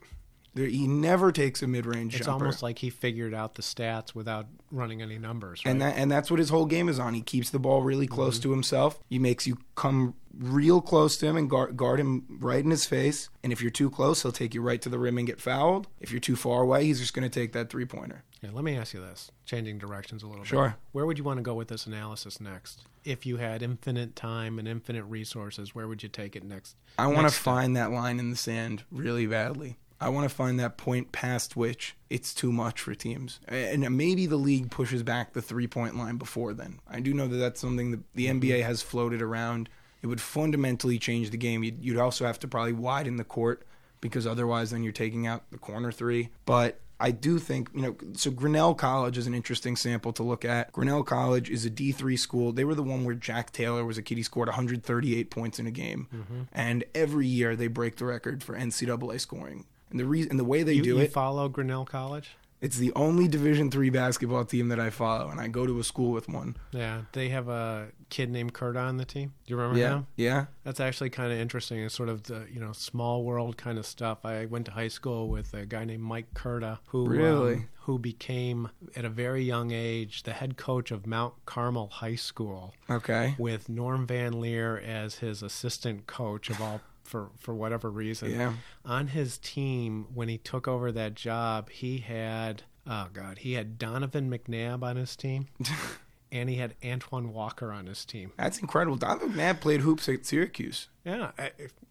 There, 0.53 0.67
he 0.67 0.87
never 0.87 1.31
takes 1.31 1.63
a 1.63 1.67
mid 1.67 1.85
range 1.85 2.15
It's 2.15 2.25
jumper. 2.25 2.45
almost 2.45 2.61
like 2.61 2.79
he 2.79 2.89
figured 2.89 3.33
out 3.33 3.55
the 3.55 3.61
stats 3.61 4.13
without 4.13 4.47
running 4.69 5.01
any 5.01 5.17
numbers, 5.17 5.61
right? 5.65 5.71
and 5.71 5.81
that 5.81 5.95
and 5.95 6.11
that's 6.11 6.29
what 6.29 6.39
his 6.39 6.49
whole 6.49 6.65
game 6.65 6.89
is 6.89 6.99
on. 6.99 7.13
He 7.13 7.21
keeps 7.21 7.49
the 7.49 7.59
ball 7.59 7.81
really 7.81 8.07
close 8.07 8.35
mm-hmm. 8.35 8.49
to 8.49 8.51
himself. 8.51 8.99
He 9.09 9.17
makes 9.17 9.47
you 9.47 9.57
come 9.75 10.15
real 10.37 10.81
close 10.81 11.17
to 11.17 11.25
him 11.25 11.37
and 11.37 11.49
guard, 11.49 11.75
guard 11.75 11.99
him 11.99 12.25
right 12.39 12.63
in 12.63 12.71
his 12.71 12.85
face. 12.85 13.29
And 13.43 13.51
if 13.51 13.61
you're 13.61 13.71
too 13.71 13.89
close, 13.89 14.21
he'll 14.21 14.31
take 14.31 14.53
you 14.53 14.61
right 14.61 14.81
to 14.81 14.89
the 14.89 14.99
rim 14.99 15.17
and 15.17 15.27
get 15.27 15.41
fouled. 15.41 15.87
If 15.99 16.11
you're 16.11 16.19
too 16.19 16.35
far 16.35 16.61
away, 16.61 16.85
he's 16.85 16.99
just 16.99 17.13
going 17.13 17.29
to 17.29 17.39
take 17.39 17.53
that 17.53 17.69
three 17.69 17.85
pointer. 17.85 18.23
yeah, 18.41 18.49
let 18.53 18.63
me 18.63 18.77
ask 18.77 18.93
you 18.93 19.01
this, 19.01 19.31
changing 19.45 19.77
directions 19.77 20.23
a 20.23 20.27
little 20.27 20.43
bit. 20.43 20.49
Sure. 20.49 20.75
Where 20.91 21.05
would 21.05 21.17
you 21.17 21.23
want 21.23 21.37
to 21.37 21.43
go 21.43 21.53
with 21.53 21.67
this 21.67 21.85
analysis 21.85 22.39
next? 22.39 22.83
If 23.03 23.25
you 23.25 23.37
had 23.37 23.63
infinite 23.63 24.15
time 24.15 24.59
and 24.59 24.67
infinite 24.67 25.03
resources, 25.05 25.73
where 25.73 25.87
would 25.87 26.03
you 26.03 26.09
take 26.09 26.35
it 26.35 26.43
next? 26.43 26.75
I 26.97 27.07
want 27.07 27.27
to 27.27 27.33
find 27.33 27.75
that 27.75 27.91
line 27.91 28.19
in 28.19 28.29
the 28.29 28.35
sand 28.35 28.83
really 28.91 29.25
badly. 29.25 29.77
I 30.01 30.09
want 30.09 30.27
to 30.27 30.35
find 30.35 30.59
that 30.59 30.77
point 30.77 31.11
past 31.11 31.55
which 31.55 31.95
it's 32.09 32.33
too 32.33 32.51
much 32.51 32.81
for 32.81 32.95
teams. 32.95 33.39
And 33.47 33.95
maybe 33.95 34.25
the 34.25 34.35
league 34.35 34.71
pushes 34.71 35.03
back 35.03 35.33
the 35.33 35.41
three 35.41 35.67
point 35.67 35.95
line 35.95 36.17
before 36.17 36.53
then. 36.53 36.79
I 36.89 36.99
do 36.99 37.13
know 37.13 37.27
that 37.27 37.37
that's 37.37 37.61
something 37.61 37.91
that 37.91 37.99
the 38.15 38.25
NBA 38.25 38.63
has 38.63 38.81
floated 38.81 39.21
around. 39.21 39.69
It 40.01 40.07
would 40.07 40.19
fundamentally 40.19 40.97
change 40.97 41.29
the 41.29 41.37
game. 41.37 41.63
You'd, 41.63 41.85
you'd 41.85 41.99
also 41.99 42.25
have 42.25 42.39
to 42.39 42.47
probably 42.47 42.73
widen 42.73 43.17
the 43.17 43.23
court 43.23 43.63
because 44.01 44.25
otherwise 44.25 44.71
then 44.71 44.81
you're 44.81 44.91
taking 44.91 45.27
out 45.27 45.43
the 45.51 45.59
corner 45.59 45.91
three. 45.91 46.29
But 46.45 46.79
I 46.99 47.11
do 47.11 47.39
think, 47.39 47.69
you 47.73 47.81
know, 47.81 47.95
so 48.13 48.29
Grinnell 48.29 48.75
College 48.75 49.17
is 49.17 49.25
an 49.25 49.33
interesting 49.33 49.75
sample 49.75 50.13
to 50.13 50.23
look 50.23 50.45
at. 50.45 50.71
Grinnell 50.71 51.03
College 51.03 51.49
is 51.49 51.65
a 51.65 51.69
D3 51.69 52.17
school. 52.17 52.51
They 52.51 52.63
were 52.63 52.75
the 52.75 52.83
one 52.83 53.05
where 53.05 53.15
Jack 53.15 53.51
Taylor 53.51 53.83
was 53.85 53.97
a 53.97 54.03
kid. 54.03 54.17
He 54.17 54.23
scored 54.23 54.47
138 54.47 55.31
points 55.31 55.59
in 55.59 55.65
a 55.65 55.71
game. 55.71 56.07
Mm-hmm. 56.13 56.41
And 56.51 56.83
every 56.93 57.25
year 57.25 57.55
they 57.55 57.67
break 57.67 57.95
the 57.95 58.05
record 58.05 58.43
for 58.43 58.55
NCAA 58.55 59.19
scoring. 59.19 59.65
And 59.91 59.99
the 59.99 60.05
reason 60.05 60.31
and 60.31 60.39
the 60.39 60.43
way 60.45 60.63
they 60.63 60.73
You, 60.73 60.81
do 60.83 60.89
you 60.89 60.99
it, 60.99 61.11
follow 61.11 61.47
Grinnell 61.49 61.85
College? 61.85 62.31
it's 62.61 62.77
the 62.77 62.93
only 62.95 63.27
Division 63.27 63.71
three 63.71 63.89
basketball 63.89 64.45
team 64.45 64.69
that 64.69 64.79
I 64.79 64.91
follow, 64.91 65.29
and 65.29 65.41
I 65.41 65.47
go 65.47 65.65
to 65.65 65.79
a 65.79 65.83
school 65.83 66.11
with 66.11 66.29
one. 66.29 66.55
Yeah, 66.71 67.01
they 67.11 67.29
have 67.29 67.47
a 67.49 67.87
kid 68.09 68.29
named 68.29 68.53
Kurt 68.53 68.77
on 68.77 68.97
the 68.97 69.05
team. 69.05 69.33
Do 69.47 69.51
you 69.51 69.57
remember 69.57 69.79
Yeah, 69.79 69.89
him? 69.95 70.07
yeah. 70.15 70.45
That's 70.63 70.79
actually 70.79 71.09
kind 71.09 71.33
of 71.33 71.39
interesting. 71.39 71.79
It's 71.79 71.95
sort 71.95 72.07
of 72.09 72.23
the 72.23 72.45
you 72.53 72.59
know 72.59 72.71
small 72.71 73.23
world 73.23 73.57
kind 73.57 73.77
of 73.79 73.85
stuff. 73.87 74.19
I 74.25 74.45
went 74.45 74.65
to 74.67 74.71
high 74.73 74.89
school 74.89 75.27
with 75.27 75.53
a 75.55 75.65
guy 75.65 75.85
named 75.85 76.03
Mike 76.03 76.33
Curta, 76.35 76.77
who 76.87 77.07
Really? 77.09 77.53
um, 77.55 77.67
who 77.85 77.97
became 77.97 78.69
at 78.95 79.05
a 79.05 79.09
very 79.09 79.43
young 79.43 79.71
age 79.71 80.21
the 80.21 80.33
head 80.33 80.55
coach 80.55 80.91
of 80.91 81.07
Mount 81.07 81.33
Carmel 81.47 81.87
High 81.87 82.13
School, 82.15 82.75
Okay. 82.91 83.33
with 83.39 83.69
Norm 83.69 84.05
Van 84.05 84.39
Lier 84.39 84.77
as 84.77 85.15
his 85.15 85.41
assistant 85.41 86.05
coach 86.05 86.51
of 86.51 86.61
all. 86.61 86.79
For, 87.11 87.29
for 87.37 87.53
whatever 87.53 87.89
reason, 87.91 88.31
Yeah. 88.31 88.53
on 88.85 89.07
his 89.07 89.37
team 89.37 90.07
when 90.13 90.29
he 90.29 90.37
took 90.37 90.65
over 90.67 90.91
that 90.93 91.13
job, 91.13 91.69
he 91.69 91.97
had 91.97 92.63
oh 92.87 93.07
god, 93.11 93.39
he 93.39 93.53
had 93.53 93.77
Donovan 93.77 94.29
McNabb 94.31 94.81
on 94.81 94.95
his 94.95 95.15
team, 95.17 95.47
and 96.31 96.49
he 96.49 96.55
had 96.55 96.73
Antoine 96.83 97.33
Walker 97.33 97.71
on 97.71 97.85
his 97.87 98.05
team. 98.05 98.31
That's 98.37 98.59
incredible. 98.59 98.95
Donovan 98.95 99.33
McNabb 99.33 99.59
played 99.59 99.81
hoops 99.81 100.07
at 100.07 100.25
Syracuse. 100.25 100.87
Yeah. 101.03 101.31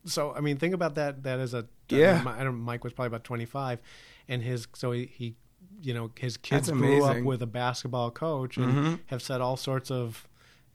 So 0.07 0.33
I 0.35 0.41
mean, 0.41 0.57
think 0.57 0.73
about 0.75 0.95
that. 0.95 1.23
That 1.25 1.39
is 1.39 1.53
a 1.53 1.67
Yeah. 1.91 2.25
I 2.27 2.43
don't. 2.43 2.57
Mike 2.59 2.83
was 2.83 2.95
probably 2.95 3.09
about 3.09 3.25
twenty 3.25 3.45
five, 3.45 3.79
and 4.27 4.43
his 4.43 4.67
so 4.75 4.93
he, 4.93 5.05
he 5.13 5.37
you 5.83 5.93
know, 5.95 6.11
his 6.19 6.37
kids 6.39 6.71
grew 6.71 7.05
up 7.05 7.23
with 7.23 7.43
a 7.43 7.47
basketball 7.47 8.11
coach 8.11 8.57
and 8.57 8.67
Mm-hmm. 8.73 8.95
have 9.07 9.21
said 9.23 9.41
all 9.43 9.57
sorts 9.59 9.91
of. 9.91 10.27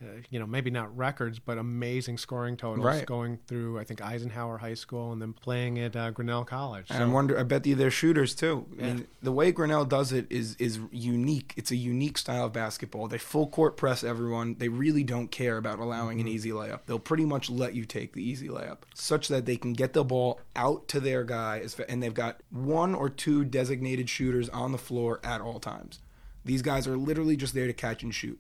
Uh, 0.02 0.08
you 0.30 0.38
know, 0.40 0.46
maybe 0.46 0.70
not 0.70 0.96
records, 0.96 1.40
but 1.40 1.58
amazing 1.58 2.18
scoring 2.18 2.58
totals 2.58 2.86
Right. 2.86 3.06
going 3.06 3.40
through. 3.48 3.80
I 3.80 3.86
think 3.86 4.02
Eisenhower 4.02 4.58
High 4.58 4.74
School 4.74 5.14
and 5.14 5.22
then 5.22 5.32
playing 5.32 5.80
at 5.80 5.96
uh, 5.96 6.12
Grinnell 6.12 6.44
College. 6.44 6.88
And 6.90 7.02
I 7.02 7.08
wonder. 7.08 7.40
I 7.40 7.44
bet 7.44 7.66
you 7.66 7.76
they're 7.76 7.90
shooters 7.90 8.36
too. 8.36 8.66
I 8.78 8.82
mean, 8.84 9.08
the 9.24 9.32
way 9.32 9.54
Grinnell 9.54 9.86
does 9.86 10.12
it 10.12 10.28
is 10.30 10.56
is 10.58 10.80
unique. 10.92 11.54
It's 11.56 11.72
a 11.72 11.78
unique 11.78 12.18
style 12.18 12.46
of 12.48 12.54
basketball. 12.54 13.08
They 13.08 13.18
full 13.18 13.48
court 13.48 13.78
press 13.78 14.04
everyone. 14.04 14.56
They 14.60 14.68
really 14.68 15.04
don't 15.06 15.32
care 15.32 15.58
about 15.58 15.80
allowing 15.80 16.18
Mm-hmm. 16.18 16.28
an 16.28 16.34
easy 16.34 16.50
layup. 16.52 16.82
They'll 16.88 17.00
pretty 17.00 17.26
much 17.26 17.50
let 17.50 17.74
you 17.74 17.86
take 17.86 18.12
the 18.14 18.22
easy 18.22 18.50
layup, 18.50 18.80
such 18.94 19.30
that 19.30 19.46
they 19.46 19.56
can 19.56 19.72
get 19.74 19.94
the 19.94 20.04
ball 20.04 20.42
out 20.58 20.88
to 20.90 21.00
their 21.00 21.24
guy, 21.24 21.60
as 21.64 21.74
fa- 21.74 21.90
and 21.90 22.04
they've 22.04 22.14
got 22.14 22.42
one 22.52 22.94
or 22.94 23.10
two 23.10 23.46
designated 23.46 24.10
shooters 24.10 24.50
on 24.50 24.74
the 24.74 24.78
floor 24.78 25.22
at 25.24 25.40
all 25.40 25.60
times. 25.60 26.00
These 26.44 26.62
guys 26.62 26.86
are 26.86 26.98
literally 26.98 27.38
just 27.38 27.54
there 27.54 27.66
to 27.66 27.74
catch 27.74 28.04
and 28.04 28.14
shoot. 28.14 28.40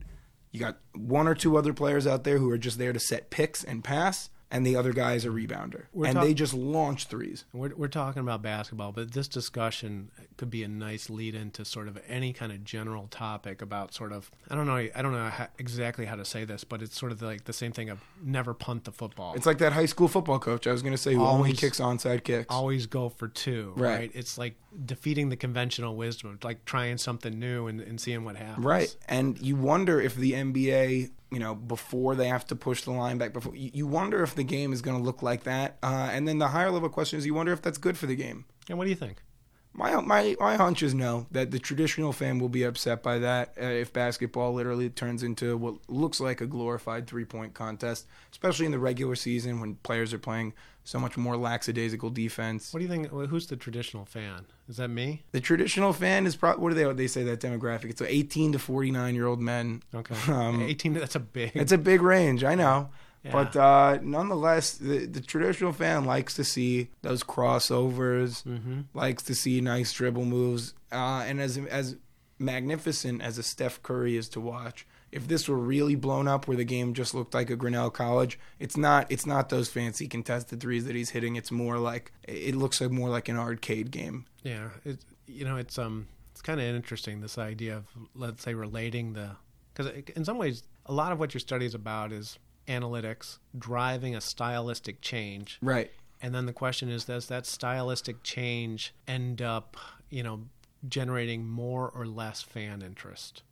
You 0.55 0.61
got 0.61 0.77
one 0.93 1.27
or 1.27 1.35
two 1.35 1.57
other 1.57 1.73
players 1.73 2.07
out 2.07 2.23
there 2.23 2.37
who 2.37 2.49
are 2.49 2.57
just 2.57 2.77
there 2.77 2.93
to 2.93 2.99
set 2.99 3.29
picks 3.29 3.61
and 3.61 3.83
pass, 3.83 4.29
and 4.49 4.65
the 4.65 4.77
other 4.77 4.93
guy 4.93 5.15
is 5.15 5.25
a 5.25 5.29
rebounder, 5.29 5.87
We're 5.91 6.05
and 6.05 6.15
talk- 6.15 6.23
they 6.23 6.33
just 6.33 6.53
launch 6.53 7.07
threes. 7.07 7.43
We're, 7.51 7.75
we're 7.75 7.87
talking 7.89 8.21
about 8.21 8.41
basketball, 8.41 8.93
but 8.93 9.11
this 9.11 9.27
discussion 9.27 10.11
could 10.37 10.49
be 10.49 10.63
a 10.63 10.67
nice 10.69 11.09
lead 11.09 11.35
into 11.35 11.65
sort 11.65 11.89
of 11.89 11.99
any 12.07 12.31
kind 12.31 12.53
of 12.53 12.63
general 12.63 13.07
topic 13.07 13.61
about 13.61 13.93
sort 13.93 14.13
of 14.13 14.31
I 14.49 14.55
don't 14.55 14.65
know 14.67 14.75
I 14.75 15.01
don't 15.01 15.11
know 15.11 15.27
how, 15.29 15.47
exactly 15.57 16.05
how 16.05 16.15
to 16.15 16.23
say 16.23 16.45
this, 16.45 16.63
but 16.63 16.81
it's 16.81 16.97
sort 16.97 17.11
of 17.11 17.21
like 17.21 17.43
the 17.45 17.53
same 17.53 17.71
thing 17.73 17.89
of 17.89 17.99
never 18.23 18.53
punt 18.53 18.85
the 18.85 18.91
football. 18.93 19.33
It's 19.33 19.45
like 19.45 19.57
that 19.57 19.73
high 19.73 19.87
school 19.87 20.07
football 20.07 20.39
coach 20.39 20.67
I 20.67 20.71
was 20.71 20.81
going 20.83 20.93
to 20.93 20.97
say 21.01 21.13
who 21.15 21.21
only 21.21 21.49
Always- 21.49 21.59
kicks 21.59 21.79
onside 21.81 22.23
kicks. 22.23 22.47
always 22.49 22.85
go 22.85 23.09
for 23.09 23.27
two, 23.27 23.73
Right. 23.75 23.95
right? 23.97 24.11
It's 24.13 24.37
like 24.37 24.55
defeating 24.85 25.29
the 25.29 25.35
conventional 25.35 25.95
wisdom, 25.95 26.37
like 26.43 26.65
trying 26.65 26.97
something 26.97 27.39
new 27.39 27.67
and, 27.67 27.81
and 27.81 27.99
seeing 27.99 28.23
what 28.23 28.35
happens. 28.35 28.65
Right. 28.65 28.95
And 29.07 29.39
you 29.39 29.55
wonder 29.55 30.01
if 30.01 30.15
the 30.15 30.33
NBA, 30.33 31.11
you 31.31 31.39
know, 31.39 31.55
before 31.55 32.15
they 32.15 32.27
have 32.27 32.45
to 32.47 32.55
push 32.55 32.83
the 32.83 32.91
line 32.91 33.17
back, 33.17 33.33
before 33.33 33.55
you 33.55 33.71
you 33.73 33.87
wonder 33.87 34.23
if 34.23 34.35
the 34.35 34.43
game 34.43 34.73
is 34.73 34.81
going 34.81 34.97
to 34.97 35.03
look 35.03 35.21
like 35.21 35.43
that. 35.43 35.77
Uh, 35.83 36.09
and 36.11 36.27
then 36.27 36.39
the 36.39 36.49
higher 36.49 36.71
level 36.71 36.89
question 36.89 37.19
is 37.19 37.25
you 37.25 37.33
wonder 37.33 37.53
if 37.53 37.61
that's 37.61 37.77
good 37.77 37.97
for 37.97 38.05
the 38.05 38.15
game. 38.15 38.45
And 38.69 38.77
what 38.77 38.85
do 38.85 38.89
you 38.89 38.95
think? 38.95 39.21
My 39.77 39.99
my 39.99 40.37
my 40.39 40.55
hunch 40.55 40.81
is 40.83 40.93
no. 40.93 41.27
That 41.31 41.51
the 41.51 41.59
traditional 41.59 42.13
fan 42.13 42.39
will 42.39 42.49
be 42.49 42.63
upset 42.63 43.03
by 43.03 43.19
that 43.19 43.53
uh, 43.61 43.65
if 43.65 43.91
basketball 43.91 44.53
literally 44.53 44.89
turns 44.89 45.21
into 45.21 45.57
what 45.57 45.75
looks 45.89 46.21
like 46.21 46.39
a 46.39 46.47
glorified 46.47 47.07
three 47.07 47.25
point 47.25 47.53
contest, 47.53 48.07
especially 48.31 48.65
in 48.65 48.71
the 48.71 48.79
regular 48.79 49.15
season 49.15 49.59
when 49.59 49.75
players 49.75 50.13
are 50.13 50.19
playing 50.19 50.53
so 50.85 50.99
much 50.99 51.17
more 51.17 51.35
lackadaisical 51.35 52.09
defense. 52.11 52.71
What 52.73 52.79
do 52.79 52.85
you 52.85 52.89
think? 52.89 53.09
Who's 53.09 53.47
the 53.47 53.57
traditional 53.57 54.05
fan? 54.05 54.45
Is 54.69 54.77
that 54.77 54.87
me? 54.87 55.23
The 55.33 55.41
traditional 55.41 55.91
fan 55.91 56.25
is 56.25 56.35
probably 56.37 56.63
what 56.63 56.69
do 56.69 56.75
they 56.75 56.93
they 56.93 57.07
say 57.07 57.23
that 57.23 57.41
demographic? 57.41 57.89
It's 57.89 58.01
18 58.01 58.53
to 58.53 58.59
49 58.59 59.13
year 59.15 59.27
old 59.27 59.41
men. 59.41 59.83
Okay, 59.93 60.15
Um, 60.31 60.61
eighteen. 60.61 60.93
That's 60.93 61.15
a 61.15 61.19
big. 61.19 61.51
It's 61.55 61.71
a 61.73 61.77
big 61.77 62.01
range, 62.01 62.43
I 62.45 62.55
know. 62.55 62.89
Yeah. 63.23 63.31
But 63.31 63.55
uh, 63.55 63.97
nonetheless, 64.03 64.73
the, 64.77 65.07
the 65.07 65.19
traditional 65.19 65.71
fan 65.73 66.05
likes 66.05 66.35
to 66.35 66.43
see 66.43 66.89
those 67.01 67.23
crossovers, 67.23 68.43
Mm-hmm. 68.43 68.81
likes 68.93 69.23
to 69.23 69.33
see 69.33 69.59
nice 69.61 69.91
dribble 69.93 70.25
moves, 70.25 70.75
uh, 70.91 71.23
and 71.25 71.41
as 71.41 71.57
as 71.57 71.95
magnificent 72.37 73.21
as 73.21 73.37
a 73.37 73.43
Steph 73.43 73.81
Curry 73.81 74.15
is 74.17 74.29
to 74.29 74.39
watch. 74.39 74.85
If 75.11 75.27
this 75.27 75.47
were 75.47 75.57
really 75.57 75.95
blown 75.95 76.27
up, 76.27 76.47
where 76.47 76.57
the 76.57 76.65
game 76.65 76.93
just 76.93 77.13
looked 77.13 77.33
like 77.33 77.49
a 77.49 77.55
Grinnell 77.55 77.89
College, 77.89 78.37
it's 78.59 78.75
not. 78.75 79.07
It's 79.09 79.25
not 79.25 79.49
those 79.49 79.69
fancy 79.69 80.07
contested 80.07 80.59
threes 80.59 80.85
that 80.85 80.95
he's 80.95 81.11
hitting. 81.11 81.35
It's 81.37 81.51
more 81.51 81.77
like 81.77 82.11
it 82.27 82.55
looks 82.55 82.81
like 82.81 82.91
more 82.91 83.09
like 83.09 83.29
an 83.29 83.37
arcade 83.37 83.91
game. 83.91 84.25
Yeah, 84.43 84.69
it, 84.83 84.99
you 85.27 85.45
know, 85.45 85.55
it's 85.55 85.77
um, 85.79 86.07
it's 86.31 86.41
kind 86.41 86.59
of 86.59 86.65
interesting 86.65 87.21
this 87.21 87.37
idea 87.37 87.77
of 87.77 87.85
let's 88.13 88.43
say 88.43 88.53
relating 88.53 89.13
the 89.13 89.31
because 89.73 89.91
in 90.15 90.25
some 90.25 90.37
ways 90.37 90.63
a 90.85 90.93
lot 90.93 91.11
of 91.13 91.19
what 91.19 91.33
your 91.33 91.39
study 91.39 91.65
is 91.65 91.73
about 91.75 92.11
is 92.11 92.37
analytics 92.67 93.37
driving 93.57 94.15
a 94.15 94.21
stylistic 94.21 94.99
change, 95.01 95.59
Right. 95.61 95.91
and 96.21 96.33
then 96.35 96.45
the 96.45 96.53
question 96.53 96.89
is 96.89 97.05
does 97.05 97.27
that 97.27 97.45
stylistic 97.45 98.21
change 98.23 98.93
end 99.07 99.41
up 99.41 99.77
you 100.09 100.23
know 100.23 100.41
generating 100.87 101.47
more 101.47 101.89
or 101.89 102.05
less 102.05 102.41
fan 102.41 102.81
interest, 102.81 103.43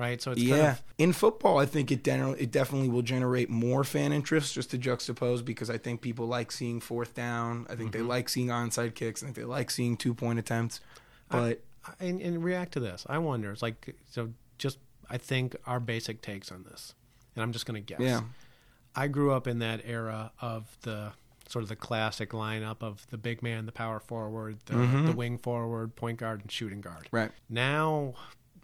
right? 0.00 0.20
So 0.20 0.32
it's 0.32 0.40
yeah, 0.40 0.56
kind 0.56 0.68
of 0.68 0.82
in 0.98 1.12
football, 1.12 1.58
I 1.58 1.66
think 1.66 1.92
it 1.92 2.02
den- 2.02 2.36
it 2.38 2.50
definitely 2.50 2.88
will 2.88 3.02
generate 3.02 3.50
more 3.50 3.84
fan 3.84 4.12
interest. 4.12 4.54
Just 4.54 4.70
to 4.70 4.78
juxtapose, 4.78 5.44
because 5.44 5.68
I 5.68 5.78
think 5.78 6.00
people 6.00 6.26
like 6.26 6.50
seeing 6.50 6.80
fourth 6.80 7.14
down. 7.14 7.66
I 7.68 7.76
think 7.76 7.92
they 7.92 8.00
like 8.00 8.28
seeing 8.28 8.48
onside 8.48 8.94
kicks. 8.94 9.22
I 9.22 9.26
think 9.26 9.36
they 9.36 9.44
like 9.44 9.70
seeing 9.70 9.96
two 9.96 10.14
point 10.14 10.38
attempts. 10.38 10.80
But 11.28 11.62
and, 12.00 12.20
and 12.20 12.42
react 12.42 12.72
to 12.72 12.80
this. 12.80 13.06
I 13.08 13.18
wonder. 13.18 13.52
It's 13.52 13.62
like 13.62 13.94
so. 14.10 14.30
Just 14.58 14.78
I 15.08 15.18
think 15.18 15.56
our 15.66 15.80
basic 15.80 16.22
takes 16.22 16.50
on 16.50 16.64
this, 16.64 16.94
and 17.36 17.42
I'm 17.42 17.52
just 17.52 17.66
going 17.66 17.82
to 17.82 17.94
guess. 17.94 18.00
Yeah. 18.00 18.22
I 18.94 19.06
grew 19.06 19.32
up 19.32 19.46
in 19.46 19.60
that 19.60 19.82
era 19.84 20.32
of 20.40 20.76
the 20.82 21.12
sort 21.50 21.64
of 21.64 21.68
the 21.68 21.76
classic 21.76 22.30
lineup 22.30 22.76
of 22.80 23.06
the 23.10 23.18
big 23.18 23.42
man, 23.42 23.66
the 23.66 23.72
power 23.72 23.98
forward, 23.98 24.58
the, 24.66 24.74
the 24.74 25.12
wing 25.12 25.36
forward, 25.36 25.96
point 25.96 26.18
guard, 26.18 26.40
and 26.40 26.50
shooting 26.50 26.80
guard. 26.80 27.06
Mm-hmm. 27.06 27.16
right, 27.16 27.30
Now, 27.48 28.14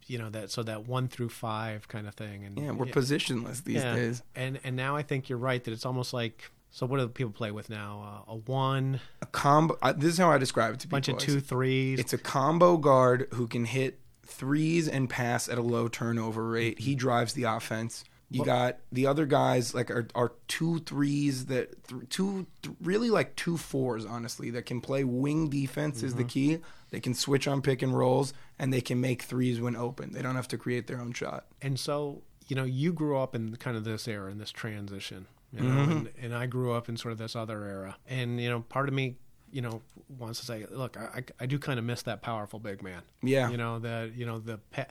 you 0.06 0.18
know 0.18 0.30
that 0.30 0.50
so 0.50 0.62
that 0.62 0.86
one 0.86 1.08
through 1.08 1.28
five 1.28 1.88
kind 1.88 2.06
of 2.06 2.14
thing, 2.14 2.44
and 2.44 2.58
yeah, 2.58 2.70
we're 2.70 2.86
positionless 2.86 3.64
these 3.64 3.76
yeah. 3.76 3.94
days. 3.94 4.22
And 4.34 4.58
and 4.64 4.76
now 4.76 4.96
I 4.96 5.02
think 5.02 5.28
you're 5.28 5.38
right 5.38 5.62
that 5.62 5.72
it's 5.72 5.86
almost 5.86 6.12
like 6.12 6.50
so. 6.70 6.86
What 6.86 6.98
do 6.98 7.08
people 7.08 7.32
play 7.32 7.50
with 7.50 7.70
now? 7.70 8.24
Uh, 8.28 8.32
a 8.32 8.36
one, 8.36 9.00
A 9.22 9.26
combo. 9.26 9.76
Uh, 9.82 9.92
this 9.92 10.12
is 10.12 10.18
how 10.18 10.30
I 10.30 10.38
describe 10.38 10.74
it 10.74 10.80
to 10.80 10.88
bunch 10.88 11.06
people. 11.06 11.18
of 11.18 11.24
two 11.24 11.40
threes. 11.40 11.98
It's 11.98 12.12
a 12.12 12.18
combo 12.18 12.76
guard 12.76 13.28
who 13.34 13.46
can 13.46 13.64
hit 13.64 14.00
threes 14.24 14.88
and 14.88 15.08
pass 15.08 15.48
at 15.48 15.58
a 15.58 15.62
low 15.62 15.88
turnover 15.88 16.48
rate. 16.48 16.80
He 16.80 16.94
drives 16.94 17.32
the 17.32 17.44
offense. 17.44 18.04
You 18.28 18.44
got 18.44 18.78
the 18.90 19.06
other 19.06 19.24
guys 19.24 19.72
like 19.72 19.90
are, 19.90 20.08
are 20.14 20.32
two 20.48 20.80
threes 20.80 21.46
that 21.46 21.84
th- 21.86 22.08
two 22.10 22.46
th- 22.62 22.74
really 22.82 23.08
like 23.08 23.36
two 23.36 23.56
fours 23.56 24.04
honestly 24.04 24.50
that 24.50 24.66
can 24.66 24.80
play 24.80 25.04
wing 25.04 25.48
defense 25.48 26.02
is 26.02 26.14
the 26.14 26.22
mm-hmm. 26.22 26.28
key. 26.28 26.58
They 26.90 27.00
can 27.00 27.14
switch 27.14 27.46
on 27.46 27.62
pick 27.62 27.82
and 27.82 27.96
rolls 27.96 28.34
and 28.58 28.72
they 28.72 28.80
can 28.80 29.00
make 29.00 29.22
threes 29.22 29.60
when 29.60 29.76
open. 29.76 30.12
They 30.12 30.22
don't 30.22 30.34
have 30.34 30.48
to 30.48 30.58
create 30.58 30.86
their 30.88 31.00
own 31.00 31.12
shot. 31.12 31.46
and 31.62 31.78
so 31.78 32.22
you 32.48 32.56
know 32.56 32.64
you 32.64 32.92
grew 32.92 33.18
up 33.18 33.34
in 33.34 33.56
kind 33.56 33.76
of 33.76 33.84
this 33.84 34.06
era 34.08 34.30
in 34.30 34.38
this 34.38 34.52
transition 34.52 35.26
you 35.52 35.60
know 35.60 35.74
mm-hmm. 35.74 35.92
and, 35.92 36.08
and 36.20 36.34
i 36.34 36.46
grew 36.46 36.72
up 36.72 36.88
in 36.88 36.96
sort 36.96 37.12
of 37.12 37.18
this 37.18 37.36
other 37.36 37.64
era 37.64 37.96
and 38.08 38.40
you 38.40 38.48
know 38.48 38.60
part 38.60 38.88
of 38.88 38.94
me 38.94 39.16
you 39.50 39.62
know 39.62 39.82
wants 40.18 40.40
to 40.40 40.46
say 40.46 40.66
look 40.70 40.96
i, 40.96 41.18
I, 41.18 41.24
I 41.40 41.46
do 41.46 41.58
kind 41.58 41.78
of 41.78 41.84
miss 41.84 42.02
that 42.02 42.22
powerful 42.22 42.58
big 42.58 42.82
man 42.82 43.02
Yeah. 43.22 43.50
you 43.50 43.56
know 43.56 43.78
the 43.78 44.12
you 44.14 44.26
know 44.26 44.38
the 44.38 44.58
pa- 44.70 44.86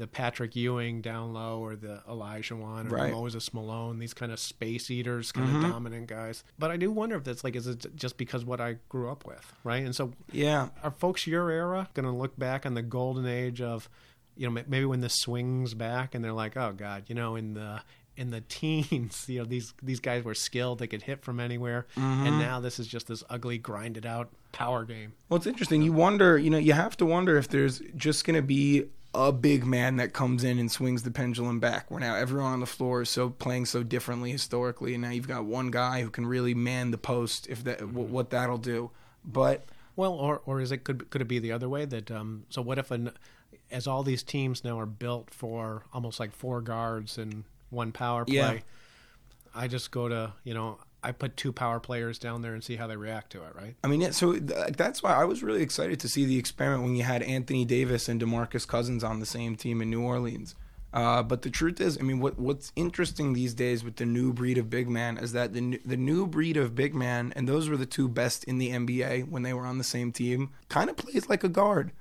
the 0.00 0.06
Patrick 0.06 0.56
Ewing 0.56 1.00
down 1.02 1.32
low, 1.34 1.60
or 1.60 1.76
the 1.76 2.02
Olajuwon, 2.08 2.90
or 2.90 2.94
Right. 2.94 3.12
Moses 3.12 3.52
Malone, 3.54 3.98
these 3.98 4.14
kind 4.14 4.32
of 4.32 4.40
space 4.40 4.90
eaters, 4.90 5.30
kind 5.30 5.54
of 5.54 5.62
dominant 5.70 6.06
guys. 6.08 6.42
But 6.58 6.70
I 6.70 6.76
do 6.78 6.90
wonder 6.90 7.16
if 7.16 7.24
that's 7.24 7.44
like, 7.44 7.54
is 7.54 7.66
it 7.66 7.86
just 7.94 8.16
because 8.16 8.44
what 8.44 8.60
I 8.60 8.76
grew 8.88 9.10
up 9.10 9.24
with, 9.26 9.52
right? 9.62 9.84
And 9.84 9.94
so, 9.94 10.12
Yeah. 10.32 10.70
are 10.82 10.90
folks 10.90 11.26
your 11.26 11.50
era 11.50 11.88
going 11.94 12.06
to 12.06 12.12
look 12.12 12.38
back 12.38 12.64
on 12.64 12.74
the 12.74 12.82
golden 12.82 13.26
age 13.26 13.60
of, 13.60 13.88
you 14.36 14.48
know, 14.50 14.62
maybe 14.66 14.86
when 14.86 15.00
this 15.02 15.14
swings 15.20 15.74
back 15.74 16.14
and 16.14 16.24
they're 16.24 16.32
like, 16.32 16.56
oh 16.56 16.72
God, 16.76 17.04
you 17.08 17.14
know, 17.14 17.36
in 17.36 17.52
the 17.54 17.82
in 18.16 18.30
the 18.30 18.40
teens, 18.48 19.26
you 19.28 19.38
know, 19.38 19.44
these 19.44 19.72
these 19.82 20.00
guys 20.00 20.24
were 20.24 20.34
skilled; 20.34 20.78
they 20.78 20.86
could 20.86 21.02
hit 21.02 21.22
from 21.22 21.40
anywhere, 21.40 21.86
Mm-hmm. 21.96 22.26
and 22.26 22.38
now 22.38 22.58
this 22.60 22.78
is 22.78 22.86
just 22.86 23.06
this 23.06 23.22
ugly, 23.30 23.56
grinded 23.58 24.04
out 24.04 24.30
power 24.52 24.84
game. 24.84 25.12
Well, 25.28 25.36
it's 25.38 25.46
interesting. 25.46 25.80
You 25.82 25.92
wonder, 25.92 26.36
you 26.38 26.50
know, 26.50 26.58
you 26.58 26.72
have 26.72 26.96
to 26.98 27.06
wonder 27.06 27.36
if 27.38 27.48
there's 27.48 27.80
just 27.96 28.24
going 28.26 28.34
to 28.36 28.42
be 28.42 28.86
a 29.14 29.32
big 29.32 29.66
man 29.66 29.96
that 29.96 30.12
comes 30.12 30.44
in 30.44 30.58
and 30.58 30.70
swings 30.70 31.02
the 31.02 31.10
pendulum 31.10 31.58
back. 31.60 31.90
Where 31.90 32.00
now 32.00 32.14
everyone 32.14 32.52
on 32.52 32.60
the 32.60 32.66
floor 32.66 33.02
is 33.02 33.10
so 33.10 33.30
playing 33.30 33.66
so 33.66 33.82
differently 33.82 34.30
historically, 34.30 34.94
and 34.94 35.02
now 35.02 35.10
you've 35.10 35.26
got 35.28 35.44
one 35.44 35.70
guy 35.70 36.02
who 36.02 36.10
can 36.10 36.26
really 36.26 36.54
man 36.54 36.90
the 36.92 36.98
post. 36.98 37.46
If 37.48 37.64
that, 37.64 37.80
w- 37.80 38.06
what 38.06 38.30
that'll 38.30 38.58
do, 38.58 38.90
but 39.24 39.64
Well, 39.96 40.12
or 40.12 40.40
or 40.46 40.60
is 40.60 40.70
it 40.72 40.84
could 40.84 41.10
could 41.10 41.20
it 41.22 41.28
be 41.28 41.38
the 41.40 41.52
other 41.52 41.68
way 41.68 41.84
that 41.86 42.10
um 42.10 42.44
so 42.50 42.62
what 42.62 42.78
if 42.78 42.90
an 42.90 43.10
as 43.70 43.86
all 43.86 44.02
these 44.02 44.22
teams 44.22 44.64
now 44.64 44.78
are 44.78 44.86
built 44.86 45.30
for 45.30 45.84
almost 45.92 46.18
like 46.20 46.32
four 46.32 46.60
guards 46.60 47.18
and 47.18 47.44
one 47.70 47.92
power 47.92 48.24
play, 48.24 48.34
Yeah. 48.34 48.58
I 49.54 49.66
just 49.68 49.90
go 49.90 50.08
to 50.08 50.32
you 50.44 50.54
know 50.54 50.78
I 51.02 51.12
put 51.12 51.36
two 51.36 51.52
power 51.52 51.80
players 51.80 52.18
down 52.18 52.42
there 52.42 52.54
and 52.54 52.62
see 52.62 52.76
how 52.76 52.86
they 52.86 52.96
react 52.96 53.32
to 53.32 53.42
it, 53.42 53.54
right? 53.54 53.74
I 53.82 53.88
mean, 53.88 54.00
yeah, 54.00 54.10
so 54.10 54.32
th- 54.32 54.76
that's 54.76 55.02
why 55.02 55.12
I 55.14 55.24
was 55.24 55.42
really 55.42 55.62
excited 55.62 56.00
to 56.00 56.08
see 56.08 56.24
the 56.24 56.38
experiment 56.38 56.82
when 56.82 56.96
you 56.96 57.04
had 57.04 57.22
Anthony 57.22 57.64
Davis 57.64 58.08
and 58.08 58.20
DeMarcus 58.20 58.66
Cousins 58.66 59.02
on 59.02 59.20
the 59.20 59.26
same 59.26 59.56
team 59.56 59.80
in 59.80 59.90
New 59.90 60.02
Orleans. 60.02 60.54
Uh, 60.92 61.22
but 61.22 61.42
the 61.42 61.50
truth 61.50 61.80
is, 61.80 61.96
I 61.98 62.02
mean, 62.02 62.18
what 62.18 62.38
what's 62.38 62.72
interesting 62.74 63.32
these 63.32 63.54
days 63.54 63.84
with 63.84 63.96
the 63.96 64.04
new 64.06 64.32
breed 64.32 64.58
of 64.58 64.68
big 64.68 64.88
man 64.88 65.18
is 65.18 65.32
that 65.32 65.52
the 65.52 65.60
new, 65.60 65.78
the 65.84 65.96
new 65.96 66.26
breed 66.26 66.56
of 66.56 66.74
big 66.74 66.94
man, 66.96 67.32
and 67.36 67.48
those 67.48 67.68
were 67.68 67.76
the 67.76 67.86
two 67.86 68.08
best 68.08 68.42
in 68.44 68.58
the 68.58 68.70
NBA 68.70 69.28
when 69.28 69.42
they 69.44 69.52
were 69.52 69.66
on 69.66 69.78
the 69.78 69.84
same 69.84 70.10
team, 70.10 70.50
kind 70.68 70.90
of 70.90 70.96
plays 70.96 71.28
like 71.28 71.44
a 71.44 71.48
guard. 71.48 71.92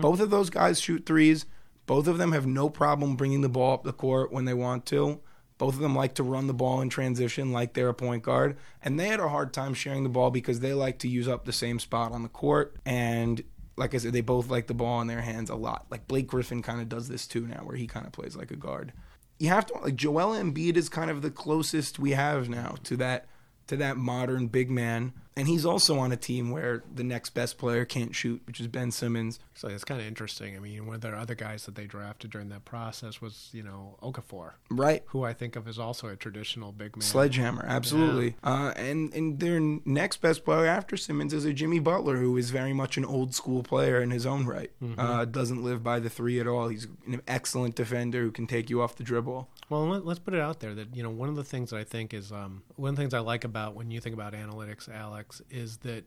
Both 0.00 0.20
of 0.20 0.30
those 0.30 0.48
guys 0.48 0.80
shoot 0.80 1.04
threes. 1.04 1.44
Both 1.84 2.06
of 2.06 2.16
them 2.16 2.32
have 2.32 2.46
no 2.46 2.70
problem 2.70 3.16
bringing 3.16 3.42
the 3.42 3.50
ball 3.50 3.74
up 3.74 3.82
the 3.84 3.92
court 3.92 4.32
when 4.32 4.46
they 4.46 4.54
want 4.54 4.86
to. 4.86 5.20
Both 5.58 5.74
of 5.74 5.80
them 5.80 5.94
like 5.94 6.14
to 6.14 6.22
run 6.22 6.46
the 6.46 6.54
ball 6.54 6.80
in 6.80 6.88
transition 6.88 7.52
like 7.52 7.74
they're 7.74 7.88
a 7.88 7.94
point 7.94 8.22
guard. 8.22 8.56
And 8.82 8.98
they 8.98 9.08
had 9.08 9.20
a 9.20 9.28
hard 9.28 9.52
time 9.52 9.74
sharing 9.74 10.04
the 10.04 10.08
ball 10.08 10.30
because 10.30 10.60
they 10.60 10.72
like 10.72 10.98
to 11.00 11.08
use 11.08 11.28
up 11.28 11.44
the 11.44 11.52
same 11.52 11.80
spot 11.80 12.12
on 12.12 12.22
the 12.22 12.28
court. 12.28 12.76
And 12.86 13.42
like 13.76 13.94
I 13.94 13.98
said, 13.98 14.12
they 14.12 14.20
both 14.20 14.48
like 14.48 14.68
the 14.68 14.74
ball 14.74 15.00
in 15.00 15.08
their 15.08 15.20
hands 15.20 15.50
a 15.50 15.56
lot. 15.56 15.86
Like 15.90 16.06
Blake 16.06 16.28
Griffin 16.28 16.62
kind 16.62 16.80
of 16.80 16.88
does 16.88 17.08
this 17.08 17.26
too 17.26 17.46
now, 17.46 17.62
where 17.64 17.76
he 17.76 17.86
kind 17.86 18.06
of 18.06 18.12
plays 18.12 18.36
like 18.36 18.50
a 18.50 18.56
guard. 18.56 18.92
You 19.38 19.48
have 19.48 19.66
to 19.66 19.78
like 19.78 19.96
Joel 19.96 20.34
Embiid 20.34 20.76
is 20.76 20.88
kind 20.88 21.10
of 21.10 21.22
the 21.22 21.30
closest 21.30 21.98
we 21.98 22.12
have 22.12 22.48
now 22.48 22.76
to 22.84 22.96
that 22.96 23.26
to 23.68 23.76
that 23.76 23.96
modern 23.96 24.46
big 24.48 24.70
man. 24.70 25.12
And 25.38 25.48
he's 25.48 25.64
also 25.64 25.98
on 25.98 26.12
a 26.12 26.16
team 26.16 26.50
where 26.50 26.82
the 26.94 27.04
next 27.04 27.30
best 27.30 27.56
player 27.58 27.84
can't 27.84 28.14
shoot, 28.14 28.42
which 28.46 28.60
is 28.60 28.66
Ben 28.66 28.90
Simmons. 28.90 29.38
So 29.54 29.68
it's 29.68 29.84
kind 29.84 30.00
of 30.00 30.06
interesting. 30.06 30.56
I 30.56 30.58
mean, 30.58 30.84
one 30.86 30.96
of 30.96 31.00
the 31.00 31.10
other 31.10 31.34
guys 31.34 31.64
that 31.66 31.74
they 31.76 31.86
drafted 31.86 32.30
during 32.30 32.48
that 32.50 32.64
process 32.64 33.20
was 33.20 33.48
you 33.52 33.62
know 33.62 33.96
Okafor, 34.02 34.52
Right. 34.70 35.02
who 35.06 35.24
I 35.24 35.32
think 35.32 35.56
of 35.56 35.66
as 35.68 35.78
also 35.78 36.08
a 36.08 36.16
traditional 36.16 36.72
big 36.72 36.96
man. 36.96 37.02
Sledgehammer, 37.02 37.64
absolutely. 37.66 38.34
Uh, 38.42 38.72
and 38.76 39.12
and 39.14 39.38
their 39.40 39.60
next 39.60 40.20
best 40.20 40.44
player 40.44 40.66
after 40.66 40.96
Simmons 40.96 41.32
is 41.32 41.44
a 41.44 41.52
Jimmy 41.52 41.78
Butler, 41.78 42.16
who 42.16 42.36
is 42.36 42.50
very 42.50 42.72
much 42.72 42.96
an 42.96 43.04
old 43.04 43.34
school 43.34 43.62
player 43.62 44.00
in 44.02 44.10
his 44.10 44.26
own 44.26 44.44
right. 44.46 44.70
Uh, 44.98 45.24
doesn't 45.24 45.62
live 45.62 45.82
by 45.84 45.98
the 46.00 46.10
three 46.10 46.40
at 46.40 46.46
all. 46.46 46.68
He's 46.68 46.86
an 47.06 47.22
excellent 47.28 47.74
defender 47.76 48.22
who 48.22 48.30
can 48.32 48.46
take 48.46 48.68
you 48.70 48.82
off 48.82 48.96
the 48.96 49.04
dribble. 49.04 49.48
Well, 49.70 49.86
let, 49.88 50.04
let's 50.06 50.18
put 50.18 50.34
it 50.34 50.40
out 50.40 50.60
there 50.60 50.74
that 50.74 50.96
you 50.96 51.02
know 51.02 51.10
one 51.10 51.28
of 51.28 51.36
the 51.36 51.44
things 51.44 51.70
that 51.70 51.76
I 51.78 51.84
think 51.84 52.12
is 52.14 52.32
um, 52.32 52.62
one 52.76 52.90
of 52.90 52.96
the 52.96 53.02
things 53.02 53.14
I 53.14 53.20
like 53.20 53.44
about 53.44 53.74
when 53.74 53.90
you 53.90 54.00
think 54.00 54.14
about 54.14 54.32
analytics, 54.32 54.88
Alex, 54.88 55.27
is 55.50 55.78
that 55.78 56.04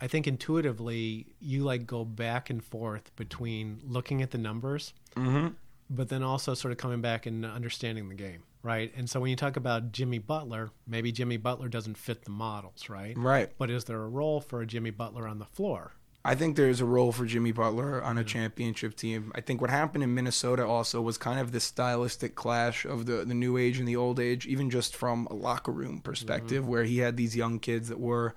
I 0.00 0.06
think 0.06 0.26
intuitively 0.26 1.34
you 1.40 1.64
like 1.64 1.86
go 1.86 2.04
back 2.04 2.50
and 2.50 2.62
forth 2.62 3.14
between 3.16 3.80
looking 3.84 4.22
at 4.22 4.30
the 4.30 4.38
numbers, 4.38 4.92
mm-hmm. 5.16 5.48
but 5.88 6.08
then 6.08 6.22
also 6.22 6.54
sort 6.54 6.72
of 6.72 6.78
coming 6.78 7.00
back 7.00 7.26
and 7.26 7.46
understanding 7.46 8.08
the 8.08 8.14
game, 8.14 8.42
right? 8.62 8.92
And 8.96 9.08
so 9.08 9.20
when 9.20 9.30
you 9.30 9.36
talk 9.36 9.56
about 9.56 9.92
Jimmy 9.92 10.18
Butler, 10.18 10.70
maybe 10.86 11.12
Jimmy 11.12 11.36
Butler 11.36 11.68
doesn't 11.68 11.96
fit 11.96 12.24
the 12.24 12.30
models, 12.30 12.88
right? 12.88 13.16
Right. 13.16 13.50
But 13.56 13.70
is 13.70 13.84
there 13.84 14.02
a 14.02 14.08
role 14.08 14.40
for 14.40 14.60
a 14.60 14.66
Jimmy 14.66 14.90
Butler 14.90 15.26
on 15.28 15.38
the 15.38 15.46
floor? 15.46 15.92
I 16.26 16.34
think 16.34 16.56
there's 16.56 16.80
a 16.80 16.86
role 16.86 17.12
for 17.12 17.26
Jimmy 17.26 17.52
Butler 17.52 18.02
on 18.02 18.16
a 18.16 18.24
championship 18.24 18.96
team. 18.96 19.30
I 19.34 19.42
think 19.42 19.60
what 19.60 19.68
happened 19.68 20.02
in 20.02 20.14
Minnesota 20.14 20.66
also 20.66 21.02
was 21.02 21.18
kind 21.18 21.38
of 21.38 21.52
this 21.52 21.64
stylistic 21.64 22.34
clash 22.34 22.86
of 22.86 23.04
the, 23.04 23.26
the 23.26 23.34
new 23.34 23.58
age 23.58 23.78
and 23.78 23.86
the 23.86 23.96
old 23.96 24.18
age, 24.18 24.46
even 24.46 24.70
just 24.70 24.96
from 24.96 25.28
a 25.30 25.34
locker 25.34 25.70
room 25.70 26.00
perspective, 26.00 26.62
mm-hmm. 26.62 26.70
where 26.70 26.84
he 26.84 26.98
had 26.98 27.18
these 27.18 27.36
young 27.36 27.58
kids 27.58 27.90
that 27.90 28.00
were 28.00 28.34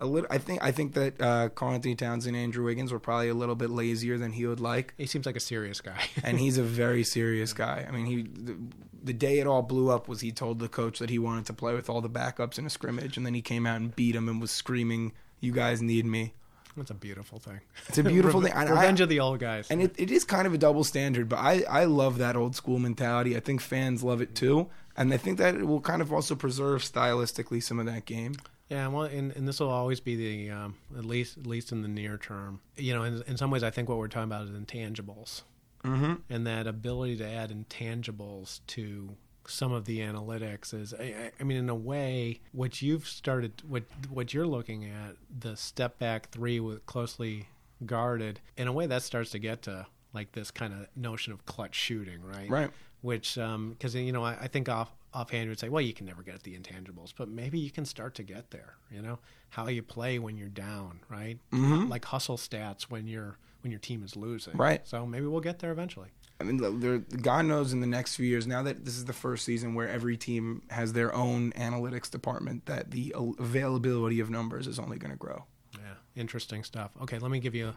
a 0.00 0.06
little. 0.06 0.28
I 0.30 0.38
think 0.38 0.62
I 0.62 0.72
think 0.72 0.94
that 0.94 1.20
uh, 1.20 1.48
Karl-Anthony 1.50 1.94
Towns 1.94 2.26
and 2.26 2.36
Andrew 2.36 2.64
Wiggins 2.64 2.92
were 2.92 2.98
probably 2.98 3.28
a 3.28 3.34
little 3.34 3.54
bit 3.54 3.70
lazier 3.70 4.18
than 4.18 4.32
he 4.32 4.46
would 4.46 4.60
like. 4.60 4.94
He 4.98 5.06
seems 5.06 5.26
like 5.26 5.36
a 5.36 5.40
serious 5.40 5.80
guy. 5.80 6.00
and 6.24 6.38
he's 6.38 6.58
a 6.58 6.62
very 6.62 7.04
serious 7.04 7.52
guy. 7.52 7.86
I 7.86 7.90
mean, 7.90 8.06
he 8.06 8.22
the, 8.22 8.56
the 9.02 9.12
day 9.12 9.38
it 9.38 9.46
all 9.46 9.62
blew 9.62 9.90
up 9.90 10.08
was 10.08 10.20
he 10.20 10.32
told 10.32 10.58
the 10.58 10.68
coach 10.68 10.98
that 10.98 11.10
he 11.10 11.18
wanted 11.18 11.46
to 11.46 11.52
play 11.52 11.74
with 11.74 11.88
all 11.90 12.00
the 12.00 12.10
backups 12.10 12.58
in 12.58 12.66
a 12.66 12.70
scrimmage, 12.70 13.16
and 13.16 13.24
then 13.24 13.34
he 13.34 13.42
came 13.42 13.66
out 13.66 13.76
and 13.76 13.94
beat 13.94 14.14
him 14.14 14.28
and 14.28 14.40
was 14.40 14.50
screaming, 14.50 15.12
"You 15.40 15.52
guys 15.52 15.82
need 15.82 16.06
me." 16.06 16.34
That's 16.76 16.90
a 16.90 16.94
beautiful 16.94 17.38
thing. 17.38 17.60
It's 17.88 17.98
a 17.98 18.02
beautiful 18.04 18.40
Reve- 18.40 18.52
thing. 18.54 18.60
And 18.60 18.68
I- 18.70 18.72
Revenge 18.72 19.00
of 19.00 19.08
the 19.08 19.20
old 19.20 19.40
guys. 19.40 19.68
And 19.70 19.82
it, 19.82 19.94
it 19.98 20.10
is 20.10 20.24
kind 20.24 20.46
of 20.46 20.54
a 20.54 20.58
double 20.58 20.84
standard, 20.84 21.28
but 21.28 21.38
I, 21.38 21.64
I 21.68 21.84
love 21.84 22.18
that 22.18 22.36
old 22.36 22.54
school 22.54 22.78
mentality. 22.78 23.36
I 23.36 23.40
think 23.40 23.60
fans 23.60 24.02
love 24.02 24.20
it 24.20 24.34
too. 24.34 24.68
And 24.96 25.12
I 25.12 25.16
think 25.16 25.38
that 25.38 25.54
it 25.54 25.66
will 25.66 25.80
kind 25.80 26.00
of 26.02 26.12
also 26.12 26.34
preserve 26.34 26.82
stylistically 26.82 27.62
some 27.62 27.78
of 27.78 27.86
that 27.86 28.04
game. 28.04 28.34
Yeah, 28.70 28.86
well, 28.86 29.02
and, 29.02 29.32
and 29.32 29.48
this 29.48 29.58
will 29.58 29.68
always 29.68 29.98
be 29.98 30.14
the 30.14 30.50
um, 30.50 30.76
at 30.96 31.04
least 31.04 31.36
at 31.36 31.46
least 31.46 31.72
in 31.72 31.82
the 31.82 31.88
near 31.88 32.16
term. 32.16 32.60
You 32.76 32.94
know, 32.94 33.02
in, 33.02 33.22
in 33.26 33.36
some 33.36 33.50
ways, 33.50 33.64
I 33.64 33.70
think 33.70 33.88
what 33.88 33.98
we're 33.98 34.08
talking 34.08 34.30
about 34.30 34.44
is 34.44 34.50
intangibles, 34.50 35.42
mm-hmm. 35.84 36.14
and 36.30 36.46
that 36.46 36.68
ability 36.68 37.16
to 37.16 37.26
add 37.26 37.50
intangibles 37.50 38.60
to 38.68 39.16
some 39.46 39.72
of 39.72 39.86
the 39.86 39.98
analytics 39.98 40.72
is. 40.72 40.94
I, 40.94 41.32
I- 41.38 41.42
mean, 41.42 41.56
in 41.56 41.68
a 41.68 41.74
way, 41.74 42.40
what 42.52 42.80
you've 42.80 43.08
started, 43.08 43.60
what 43.68 43.82
what 44.08 44.32
you're 44.32 44.46
looking 44.46 44.84
at, 44.84 45.16
the 45.40 45.56
step 45.56 45.98
back 45.98 46.30
three 46.30 46.60
with 46.60 46.86
closely 46.86 47.48
guarded. 47.84 48.40
In 48.56 48.68
a 48.68 48.72
way, 48.72 48.86
that 48.86 49.02
starts 49.02 49.30
to 49.30 49.40
get 49.40 49.62
to 49.62 49.84
like 50.12 50.30
this 50.32 50.52
kind 50.52 50.72
of 50.72 50.86
notion 50.96 51.32
of 51.32 51.44
clutch 51.44 51.74
shooting, 51.74 52.22
right? 52.22 52.48
Right. 52.48 52.70
which 53.00 53.34
because 53.34 53.96
you 53.96 54.12
know 54.12 54.24
I, 54.24 54.36
I 54.42 54.46
think 54.46 54.68
off 54.68 54.92
offhand 55.12 55.44
you 55.44 55.48
would 55.50 55.58
say 55.58 55.68
well 55.68 55.80
you 55.80 55.92
can 55.92 56.06
never 56.06 56.22
get 56.22 56.34
at 56.34 56.42
the 56.42 56.56
intangibles 56.56 57.12
but 57.16 57.28
maybe 57.28 57.58
you 57.58 57.70
can 57.70 57.84
start 57.84 58.14
to 58.14 58.22
get 58.22 58.50
there 58.50 58.74
you 58.90 59.02
know? 59.02 59.18
How 59.50 59.66
you 59.66 59.82
play 59.82 60.18
when 60.18 60.36
you're 60.36 60.48
down 60.48 61.00
right? 61.08 61.38
Mm-hmm. 61.52 61.88
like 61.88 62.04
hustle 62.04 62.36
stats 62.36 62.82
when 62.84 63.06
you're 63.06 63.36
when 63.62 63.70
your 63.70 63.80
team 63.80 64.02
is 64.02 64.16
losing. 64.16 64.56
Right. 64.56 64.86
so 64.86 65.06
maybe 65.06 65.26
we'll 65.26 65.40
get 65.40 65.58
there 65.58 65.72
eventually. 65.72 66.08
I 66.40 66.44
mean, 66.44 66.80
there, 66.80 66.98
God 66.98 67.44
knows 67.44 67.72
in 67.74 67.80
the 67.80 67.86
next 67.86 68.16
few 68.16 68.26
years, 68.26 68.46
now 68.46 68.62
that 68.62 68.86
this 68.86 68.96
is 68.96 69.04
the 69.04 69.12
first 69.12 69.44
season 69.44 69.74
where 69.74 69.88
every 69.88 70.16
team 70.16 70.62
has 70.70 70.94
their 70.94 71.14
own 71.14 71.52
analytics 71.52 72.10
department, 72.10 72.64
that 72.64 72.92
the 72.92 73.14
availability 73.38 74.20
of 74.20 74.30
numbers 74.30 74.66
is 74.66 74.78
only 74.78 74.96
going 74.96 75.10
to 75.10 75.18
grow. 75.18 75.44
yeah 75.74 75.94
interesting 76.16 76.64
stuff. 76.64 76.92
Okay 77.02 77.18
let 77.18 77.30
me 77.30 77.40
give 77.40 77.54
you 77.54 77.68
a 77.68 77.74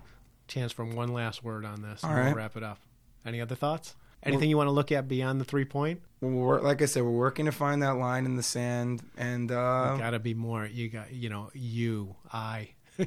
chance 0.48 0.72
for 0.72 0.86
one 0.86 1.14
last 1.14 1.44
word 1.44 1.66
on 1.66 1.82
this 1.82 2.04
All 2.04 2.12
and 2.12 2.26
we'll 2.26 2.36
wrap 2.36 2.56
it 2.56 2.64
up. 2.64 2.80
Any 3.26 3.42
other 3.42 3.56
thoughts 3.56 3.96
anything 4.26 4.50
you 4.50 4.58
want 4.58 4.68
to 4.68 4.72
look 4.72 4.92
at 4.92 5.08
beyond 5.08 5.40
the 5.40 5.46
three 5.46 5.66
point 5.66 6.02
we're, 6.22 6.62
like 6.62 6.82
I 6.82 6.86
said, 6.86 7.04
we're 7.04 7.12
working 7.12 7.46
to 7.48 7.52
find 7.52 7.84
that 7.84 7.98
line 7.98 8.26
in 8.26 8.38
the 8.38 8.44
sand, 8.44 9.02
and 9.18 9.52
uh, 9.52 9.98
gotta 9.98 10.20
be 10.20 10.34
more 10.34 10.66
you 10.66 10.88
got 10.88 11.12
you 11.12 11.30
know 11.30 11.50
you 11.54 12.16
i 12.32 12.70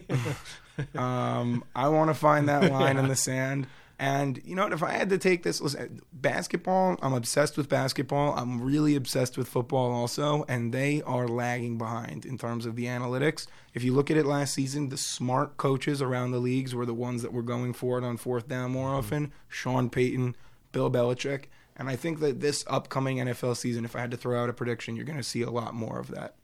Um, 0.94 1.64
I 1.74 1.88
want 1.88 2.11
to 2.11 2.14
find 2.14 2.48
that 2.48 2.70
line 2.72 2.98
in 2.98 3.09
the 3.09 3.16
sand. 3.16 3.66
And 3.98 4.42
you 4.44 4.55
know 4.55 4.64
what? 4.64 4.74
If 4.74 4.83
I 4.83 4.92
had 4.92 5.09
to 5.09 5.16
take 5.16 5.42
this, 5.42 5.59
listen, 5.59 6.00
basketball. 6.12 6.98
I'm 7.00 7.14
obsessed 7.14 7.57
with 7.57 7.70
basketball. 7.70 8.35
I'm 8.37 8.61
really 8.61 8.94
obsessed 8.94 9.38
with 9.38 9.48
football 9.48 9.90
also, 9.90 10.44
and 10.48 10.72
they 10.72 11.00
are 11.02 11.26
lagging 11.26 11.79
behind 11.79 12.26
in 12.26 12.37
terms 12.37 12.66
of 12.66 12.76
the 12.76 12.85
analytics. 12.85 13.46
If 13.72 13.85
you 13.85 13.94
look 13.94 14.11
at 14.11 14.18
it 14.18 14.26
last 14.26 14.52
season, 14.52 14.90
the 14.90 14.98
smart 14.98 15.57
coaches 15.57 16.02
around 16.02 16.33
the 16.33 16.38
leagues 16.38 16.74
were 16.74 16.85
the 16.85 16.92
ones 16.92 17.22
that 17.22 17.33
were 17.33 17.42
going 17.42 17.72
for 17.72 17.96
it 17.96 18.05
on 18.05 18.18
fourth 18.18 18.48
down 18.48 18.72
more 18.72 18.90
often. 18.90 19.33
Sean 19.48 19.88
Payton, 19.88 20.37
Bill 20.77 20.91
Belichick, 20.91 21.45
and 21.75 21.89
I 21.89 21.97
think 21.97 22.21
that 22.21 22.41
this 22.41 22.62
upcoming 22.67 23.17
NFL 23.17 23.57
season, 23.57 23.87
if 23.87 23.97
I 23.97 24.01
had 24.01 24.11
to 24.11 24.19
throw 24.19 24.43
out 24.43 24.51
a 24.51 24.53
prediction, 24.53 24.95
you're 24.95 25.07
going 25.07 25.17
to 25.17 25.23
see 25.23 25.41
a 25.41 25.49
lot 25.49 25.73
more 25.73 25.99
of 25.99 26.09
that. 26.09 26.35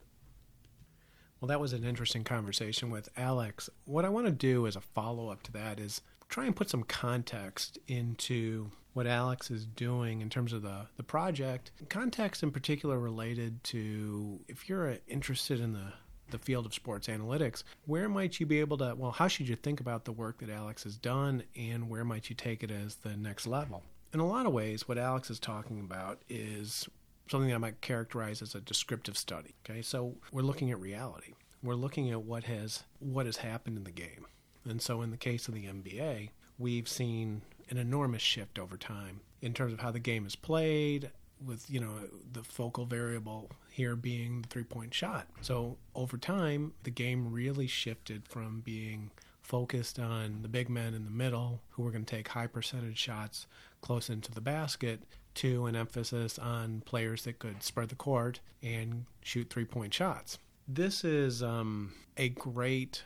Well, 1.38 1.48
that 1.48 1.60
was 1.60 1.74
an 1.74 1.84
interesting 1.84 2.24
conversation 2.24 2.90
with 2.90 3.10
Alex. 3.14 3.68
What 3.84 4.06
I 4.06 4.08
want 4.08 4.24
to 4.24 4.32
do 4.32 4.66
as 4.66 4.74
a 4.74 4.80
follow 4.80 5.28
up 5.28 5.42
to 5.42 5.52
that 5.52 5.78
is 5.78 6.00
try 6.30 6.46
and 6.46 6.56
put 6.56 6.70
some 6.70 6.82
context 6.82 7.78
into 7.88 8.70
what 8.94 9.06
Alex 9.06 9.50
is 9.50 9.66
doing 9.66 10.22
in 10.22 10.30
terms 10.30 10.54
of 10.54 10.62
the, 10.62 10.86
the 10.96 11.02
project. 11.02 11.72
Context 11.90 12.42
in 12.42 12.52
particular 12.52 12.98
related 12.98 13.62
to 13.64 14.40
if 14.48 14.66
you're 14.66 14.92
uh, 14.92 14.96
interested 15.08 15.60
in 15.60 15.74
the, 15.74 15.92
the 16.30 16.38
field 16.38 16.64
of 16.64 16.72
sports 16.72 17.06
analytics, 17.06 17.64
where 17.84 18.08
might 18.08 18.40
you 18.40 18.46
be 18.46 18.60
able 18.60 18.78
to, 18.78 18.94
well, 18.96 19.10
how 19.10 19.28
should 19.28 19.46
you 19.46 19.56
think 19.56 19.78
about 19.78 20.06
the 20.06 20.12
work 20.12 20.38
that 20.38 20.48
Alex 20.48 20.84
has 20.84 20.96
done 20.96 21.42
and 21.54 21.90
where 21.90 22.04
might 22.04 22.30
you 22.30 22.34
take 22.34 22.62
it 22.62 22.70
as 22.70 22.94
the 22.94 23.14
next 23.14 23.46
level? 23.46 23.82
In 24.12 24.20
a 24.20 24.26
lot 24.26 24.46
of 24.46 24.52
ways, 24.52 24.86
what 24.86 24.98
Alex 24.98 25.30
is 25.30 25.38
talking 25.38 25.80
about 25.80 26.20
is 26.28 26.88
something 27.30 27.48
that 27.48 27.54
I 27.54 27.58
might 27.58 27.80
characterize 27.80 28.42
as 28.42 28.54
a 28.54 28.60
descriptive 28.60 29.16
study. 29.16 29.54
Okay, 29.64 29.80
so 29.80 30.16
we're 30.30 30.42
looking 30.42 30.70
at 30.70 30.78
reality. 30.78 31.32
We're 31.62 31.74
looking 31.74 32.10
at 32.10 32.22
what 32.22 32.44
has 32.44 32.84
what 32.98 33.26
has 33.26 33.38
happened 33.38 33.78
in 33.78 33.84
the 33.84 33.90
game, 33.90 34.26
and 34.68 34.82
so 34.82 35.00
in 35.00 35.10
the 35.10 35.16
case 35.16 35.48
of 35.48 35.54
the 35.54 35.64
NBA, 35.64 36.30
we've 36.58 36.88
seen 36.88 37.42
an 37.70 37.78
enormous 37.78 38.22
shift 38.22 38.58
over 38.58 38.76
time 38.76 39.20
in 39.40 39.54
terms 39.54 39.72
of 39.72 39.80
how 39.80 39.90
the 39.90 39.98
game 39.98 40.26
is 40.26 40.36
played, 40.36 41.10
with 41.46 41.68
you 41.70 41.80
know 41.80 41.94
the 42.32 42.42
focal 42.42 42.84
variable 42.84 43.50
here 43.70 43.96
being 43.96 44.42
the 44.42 44.48
three 44.48 44.64
point 44.64 44.92
shot. 44.92 45.26
So 45.40 45.78
over 45.94 46.16
time, 46.16 46.74
the 46.82 46.90
game 46.90 47.32
really 47.32 47.66
shifted 47.66 48.28
from 48.28 48.60
being 48.60 49.10
focused 49.42 49.98
on 49.98 50.40
the 50.42 50.48
big 50.48 50.68
men 50.68 50.94
in 50.94 51.04
the 51.04 51.10
middle 51.10 51.60
who 51.70 51.82
were 51.82 51.90
going 51.90 52.04
to 52.04 52.16
take 52.16 52.28
high 52.28 52.46
percentage 52.46 52.98
shots 52.98 53.46
close 53.80 54.08
into 54.08 54.30
the 54.30 54.40
basket 54.40 55.00
to 55.34 55.66
an 55.66 55.76
emphasis 55.76 56.38
on 56.38 56.82
players 56.84 57.24
that 57.24 57.38
could 57.38 57.62
spread 57.62 57.88
the 57.88 57.94
court 57.94 58.40
and 58.62 59.04
shoot 59.22 59.50
three 59.50 59.64
point 59.64 59.92
shots. 59.92 60.38
This 60.68 61.04
is 61.04 61.42
um, 61.42 61.92
a 62.16 62.28
great 62.28 63.02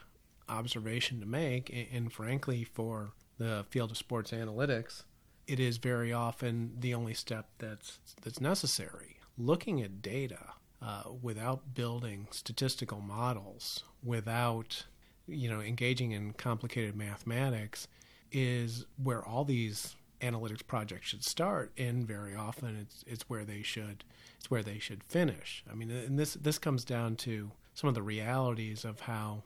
observation 0.49 1.21
to 1.21 1.27
make, 1.27 1.71
and, 1.71 1.87
and 1.93 2.13
frankly, 2.13 2.65
for 2.65 3.13
the 3.39 3.65
field 3.71 3.91
of 3.91 3.97
sports 3.97 4.31
analytics, 4.31 5.05
it 5.47 5.61
is 5.61 5.79
very 5.79 6.13
often 6.13 6.73
the 6.79 6.95
only 6.95 7.15
step 7.15 7.47
that's 7.59 7.99
that's 8.23 8.41
necessary. 8.41 9.17
Looking 9.39 9.81
at 9.83 10.03
data 10.03 10.53
uh, 10.83 11.05
without 11.23 11.75
building 11.75 12.29
statistical 12.31 13.01
models, 13.01 13.85
without 14.03 14.87
you 15.27 15.49
know 15.49 15.61
engaging 15.61 16.13
in 16.13 16.33
complicated 16.33 16.97
mathematics, 16.97 17.89
is 18.33 18.87
where 19.03 19.25
all 19.25 19.45
these 19.45 19.97
analytics 20.21 20.67
projects 20.67 21.09
should 21.09 21.25
start, 21.25 21.73
and 21.77 22.07
very 22.07 22.35
often 22.35 22.77
it's 22.77 23.05
it's 23.07 23.29
where 23.29 23.45
they 23.45 23.63
should 23.63 24.05
it's 24.39 24.51
where 24.51 24.63
they 24.63 24.79
should 24.79 25.03
finish. 25.05 25.65
I 25.71 25.75
mean, 25.75 25.91
and 25.91 26.19
this 26.19 26.35
this 26.35 26.59
comes 26.59 26.85
down 26.85 27.17
to 27.17 27.51
some 27.75 27.89
of 27.89 27.95
the 27.95 28.03
realities 28.03 28.85
of 28.85 29.01
how 29.01 29.43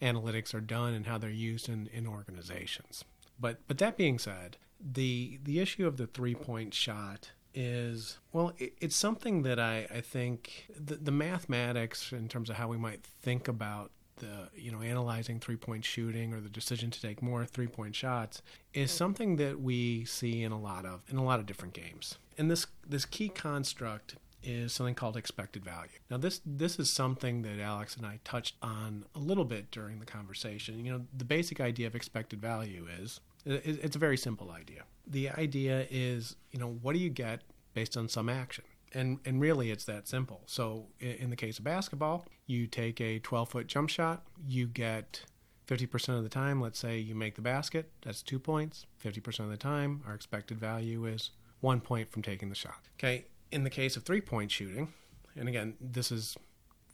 analytics 0.00 0.54
are 0.54 0.60
done 0.60 0.94
and 0.94 1.06
how 1.06 1.18
they're 1.18 1.30
used 1.30 1.68
in, 1.68 1.88
in 1.92 2.06
organizations. 2.06 3.04
But 3.38 3.58
but 3.66 3.78
that 3.78 3.96
being 3.96 4.18
said, 4.18 4.56
the 4.80 5.38
the 5.42 5.60
issue 5.60 5.86
of 5.86 5.96
the 5.96 6.06
three 6.06 6.34
point 6.34 6.74
shot 6.74 7.30
is 7.54 8.18
well 8.32 8.52
it, 8.58 8.74
it's 8.80 8.96
something 8.96 9.42
that 9.42 9.60
I, 9.60 9.86
I 9.90 10.00
think 10.00 10.66
the, 10.76 10.96
the 10.96 11.12
mathematics 11.12 12.12
in 12.12 12.28
terms 12.28 12.50
of 12.50 12.56
how 12.56 12.68
we 12.68 12.76
might 12.76 13.02
think 13.04 13.46
about 13.46 13.92
the 14.16 14.48
you 14.54 14.70
know 14.70 14.80
analyzing 14.80 15.40
three 15.40 15.56
point 15.56 15.84
shooting 15.84 16.32
or 16.32 16.40
the 16.40 16.48
decision 16.48 16.90
to 16.90 17.00
take 17.00 17.22
more 17.22 17.44
three 17.44 17.66
point 17.66 17.94
shots 17.94 18.42
is 18.72 18.90
something 18.90 19.36
that 19.36 19.60
we 19.60 20.04
see 20.04 20.42
in 20.42 20.52
a 20.52 20.58
lot 20.58 20.84
of 20.84 21.02
in 21.10 21.16
a 21.16 21.24
lot 21.24 21.40
of 21.40 21.46
different 21.46 21.74
games 21.74 22.18
and 22.38 22.50
this 22.50 22.66
this 22.86 23.04
key 23.04 23.28
construct 23.28 24.16
is 24.44 24.72
something 24.72 24.94
called 24.94 25.16
expected 25.16 25.64
value. 25.64 25.98
Now 26.10 26.18
this 26.18 26.40
this 26.44 26.78
is 26.78 26.90
something 26.90 27.42
that 27.42 27.58
Alex 27.58 27.96
and 27.96 28.06
I 28.06 28.20
touched 28.24 28.56
on 28.62 29.04
a 29.14 29.18
little 29.18 29.44
bit 29.44 29.70
during 29.70 29.98
the 29.98 30.06
conversation. 30.06 30.84
You 30.84 30.92
know, 30.92 31.04
the 31.16 31.24
basic 31.24 31.60
idea 31.60 31.86
of 31.86 31.94
expected 31.94 32.40
value 32.40 32.86
is 33.00 33.20
it's 33.46 33.96
a 33.96 33.98
very 33.98 34.16
simple 34.16 34.50
idea. 34.50 34.84
The 35.06 35.30
idea 35.30 35.86
is, 35.90 36.36
you 36.50 36.58
know, 36.58 36.78
what 36.82 36.94
do 36.94 36.98
you 36.98 37.10
get 37.10 37.42
based 37.74 37.96
on 37.96 38.08
some 38.08 38.28
action? 38.28 38.64
And 38.94 39.18
and 39.24 39.40
really 39.40 39.70
it's 39.70 39.84
that 39.84 40.06
simple. 40.06 40.42
So 40.46 40.86
in 41.00 41.30
the 41.30 41.36
case 41.36 41.58
of 41.58 41.64
basketball, 41.64 42.26
you 42.46 42.66
take 42.66 43.00
a 43.00 43.20
12-foot 43.20 43.66
jump 43.66 43.90
shot, 43.90 44.22
you 44.46 44.66
get 44.66 45.24
50% 45.66 46.16
of 46.16 46.22
the 46.22 46.28
time, 46.28 46.60
let's 46.60 46.78
say 46.78 46.98
you 46.98 47.14
make 47.14 47.34
the 47.34 47.42
basket, 47.42 47.90
that's 48.02 48.22
2 48.22 48.38
points. 48.38 48.86
50% 49.02 49.40
of 49.40 49.50
the 49.50 49.56
time, 49.56 50.02
our 50.06 50.14
expected 50.14 50.60
value 50.60 51.06
is 51.06 51.30
1 51.60 51.80
point 51.80 52.10
from 52.10 52.22
taking 52.22 52.50
the 52.50 52.54
shot. 52.54 52.76
Okay, 52.98 53.24
in 53.50 53.64
the 53.64 53.70
case 53.70 53.96
of 53.96 54.02
three 54.04 54.20
point 54.20 54.50
shooting, 54.50 54.92
and 55.36 55.48
again, 55.48 55.74
this 55.80 56.12
is 56.12 56.36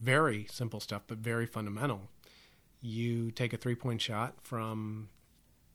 very 0.00 0.46
simple 0.50 0.80
stuff, 0.80 1.02
but 1.06 1.18
very 1.18 1.46
fundamental. 1.46 2.08
You 2.80 3.30
take 3.30 3.52
a 3.52 3.56
three 3.56 3.74
point 3.74 4.00
shot 4.00 4.34
from 4.42 5.08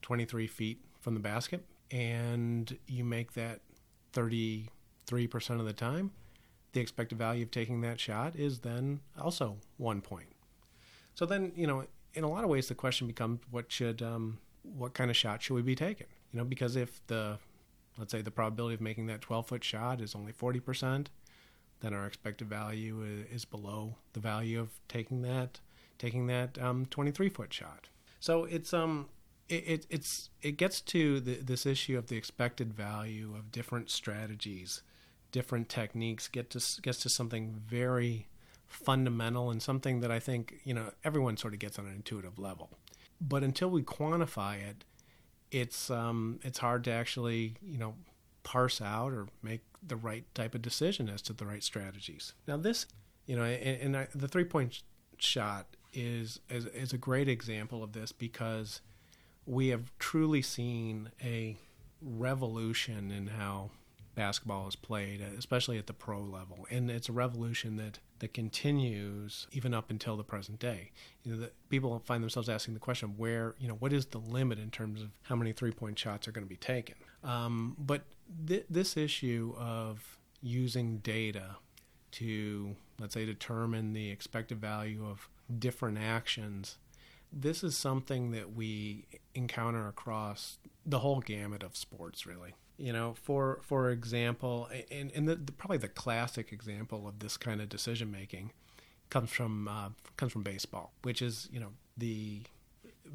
23 0.02 0.48
feet 0.48 0.82
from 1.02 1.14
the 1.14 1.20
basket, 1.20 1.66
and 1.92 2.78
you 2.88 3.04
make 3.04 3.34
that 3.34 3.62
33% 5.06 5.60
of 5.60 5.66
the 5.66 5.74
time. 5.74 6.12
The 6.74 6.82
expected 6.82 7.18
value 7.18 7.44
of 7.44 7.52
taking 7.52 7.82
that 7.82 8.00
shot 8.00 8.36
is 8.36 8.60
then 8.60 9.00
also 9.20 9.58
one 9.78 10.02
point. 10.02 10.28
So 11.14 11.26
then, 11.26 11.54
you 11.56 11.68
know, 11.68 11.86
in 12.14 12.24
a 12.24 12.30
lot 12.30 12.44
of 12.44 12.50
ways, 12.50 12.68
the 12.68 12.76
question 12.76 13.08
becomes 13.08 13.40
what 13.50 13.72
should, 13.72 14.02
um, 14.02 14.40
what 14.64 14.94
kind 14.94 15.10
of 15.10 15.16
shot 15.16 15.42
should 15.42 15.54
we 15.54 15.62
be 15.62 15.76
taking? 15.76 16.08
You 16.34 16.40
know, 16.40 16.46
because 16.46 16.76
if 16.76 17.06
the 17.08 17.38
let's 17.98 18.12
say 18.12 18.22
the 18.22 18.32
probability 18.32 18.76
of 18.76 18.82
making 18.82 19.08
that 19.08 19.22
12 19.22 19.48
foot 19.48 19.64
shot 19.64 20.02
is 20.02 20.16
only 20.16 20.34
40%, 20.34 21.08
then 21.80 21.94
our 21.94 22.06
expected 22.06 22.50
value 22.50 23.06
is 23.32 23.46
below 23.46 23.96
the 24.14 24.20
value 24.20 24.60
of 24.60 24.70
taking 24.88 25.22
that 25.22 25.60
taking 25.98 26.28
that 26.28 26.62
um, 26.62 26.86
23 26.88 27.30
foot 27.30 27.54
shot. 27.54 27.90
So 28.20 28.44
it's 28.46 28.74
um 28.74 29.08
it, 29.48 29.64
it 29.68 29.88
it's 29.90 30.30
it 30.42 30.58
gets 30.58 30.82
to 30.82 31.20
the, 31.20 31.36
this 31.36 31.66
issue 31.66 31.98
of 31.98 32.08
the 32.08 32.18
expected 32.18 32.74
value 32.74 33.34
of 33.38 33.52
different 33.52 33.90
strategies, 33.90 34.82
different 35.36 35.68
techniques. 35.68 36.30
Get 36.30 36.50
to 36.52 36.82
gets 36.82 37.00
to 37.00 37.10
something 37.10 37.62
very 37.68 38.30
fundamental 38.68 39.52
and 39.52 39.62
something 39.62 40.00
that 40.00 40.10
I 40.10 40.20
think 40.20 40.62
you 40.64 40.74
know 40.74 40.92
everyone 41.04 41.36
sort 41.36 41.54
of 41.54 41.60
gets 41.60 41.78
on 41.78 41.86
an 41.86 41.94
intuitive 41.94 42.40
level. 42.40 42.70
But 43.20 43.44
until 43.44 43.70
we 43.70 43.84
quantify 43.84 44.56
it, 44.66 44.86
it's 45.52 45.92
um, 45.92 46.40
it's 46.42 46.60
hard 46.60 46.86
to 46.86 46.92
actually 46.92 47.56
you 47.62 47.78
know 47.78 47.96
parse 48.44 48.80
out 48.82 49.12
or 49.12 49.28
make 49.44 49.60
the 49.86 49.98
right 49.98 50.24
type 50.34 50.56
of 50.56 50.62
decision 50.62 51.10
as 51.10 51.22
to 51.24 51.34
the 51.34 51.46
right 51.46 51.64
strategies. 51.64 52.34
Now 52.48 52.56
this, 52.56 52.86
you 53.26 53.36
know, 53.36 53.44
and, 53.44 53.82
and 53.82 53.98
I, 53.98 54.08
the 54.16 54.30
three 54.30 54.46
point 54.46 54.84
shot 55.18 55.68
is, 55.94 56.40
is 56.50 56.66
is 56.68 56.94
a 56.94 56.98
great 56.98 57.28
example 57.28 57.84
of 57.84 57.92
this 57.92 58.14
because 58.14 58.80
we 59.46 59.68
have 59.68 59.92
truly 60.00 60.42
seen 60.42 61.10
a 61.22 61.58
revolution 62.02 63.12
in 63.12 63.28
how 63.28 63.72
basketball 64.16 64.68
is 64.68 64.76
played, 64.76 65.22
especially 65.38 65.78
at 65.78 65.88
the 65.88 65.94
pro 65.94 66.22
level, 66.22 66.66
and 66.72 66.90
it's 66.90 67.10
a 67.10 67.12
revolution 67.12 67.76
that 67.78 68.00
that 68.20 68.34
continues 68.34 69.48
even 69.52 69.74
up 69.74 69.90
until 69.90 70.16
the 70.16 70.24
present 70.24 70.60
day. 70.60 70.92
You 71.24 71.34
know, 71.34 71.42
the, 71.42 71.52
people 71.70 72.02
find 72.06 72.24
themselves 72.24 72.50
asking 72.50 72.74
the 72.74 72.80
question, 72.80 73.16
where 73.18 73.56
you 73.60 73.68
know, 73.68 73.76
what 73.76 73.94
is 73.94 74.08
the 74.08 74.20
limit 74.20 74.58
in 74.60 74.72
terms 74.72 75.02
of 75.02 75.10
how 75.24 75.36
many 75.36 75.52
three 75.52 75.72
point 75.72 76.00
shots 76.00 76.28
are 76.28 76.32
going 76.32 76.46
to 76.46 76.50
be 76.50 76.58
taken? 76.58 76.96
Um, 77.24 77.76
but 77.78 78.04
th- 78.48 78.66
this 78.70 78.98
issue 78.98 79.54
of 79.58 80.18
using 80.42 81.00
data 81.00 81.58
to 82.12 82.76
let's 83.00 83.14
say 83.14 83.26
determine 83.26 83.94
the 83.94 84.10
expected 84.10 84.62
value 84.62 85.06
of 85.06 85.28
different 85.60 85.98
actions 85.98 86.78
this 87.34 87.64
is 87.64 87.76
something 87.76 88.32
that 88.32 88.54
we 88.54 89.06
encounter 89.34 89.88
across 89.88 90.58
the 90.86 91.00
whole 91.00 91.20
gamut 91.20 91.64
of 91.64 91.76
sports 91.76 92.26
really 92.26 92.54
you 92.78 92.92
know, 92.92 93.16
for 93.22 93.60
for 93.62 93.90
example, 93.90 94.70
and, 94.92 95.12
and 95.14 95.28
the, 95.28 95.36
the, 95.36 95.52
probably 95.52 95.78
the 95.78 95.88
classic 95.88 96.52
example 96.52 97.08
of 97.08 97.20
this 97.20 97.38
kind 97.38 97.62
of 97.62 97.70
decision 97.70 98.12
making 98.12 98.52
comes 99.10 99.30
from 99.30 99.68
uh, 99.68 99.90
comes 100.18 100.32
from 100.32 100.44
baseball, 100.44 100.92
which 101.04 101.22
is 101.22 101.48
you 101.52 101.60
know 101.60 101.72
the 101.98 102.42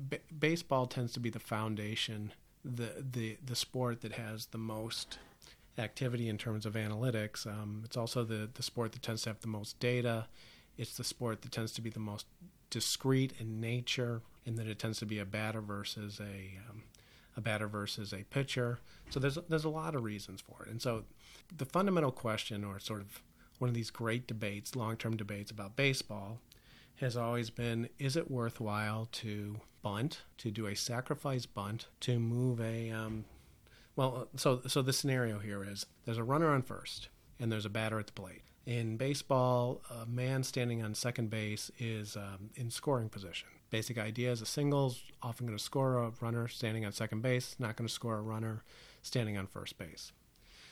b- 0.09 0.19
baseball 0.39 0.87
tends 0.87 1.13
to 1.13 1.21
be 1.21 1.31
the 1.31 1.39
foundation, 1.41 2.33
the 2.65 3.05
the 3.13 3.37
the 3.45 3.57
sport 3.57 4.01
that 4.01 4.13
has 4.13 4.47
the 4.47 4.59
most 4.59 5.19
activity 5.79 6.29
in 6.29 6.39
terms 6.39 6.65
of 6.65 6.75
analytics. 6.75 7.47
Um, 7.47 7.83
it's 7.85 7.97
also 7.97 8.25
the 8.25 8.49
the 8.53 8.63
sport 8.63 8.93
that 8.93 9.03
tends 9.03 9.23
to 9.23 9.31
have 9.31 9.41
the 9.41 9.49
most 9.49 9.79
data. 9.79 10.27
It's 10.79 10.97
the 10.97 11.05
sport 11.05 11.43
that 11.43 11.53
tends 11.53 11.73
to 11.73 11.83
be 11.83 11.91
the 11.91 12.01
most 12.01 12.27
discrete 12.71 13.35
in 13.39 13.61
nature, 13.61 14.23
in 14.47 14.57
that 14.57 14.67
it 14.67 14.79
tends 14.79 14.99
to 15.01 15.07
be 15.07 15.19
a 15.19 15.27
batter 15.27 15.61
versus 15.61 16.19
a 16.21 16.59
um, 16.71 16.85
a 17.41 17.43
batter 17.43 17.67
versus 17.67 18.13
a 18.13 18.25
pitcher. 18.25 18.79
So 19.11 19.19
there's 19.19 19.39
there's 19.49 19.65
a 19.65 19.71
lot 19.71 19.95
of 19.95 20.05
reasons 20.05 20.41
for 20.41 20.65
it. 20.65 20.71
And 20.71 20.81
so 20.81 21.05
the 21.57 21.65
fundamental 21.65 22.13
question, 22.13 22.65
or 22.65 22.79
sort 22.79 23.01
of 23.01 23.23
one 23.59 23.69
of 23.69 23.75
these 23.75 23.91
great 23.91 24.27
debates, 24.27 24.77
long-term 24.77 25.17
debates 25.17 25.51
about 25.51 25.77
baseball, 25.77 26.41
has 26.97 27.17
always 27.17 27.51
been: 27.51 27.89
Is 27.99 28.17
it 28.17 28.31
worthwhile 28.31 29.09
to 29.13 29.61
bunt, 29.83 30.21
to 30.39 30.51
do 30.51 30.67
a 30.67 30.77
sacrifice 30.77 31.47
bunt, 31.47 31.87
to 32.01 32.19
move 32.19 32.61
a 32.61 32.91
um, 32.91 33.25
well, 33.97 34.29
so 34.37 34.63
so 34.67 34.83
the 34.83 34.93
scenario 34.93 35.39
here 35.39 35.65
is 35.65 35.87
there's 36.05 36.19
a 36.19 36.25
runner 36.25 36.51
on 36.51 36.63
first 36.63 37.09
and 37.39 37.51
there's 37.51 37.67
a 37.67 37.71
batter 37.71 37.99
at 37.99 38.07
the 38.07 38.13
plate. 38.13 38.43
In 38.67 38.97
baseball, 38.97 39.83
a 39.91 40.07
man 40.07 40.43
standing 40.43 40.83
on 40.83 40.95
second 40.95 41.31
base 41.31 41.71
is 41.79 42.17
um, 42.17 42.51
in 42.55 42.71
scoring 42.71 43.09
position 43.09 43.49
basic 43.71 43.99
idea 43.99 44.31
is 44.33 44.43
a 44.43 44.47
singles 44.47 45.03
often 45.23 45.47
going 45.47 45.57
to 45.57 45.63
score 45.63 45.99
a 45.99 46.13
runner 46.21 46.49
standing 46.49 46.85
on 46.85 46.93
second 46.93 47.23
base, 47.23 47.57
not 47.59 47.77
going 47.77 47.89
to 47.89 47.93
score 47.93 48.19
a 48.19 48.23
runner 48.23 48.63
standing 49.03 49.39
on 49.39 49.47
first 49.47 49.79
base. 49.79 50.13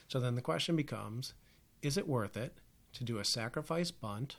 So 0.08 0.20
then 0.20 0.34
the 0.34 0.42
question 0.42 0.76
becomes 0.76 1.34
is 1.82 1.96
it 1.96 2.08
worth 2.08 2.36
it 2.36 2.58
to 2.94 3.04
do 3.04 3.18
a 3.18 3.24
sacrifice 3.24 3.90
bunt 3.90 4.36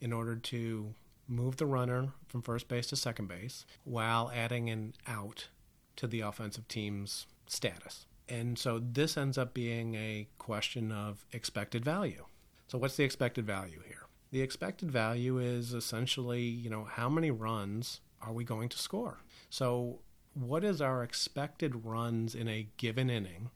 in 0.00 0.12
order 0.12 0.36
to 0.36 0.94
move 1.28 1.56
the 1.56 1.66
runner 1.66 2.12
from 2.26 2.42
first 2.42 2.68
base 2.68 2.86
to 2.88 2.96
second 2.96 3.28
base 3.28 3.64
while 3.84 4.30
adding 4.34 4.70
an 4.70 4.94
out 5.06 5.48
to 5.96 6.06
the 6.06 6.20
offensive 6.20 6.66
team's 6.68 7.26
status? 7.46 8.06
And 8.28 8.58
so 8.58 8.78
this 8.78 9.16
ends 9.16 9.36
up 9.36 9.52
being 9.52 9.94
a 9.94 10.28
question 10.38 10.90
of 10.90 11.26
expected 11.32 11.84
value. 11.84 12.24
So, 12.68 12.78
what's 12.78 12.96
the 12.96 13.04
expected 13.04 13.46
value 13.46 13.82
here? 13.86 14.01
The 14.32 14.40
expected 14.40 14.90
value 14.90 15.38
is 15.38 15.72
essentially, 15.72 16.42
you 16.42 16.70
know, 16.70 16.84
how 16.84 17.08
many 17.08 17.30
runs 17.30 18.00
are 18.20 18.32
we 18.32 18.44
going 18.44 18.68
to 18.70 18.78
score? 18.78 19.18
So, 19.50 20.00
what 20.34 20.64
is 20.64 20.80
our 20.80 21.02
expected 21.04 21.84
runs 21.84 22.34
in 22.34 22.48
a 22.48 22.68
given 22.76 23.10
inning? 23.10 23.50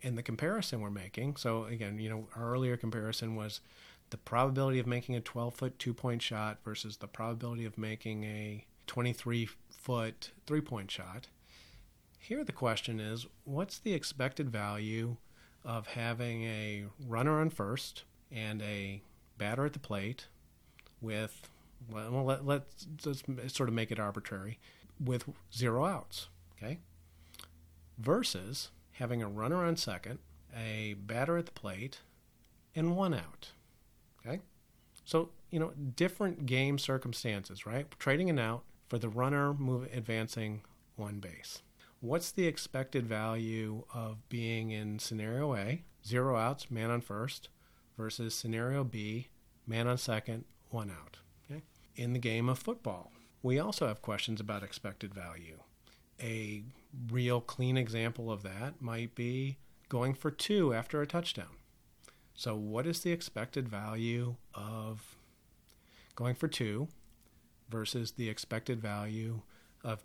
in 0.00 0.14
the 0.14 0.22
comparison 0.22 0.80
we're 0.80 0.90
making, 0.90 1.36
so 1.36 1.64
again, 1.64 1.98
you 1.98 2.08
know, 2.08 2.28
our 2.36 2.52
earlier 2.52 2.76
comparison 2.76 3.34
was 3.34 3.60
the 4.10 4.16
probability 4.16 4.78
of 4.78 4.86
making 4.86 5.16
a 5.16 5.20
12 5.20 5.54
foot 5.54 5.78
two 5.78 5.94
point 5.94 6.22
shot 6.22 6.58
versus 6.64 6.98
the 6.98 7.06
probability 7.06 7.64
of 7.64 7.78
making 7.78 8.24
a 8.24 8.64
23 8.86 9.48
foot 9.70 10.30
three 10.46 10.60
point 10.60 10.90
shot. 10.90 11.28
Here, 12.18 12.44
the 12.44 12.52
question 12.52 13.00
is 13.00 13.26
what's 13.44 13.78
the 13.78 13.94
expected 13.94 14.50
value 14.50 15.16
of 15.64 15.88
having 15.88 16.44
a 16.44 16.84
runner 17.08 17.40
on 17.40 17.50
first 17.50 18.04
and 18.30 18.62
a 18.62 19.02
batter 19.42 19.66
at 19.66 19.72
the 19.72 19.80
plate 19.80 20.26
with, 21.00 21.50
well, 21.90 22.24
let, 22.24 22.46
let's, 22.46 22.86
let's 23.04 23.56
sort 23.56 23.68
of 23.68 23.74
make 23.74 23.90
it 23.90 23.98
arbitrary, 23.98 24.60
with 25.04 25.24
zero 25.52 25.84
outs, 25.84 26.28
okay? 26.56 26.78
Versus 27.98 28.70
having 28.92 29.20
a 29.20 29.28
runner 29.28 29.64
on 29.64 29.76
second, 29.76 30.20
a 30.56 30.94
batter 30.94 31.36
at 31.36 31.46
the 31.46 31.52
plate, 31.52 31.98
and 32.76 32.96
one 32.96 33.14
out. 33.14 33.50
Okay? 34.24 34.38
So, 35.04 35.30
you 35.50 35.58
know, 35.58 35.72
different 35.96 36.46
game 36.46 36.78
circumstances, 36.78 37.66
right? 37.66 37.90
Trading 37.98 38.30
an 38.30 38.38
out 38.38 38.62
for 38.88 38.98
the 38.98 39.08
runner 39.08 39.54
move 39.54 39.88
advancing 39.92 40.62
one 40.94 41.18
base. 41.18 41.62
What's 42.00 42.30
the 42.30 42.46
expected 42.46 43.08
value 43.08 43.82
of 43.92 44.28
being 44.28 44.70
in 44.70 45.00
scenario 45.00 45.56
A, 45.56 45.82
zero 46.06 46.36
outs, 46.36 46.70
man 46.70 46.92
on 46.92 47.00
first, 47.00 47.48
versus 47.96 48.34
scenario 48.34 48.84
B, 48.84 49.28
man 49.66 49.86
on 49.86 49.98
second, 49.98 50.44
one 50.70 50.90
out? 50.90 51.18
Okay? 51.50 51.62
In 51.96 52.12
the 52.12 52.18
game 52.18 52.48
of 52.48 52.58
football, 52.58 53.12
we 53.42 53.58
also 53.58 53.86
have 53.86 54.02
questions 54.02 54.40
about 54.40 54.62
expected 54.62 55.14
value. 55.14 55.58
A 56.20 56.62
real 57.10 57.40
clean 57.40 57.76
example 57.76 58.30
of 58.30 58.42
that 58.42 58.80
might 58.80 59.14
be 59.14 59.58
going 59.88 60.14
for 60.14 60.30
two 60.30 60.72
after 60.72 61.02
a 61.02 61.06
touchdown. 61.06 61.56
So, 62.34 62.54
what 62.56 62.86
is 62.86 63.00
the 63.00 63.12
expected 63.12 63.68
value 63.68 64.36
of 64.54 65.16
going 66.14 66.34
for 66.34 66.48
two 66.48 66.88
versus 67.68 68.12
the 68.12 68.28
expected 68.28 68.80
value 68.80 69.42
of 69.84 70.02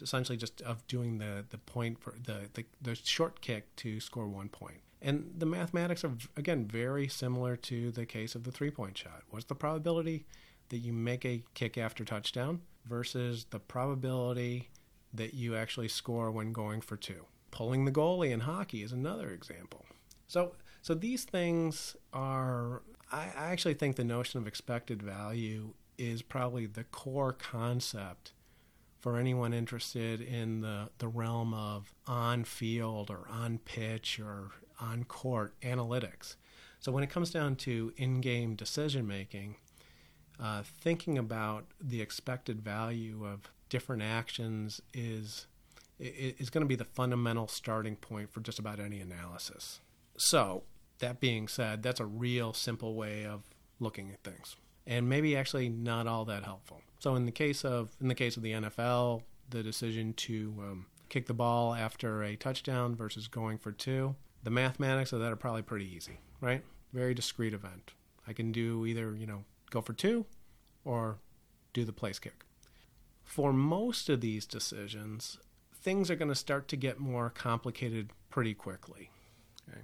essentially 0.00 0.38
just 0.38 0.60
of 0.62 0.86
doing 0.86 1.18
the 1.18 1.44
the 1.50 1.58
point 1.58 2.00
for 2.00 2.14
the, 2.24 2.48
the 2.54 2.64
the 2.80 2.94
short 2.94 3.40
kick 3.40 3.74
to 3.76 4.00
score 4.00 4.26
one 4.26 4.48
point? 4.48 4.80
And 5.04 5.34
the 5.36 5.46
mathematics 5.46 6.04
are 6.04 6.12
again 6.36 6.66
very 6.66 7.08
similar 7.08 7.56
to 7.56 7.90
the 7.90 8.06
case 8.06 8.34
of 8.34 8.44
the 8.44 8.52
three 8.52 8.70
point 8.70 8.96
shot. 8.96 9.22
What's 9.30 9.46
the 9.46 9.54
probability 9.54 10.26
that 10.68 10.78
you 10.78 10.92
make 10.92 11.24
a 11.24 11.42
kick 11.54 11.76
after 11.76 12.02
touchdown 12.04 12.62
versus 12.86 13.46
the 13.50 13.58
probability 13.58 14.70
that 15.12 15.34
you 15.34 15.54
actually 15.54 15.88
score 15.88 16.30
when 16.30 16.52
going 16.52 16.80
for 16.80 16.96
two. 16.96 17.26
Pulling 17.50 17.84
the 17.84 17.92
goalie 17.92 18.30
in 18.30 18.40
hockey 18.40 18.82
is 18.82 18.92
another 18.92 19.30
example. 19.30 19.84
So, 20.26 20.54
so 20.80 20.94
these 20.94 21.24
things 21.24 21.96
are. 22.12 22.82
I, 23.10 23.28
actually 23.36 23.74
think 23.74 23.96
the 23.96 24.04
notion 24.04 24.40
of 24.40 24.46
expected 24.46 25.02
value 25.02 25.74
is 25.98 26.22
probably 26.22 26.64
the 26.64 26.84
core 26.84 27.34
concept 27.34 28.32
for 28.98 29.18
anyone 29.18 29.52
interested 29.52 30.22
in 30.22 30.62
the, 30.62 30.88
the 30.96 31.08
realm 31.08 31.52
of 31.52 31.92
on 32.06 32.44
field 32.44 33.10
or 33.10 33.28
on 33.28 33.58
pitch 33.58 34.18
or 34.18 34.52
on 34.82 35.04
court 35.04 35.54
analytics. 35.60 36.36
So 36.80 36.90
when 36.90 37.04
it 37.04 37.10
comes 37.10 37.30
down 37.30 37.56
to 37.56 37.92
in 37.96 38.20
game 38.20 38.56
decision 38.56 39.06
making, 39.06 39.56
uh, 40.40 40.62
thinking 40.80 41.16
about 41.16 41.66
the 41.80 42.00
expected 42.00 42.60
value 42.60 43.24
of 43.24 43.50
different 43.68 44.02
actions 44.02 44.82
is 44.92 45.46
is 45.98 46.50
going 46.50 46.62
to 46.62 46.68
be 46.68 46.74
the 46.74 46.84
fundamental 46.84 47.46
starting 47.46 47.94
point 47.94 48.32
for 48.32 48.40
just 48.40 48.58
about 48.58 48.80
any 48.80 49.00
analysis. 49.00 49.80
So, 50.16 50.64
that 50.98 51.20
being 51.20 51.46
said, 51.46 51.82
that's 51.82 52.00
a 52.00 52.06
real 52.06 52.52
simple 52.52 52.94
way 52.94 53.24
of 53.24 53.42
looking 53.78 54.10
at 54.10 54.22
things, 54.24 54.56
and 54.84 55.08
maybe 55.08 55.36
actually 55.36 55.68
not 55.68 56.08
all 56.08 56.24
that 56.24 56.42
helpful. 56.42 56.82
So, 56.98 57.14
in 57.14 57.24
the 57.24 57.32
case 57.32 57.64
of 57.64 57.90
in 58.00 58.08
the 58.08 58.16
case 58.16 58.36
of 58.36 58.42
the 58.42 58.52
NFL, 58.52 59.22
the 59.50 59.62
decision 59.62 60.12
to 60.14 60.54
um, 60.58 60.86
kick 61.08 61.26
the 61.26 61.34
ball 61.34 61.74
after 61.74 62.22
a 62.24 62.34
touchdown 62.34 62.96
versus 62.96 63.28
going 63.28 63.58
for 63.58 63.70
two, 63.70 64.16
the 64.42 64.50
mathematics 64.50 65.12
of 65.12 65.20
that 65.20 65.32
are 65.32 65.36
probably 65.36 65.62
pretty 65.62 65.94
easy, 65.94 66.18
right? 66.40 66.62
Very 66.92 67.14
discrete 67.14 67.54
event. 67.54 67.92
I 68.26 68.32
can 68.32 68.52
do 68.52 68.86
either 68.86 69.14
you 69.14 69.26
know 69.26 69.44
go 69.70 69.80
for 69.80 69.92
two, 69.92 70.26
or 70.84 71.18
do 71.72 71.84
the 71.84 71.92
place 71.92 72.18
kick 72.18 72.44
for 73.32 73.52
most 73.52 74.10
of 74.10 74.20
these 74.20 74.44
decisions, 74.44 75.38
things 75.74 76.10
are 76.10 76.16
going 76.16 76.28
to 76.28 76.34
start 76.34 76.68
to 76.68 76.76
get 76.76 76.98
more 76.98 77.30
complicated 77.30 78.10
pretty 78.28 78.52
quickly. 78.52 79.10
Okay? 79.66 79.80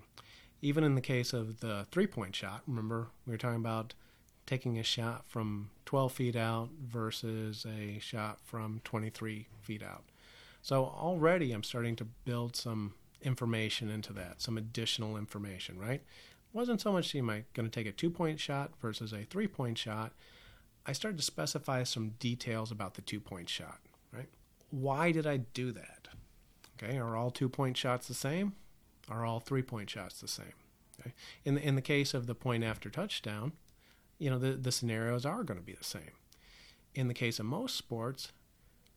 Even 0.61 0.85
in 0.85 0.95
the 0.95 1.01
case 1.01 1.33
of 1.33 1.61
the 1.61 1.87
three 1.91 2.07
point 2.07 2.37
shot, 2.37 2.63
remember 2.67 3.09
we 3.27 3.33
were 3.33 3.39
talking 3.39 3.57
about 3.57 3.95
taking 4.45 4.79
a 4.79 4.83
shot 4.83 5.25
from 5.29 5.71
12 5.87 6.13
feet 6.13 6.37
out 6.37 6.69
versus 6.79 7.65
a 7.67 7.99
shot 8.01 8.39
from 8.45 8.83
23 8.85 9.47
feet 9.63 9.83
out. 9.83 10.05
So 10.61 10.85
already 10.85 11.53
I'm 11.53 11.63
starting 11.63 11.97
to 11.97 12.05
build 12.05 12.55
some 12.55 12.93
information 13.23 13.91
into 13.91 14.12
that, 14.14 14.41
some 14.41 14.57
additional 14.57 15.16
information, 15.16 15.79
right? 15.79 16.03
Wasn't 16.53 16.81
so 16.81 16.93
much 16.93 17.14
am 17.14 17.31
I 17.31 17.45
going 17.55 17.69
to 17.69 17.71
take 17.71 17.87
a 17.87 17.93
two 17.93 18.11
point 18.11 18.41
shot 18.41 18.73
versus 18.81 19.12
a 19.12 19.25
three 19.25 19.47
point 19.47 19.79
shot 19.79 20.12
I 20.89 20.93
started 20.93 21.19
to 21.19 21.23
specify 21.23 21.83
some 21.85 22.14
details 22.19 22.71
about 22.71 22.95
the 22.95 23.03
two 23.03 23.21
point 23.21 23.51
shot, 23.51 23.79
right? 24.11 24.31
Why 24.71 25.12
did 25.12 25.27
I 25.27 25.37
do 25.37 25.71
that? 25.73 26.09
Okay, 26.83 26.97
are 26.97 27.14
all 27.14 27.31
two 27.31 27.51
point 27.51 27.77
shots 27.77 28.09
the 28.09 28.14
same? 28.14 28.55
Are 29.11 29.27
all 29.27 29.39
three 29.39 29.61
point 29.61 29.91
shots 29.91 30.19
the 30.19 30.29
same? 30.29 30.55
Okay? 30.99 31.12
In 31.45 31.57
the, 31.57 31.61
in 31.61 31.75
the 31.75 31.83
case 31.83 32.14
of 32.14 32.27
the 32.27 32.35
point 32.35 32.64
after 32.64 32.89
touchdown, 32.89 33.53
you 34.19 34.31
know, 34.31 34.39
the, 34.39 34.53
the 34.53 34.73
scenarios 34.73 35.27
are 35.27 35.45
going 35.45 35.61
to 35.61 35.64
be 35.64 35.75
the 35.75 35.85
same. 35.85 36.12
In 36.95 37.07
the 37.07 37.14
case 37.14 37.39
of 37.39 37.45
most 37.45 37.77
sports, 37.77 38.33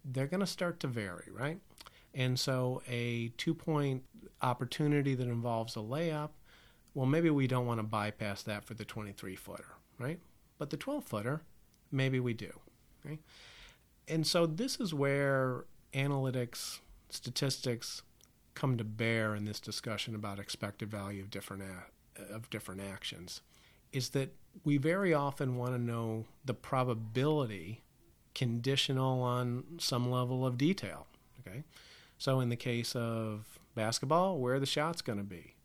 they're 0.06 0.28
going 0.28 0.40
to 0.40 0.48
start 0.48 0.80
to 0.80 0.88
vary, 0.88 1.28
right? 1.30 1.60
And 2.14 2.40
so 2.40 2.82
a 2.88 3.30
two 3.38 3.54
point 3.54 4.04
opportunity 4.42 5.16
that 5.16 5.28
involves 5.28 5.76
a 5.76 5.80
layup, 5.80 6.30
well, 6.94 7.06
maybe 7.06 7.30
we 7.30 7.48
don't 7.48 7.66
want 7.66 7.80
to 7.80 7.84
bypass 7.84 8.44
that 8.44 8.66
for 8.66 8.74
the 8.74 8.84
23 8.84 9.36
footer, 9.36 9.76
right? 9.98 10.20
But 10.58 10.70
the 10.70 10.78
12 10.78 11.06
footer, 11.06 11.42
maybe 11.92 12.20
we 12.20 12.34
do. 12.34 12.52
Right? 13.06 13.20
And 14.08 14.28
so 14.28 14.46
this 14.46 14.80
is 14.80 14.94
where 14.94 15.66
analytics, 15.94 16.80
statistics 17.10 18.04
come 18.54 18.78
to 18.78 18.84
bear 18.84 19.36
in 19.36 19.46
this 19.46 19.60
discussion 19.60 20.16
about 20.16 20.40
expected 20.40 20.90
value 20.92 21.22
of 21.22 21.30
different 21.30 21.64
a- 21.64 22.24
of 22.34 22.50
different 22.50 22.82
actions 22.82 23.42
is 23.92 24.10
that 24.10 24.34
we 24.64 24.78
very 24.78 25.14
often 25.14 25.56
want 25.56 25.74
to 25.74 25.82
know 25.82 26.26
the 26.46 26.54
probability 26.54 27.82
conditional 28.36 29.22
on 29.22 29.64
some 29.80 30.12
level 30.12 30.46
of 30.46 30.58
detail 30.58 31.08
okay 31.40 31.64
so 32.22 32.40
in 32.40 32.50
the 32.50 32.56
case 32.56 32.96
of 32.96 33.60
basketball 33.74 34.38
where 34.38 34.60
the 34.60 34.66
shot's 34.66 35.02
going 35.02 35.18
to 35.18 35.24
be 35.24 35.56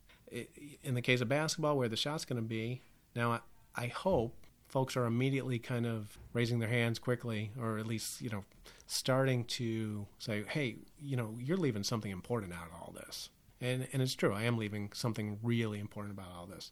in 0.83 0.93
the 0.93 1.01
case 1.01 1.21
of 1.21 1.29
basketball 1.29 1.77
where 1.77 1.87
the 1.87 1.95
shot's 1.95 2.25
going 2.25 2.41
to 2.41 2.47
be 2.47 2.81
now 3.15 3.41
I 3.75 3.87
hope 3.87 4.33
folks 4.67 4.97
are 4.97 5.05
immediately 5.05 5.59
kind 5.59 5.85
of 5.85 6.17
raising 6.33 6.59
their 6.59 6.69
hands 6.69 6.99
quickly, 6.99 7.51
or 7.59 7.77
at 7.77 7.85
least, 7.85 8.21
you 8.21 8.29
know, 8.29 8.43
starting 8.87 9.45
to 9.45 10.07
say, 10.19 10.43
hey, 10.49 10.77
you 10.99 11.15
know, 11.15 11.35
you're 11.39 11.57
leaving 11.57 11.83
something 11.83 12.11
important 12.11 12.53
out 12.53 12.67
of 12.67 12.73
all 12.73 12.93
this. 12.95 13.29
And, 13.61 13.87
and 13.93 14.01
it's 14.01 14.15
true, 14.15 14.33
I 14.33 14.43
am 14.43 14.57
leaving 14.57 14.91
something 14.93 15.39
really 15.41 15.79
important 15.79 16.17
about 16.17 16.31
all 16.35 16.45
this. 16.45 16.71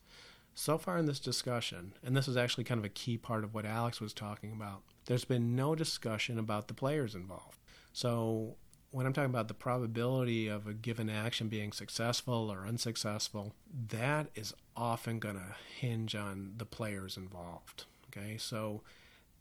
So 0.54 0.78
far 0.78 0.98
in 0.98 1.06
this 1.06 1.20
discussion, 1.20 1.94
and 2.04 2.16
this 2.16 2.28
is 2.28 2.38
actually 2.38 2.64
kind 2.64 2.80
of 2.80 2.86
a 2.86 2.90
key 2.90 3.18
part 3.18 3.44
of 3.44 3.54
what 3.54 3.66
Alex 3.66 4.00
was 4.00 4.14
talking 4.14 4.52
about, 4.52 4.82
there's 5.06 5.26
been 5.26 5.56
no 5.56 5.76
discussion 5.76 6.40
about 6.40 6.68
the 6.68 6.74
players 6.74 7.16
involved. 7.16 7.60
So 7.92 8.56
when 8.96 9.06
I'm 9.06 9.12
talking 9.12 9.30
about 9.30 9.50
the 9.50 9.54
probability 9.54 10.48
of 10.48 10.68
a 10.68 10.74
given 10.74 11.10
action 11.10 11.50
being 11.50 11.74
successful 11.74 12.50
or 12.50 12.66
unsuccessful, 12.66 13.54
that 13.90 14.28
is 14.36 14.54
often 14.74 15.20
going 15.20 15.36
to 15.36 15.56
hinge 15.78 16.16
on 16.16 16.54
the 16.56 16.66
players 16.66 17.18
involved. 17.18 17.84
Okay, 18.08 18.38
so 18.38 18.84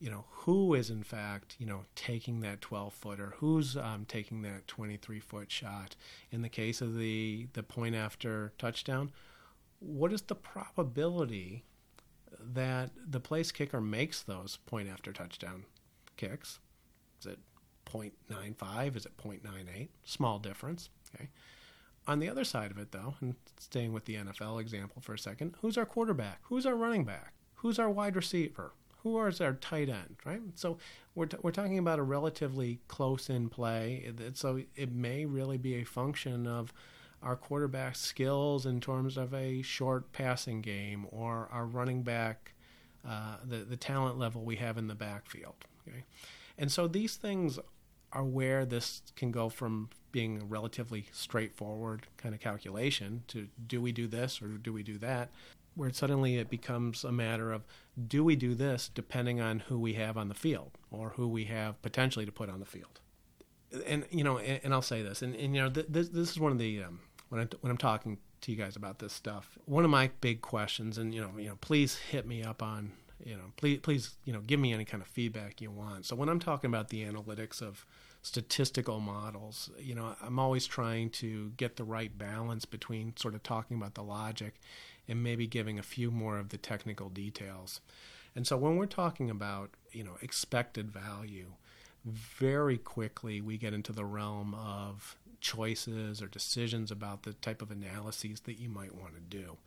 you 0.00 0.10
know 0.10 0.24
who 0.28 0.74
is 0.74 0.90
in 0.90 1.04
fact 1.04 1.54
you 1.60 1.66
know 1.66 1.82
taking 1.94 2.40
that 2.40 2.60
12 2.60 2.92
footer 2.92 3.34
who's 3.36 3.76
um, 3.76 4.04
taking 4.08 4.42
that 4.42 4.66
23 4.66 5.20
foot 5.20 5.52
shot 5.52 5.94
in 6.32 6.42
the 6.42 6.48
case 6.48 6.80
of 6.80 6.98
the 6.98 7.46
the 7.52 7.62
point 7.62 7.94
after 7.94 8.52
touchdown 8.58 9.12
what 9.78 10.12
is 10.12 10.22
the 10.22 10.34
probability 10.34 11.62
that 12.40 12.90
the 13.08 13.20
place 13.20 13.52
kicker 13.52 13.80
makes 13.80 14.20
those 14.20 14.58
point 14.66 14.88
after 14.88 15.12
touchdown 15.12 15.64
kicks 16.16 16.58
is 17.20 17.26
it 17.26 17.38
0.95? 17.86 18.96
Is 18.96 19.06
it 19.06 19.16
0.98? 19.16 19.88
Small 20.04 20.38
difference. 20.38 20.90
Okay. 21.14 21.28
On 22.06 22.18
the 22.18 22.28
other 22.28 22.44
side 22.44 22.70
of 22.70 22.78
it, 22.78 22.92
though, 22.92 23.14
and 23.20 23.34
staying 23.58 23.92
with 23.92 24.04
the 24.04 24.16
NFL 24.16 24.60
example 24.60 25.00
for 25.00 25.14
a 25.14 25.18
second, 25.18 25.54
who's 25.62 25.78
our 25.78 25.86
quarterback? 25.86 26.40
Who's 26.44 26.66
our 26.66 26.74
running 26.74 27.04
back? 27.04 27.32
Who's 27.56 27.78
our 27.78 27.88
wide 27.88 28.14
receiver? 28.14 28.72
Who 29.02 29.20
is 29.26 29.40
our 29.40 29.54
tight 29.54 29.88
end? 29.88 30.16
Right. 30.24 30.40
So 30.54 30.78
we're 31.14 31.26
t- 31.26 31.36
we're 31.42 31.50
talking 31.50 31.78
about 31.78 31.98
a 31.98 32.02
relatively 32.02 32.80
close 32.88 33.30
in 33.30 33.48
play. 33.48 34.10
So 34.34 34.62
it 34.76 34.92
may 34.92 35.24
really 35.24 35.58
be 35.58 35.76
a 35.76 35.84
function 35.84 36.46
of 36.46 36.72
our 37.22 37.36
quarterback 37.36 37.96
skills 37.96 38.66
in 38.66 38.80
terms 38.80 39.16
of 39.16 39.32
a 39.32 39.62
short 39.62 40.12
passing 40.12 40.60
game 40.60 41.06
or 41.10 41.48
our 41.50 41.64
running 41.64 42.02
back, 42.02 42.52
uh, 43.06 43.36
the, 43.42 43.58
the 43.58 43.76
talent 43.78 44.18
level 44.18 44.42
we 44.42 44.56
have 44.56 44.76
in 44.76 44.88
the 44.88 44.94
backfield. 44.94 45.54
Okay? 45.88 46.04
And 46.58 46.70
so 46.70 46.86
these 46.86 47.16
things 47.16 47.58
are 48.14 48.24
where 48.24 48.64
this 48.64 49.02
can 49.16 49.30
go 49.30 49.48
from 49.48 49.90
being 50.12 50.40
a 50.40 50.44
relatively 50.44 51.06
straightforward 51.12 52.06
kind 52.16 52.34
of 52.34 52.40
calculation 52.40 53.24
to 53.26 53.48
do 53.66 53.80
we 53.80 53.90
do 53.90 54.06
this 54.06 54.40
or 54.40 54.46
do 54.46 54.72
we 54.72 54.82
do 54.82 54.96
that, 54.98 55.30
where 55.74 55.92
suddenly 55.92 56.36
it 56.36 56.48
becomes 56.48 57.02
a 57.02 57.10
matter 57.10 57.52
of 57.52 57.64
do 58.06 58.22
we 58.22 58.36
do 58.36 58.54
this 58.54 58.88
depending 58.94 59.40
on 59.40 59.58
who 59.60 59.78
we 59.78 59.94
have 59.94 60.16
on 60.16 60.28
the 60.28 60.34
field 60.34 60.70
or 60.90 61.10
who 61.10 61.26
we 61.26 61.44
have 61.44 61.80
potentially 61.82 62.24
to 62.24 62.32
put 62.32 62.48
on 62.48 62.60
the 62.60 62.66
field. 62.66 63.00
And 63.86 64.06
you 64.10 64.22
know, 64.22 64.38
and, 64.38 64.60
and 64.62 64.72
I'll 64.72 64.82
say 64.82 65.02
this, 65.02 65.20
and, 65.20 65.34
and 65.34 65.54
you 65.54 65.62
know, 65.62 65.68
th- 65.68 65.86
this 65.88 66.08
this 66.10 66.30
is 66.30 66.38
one 66.38 66.52
of 66.52 66.58
the 66.58 66.84
um, 66.84 67.00
when 67.28 67.40
I 67.40 67.48
when 67.60 67.72
I'm 67.72 67.76
talking 67.76 68.18
to 68.42 68.52
you 68.52 68.56
guys 68.56 68.76
about 68.76 69.00
this 69.00 69.12
stuff, 69.12 69.58
one 69.64 69.84
of 69.84 69.90
my 69.90 70.12
big 70.20 70.42
questions, 70.42 70.96
and 70.96 71.12
you 71.12 71.20
know, 71.20 71.32
you 71.36 71.48
know, 71.48 71.58
please 71.60 71.96
hit 71.96 72.24
me 72.24 72.44
up 72.44 72.62
on 72.62 72.92
you 73.24 73.34
know, 73.36 73.52
please 73.56 73.80
please 73.80 74.16
you 74.24 74.32
know, 74.32 74.40
give 74.40 74.60
me 74.60 74.72
any 74.72 74.84
kind 74.84 75.02
of 75.02 75.08
feedback 75.08 75.60
you 75.60 75.70
want. 75.70 76.06
So 76.06 76.14
when 76.14 76.28
I'm 76.28 76.40
talking 76.40 76.68
about 76.68 76.88
the 76.90 77.02
analytics 77.04 77.60
of 77.60 77.84
statistical 78.24 79.00
models. 79.00 79.70
You 79.78 79.94
know, 79.94 80.16
I'm 80.22 80.38
always 80.38 80.66
trying 80.66 81.10
to 81.10 81.52
get 81.58 81.76
the 81.76 81.84
right 81.84 82.16
balance 82.16 82.64
between 82.64 83.14
sort 83.16 83.34
of 83.34 83.42
talking 83.42 83.76
about 83.76 83.94
the 83.94 84.02
logic 84.02 84.54
and 85.06 85.22
maybe 85.22 85.46
giving 85.46 85.78
a 85.78 85.82
few 85.82 86.10
more 86.10 86.38
of 86.38 86.48
the 86.48 86.56
technical 86.56 87.10
details. 87.10 87.82
And 88.34 88.46
so 88.46 88.56
when 88.56 88.76
we're 88.76 88.86
talking 88.86 89.28
about, 89.28 89.72
you 89.92 90.02
know, 90.02 90.16
expected 90.22 90.90
value, 90.90 91.52
very 92.06 92.78
quickly 92.78 93.42
we 93.42 93.58
get 93.58 93.74
into 93.74 93.92
the 93.92 94.06
realm 94.06 94.54
of 94.54 95.16
choices 95.42 96.22
or 96.22 96.26
decisions 96.26 96.90
about 96.90 97.24
the 97.24 97.34
type 97.34 97.60
of 97.60 97.70
analyses 97.70 98.40
that 98.40 98.58
you 98.58 98.70
might 98.70 98.94
want 98.94 99.14
to 99.14 99.20
do. 99.20 99.58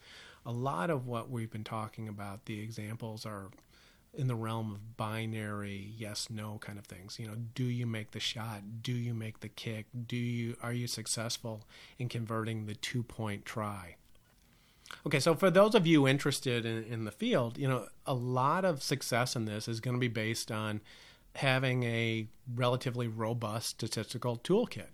A 0.47 0.51
lot 0.51 0.89
of 0.89 1.05
what 1.05 1.29
we've 1.29 1.51
been 1.51 1.63
talking 1.63 2.07
about, 2.07 2.45
the 2.45 2.59
examples 2.59 3.23
are 3.23 3.51
in 4.17 4.27
the 4.27 4.35
realm 4.35 4.71
of 4.71 4.97
binary 4.97 5.93
yes 5.97 6.27
no 6.29 6.57
kind 6.59 6.79
of 6.79 6.85
things. 6.85 7.19
You 7.19 7.27
know 7.27 7.35
do 7.53 7.63
you 7.63 7.85
make 7.85 8.11
the 8.11 8.19
shot? 8.19 8.61
Do 8.81 8.91
you 8.91 9.13
make 9.13 9.39
the 9.39 9.49
kick? 9.49 9.85
Do 10.07 10.17
you 10.17 10.57
are 10.61 10.73
you 10.73 10.87
successful 10.87 11.63
in 11.97 12.09
converting 12.09 12.65
the 12.65 12.75
two 12.75 13.03
point 13.03 13.45
try? 13.45 13.95
Okay 15.05 15.19
so 15.19 15.35
for 15.35 15.51
those 15.51 15.75
of 15.75 15.85
you 15.85 16.07
interested 16.07 16.65
in, 16.65 16.83
in 16.85 17.05
the 17.05 17.11
field 17.11 17.57
you 17.57 17.67
know 17.67 17.87
a 18.05 18.13
lot 18.13 18.65
of 18.65 18.81
success 18.81 19.35
in 19.35 19.45
this 19.45 19.67
is 19.67 19.79
going 19.79 19.95
to 19.95 19.99
be 19.99 20.07
based 20.07 20.51
on 20.51 20.81
having 21.35 21.83
a 21.83 22.27
relatively 22.55 23.07
robust 23.07 23.69
statistical 23.69 24.37
toolkit. 24.37 24.87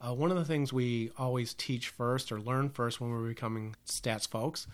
Uh, 0.00 0.12
one 0.12 0.30
of 0.30 0.36
the 0.36 0.44
things 0.44 0.72
we 0.72 1.10
always 1.16 1.54
teach 1.54 1.88
first 1.88 2.32
or 2.32 2.40
learn 2.40 2.68
first 2.68 3.00
when 3.00 3.10
we're 3.10 3.28
becoming 3.28 3.76
stats 3.86 4.28
folks 4.28 4.66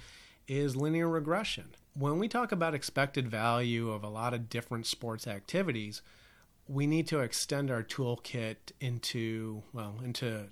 is 0.50 0.76
linear 0.76 1.08
regression 1.08 1.70
when 1.94 2.18
we 2.18 2.28
talk 2.28 2.52
about 2.52 2.74
expected 2.74 3.28
value 3.28 3.90
of 3.90 4.04
a 4.04 4.08
lot 4.08 4.34
of 4.34 4.48
different 4.48 4.86
sports 4.86 5.26
activities, 5.26 6.02
we 6.68 6.86
need 6.86 7.06
to 7.08 7.18
extend 7.18 7.70
our 7.70 7.82
toolkit 7.82 8.72
into 8.80 9.62
well 9.72 9.96
into 10.02 10.48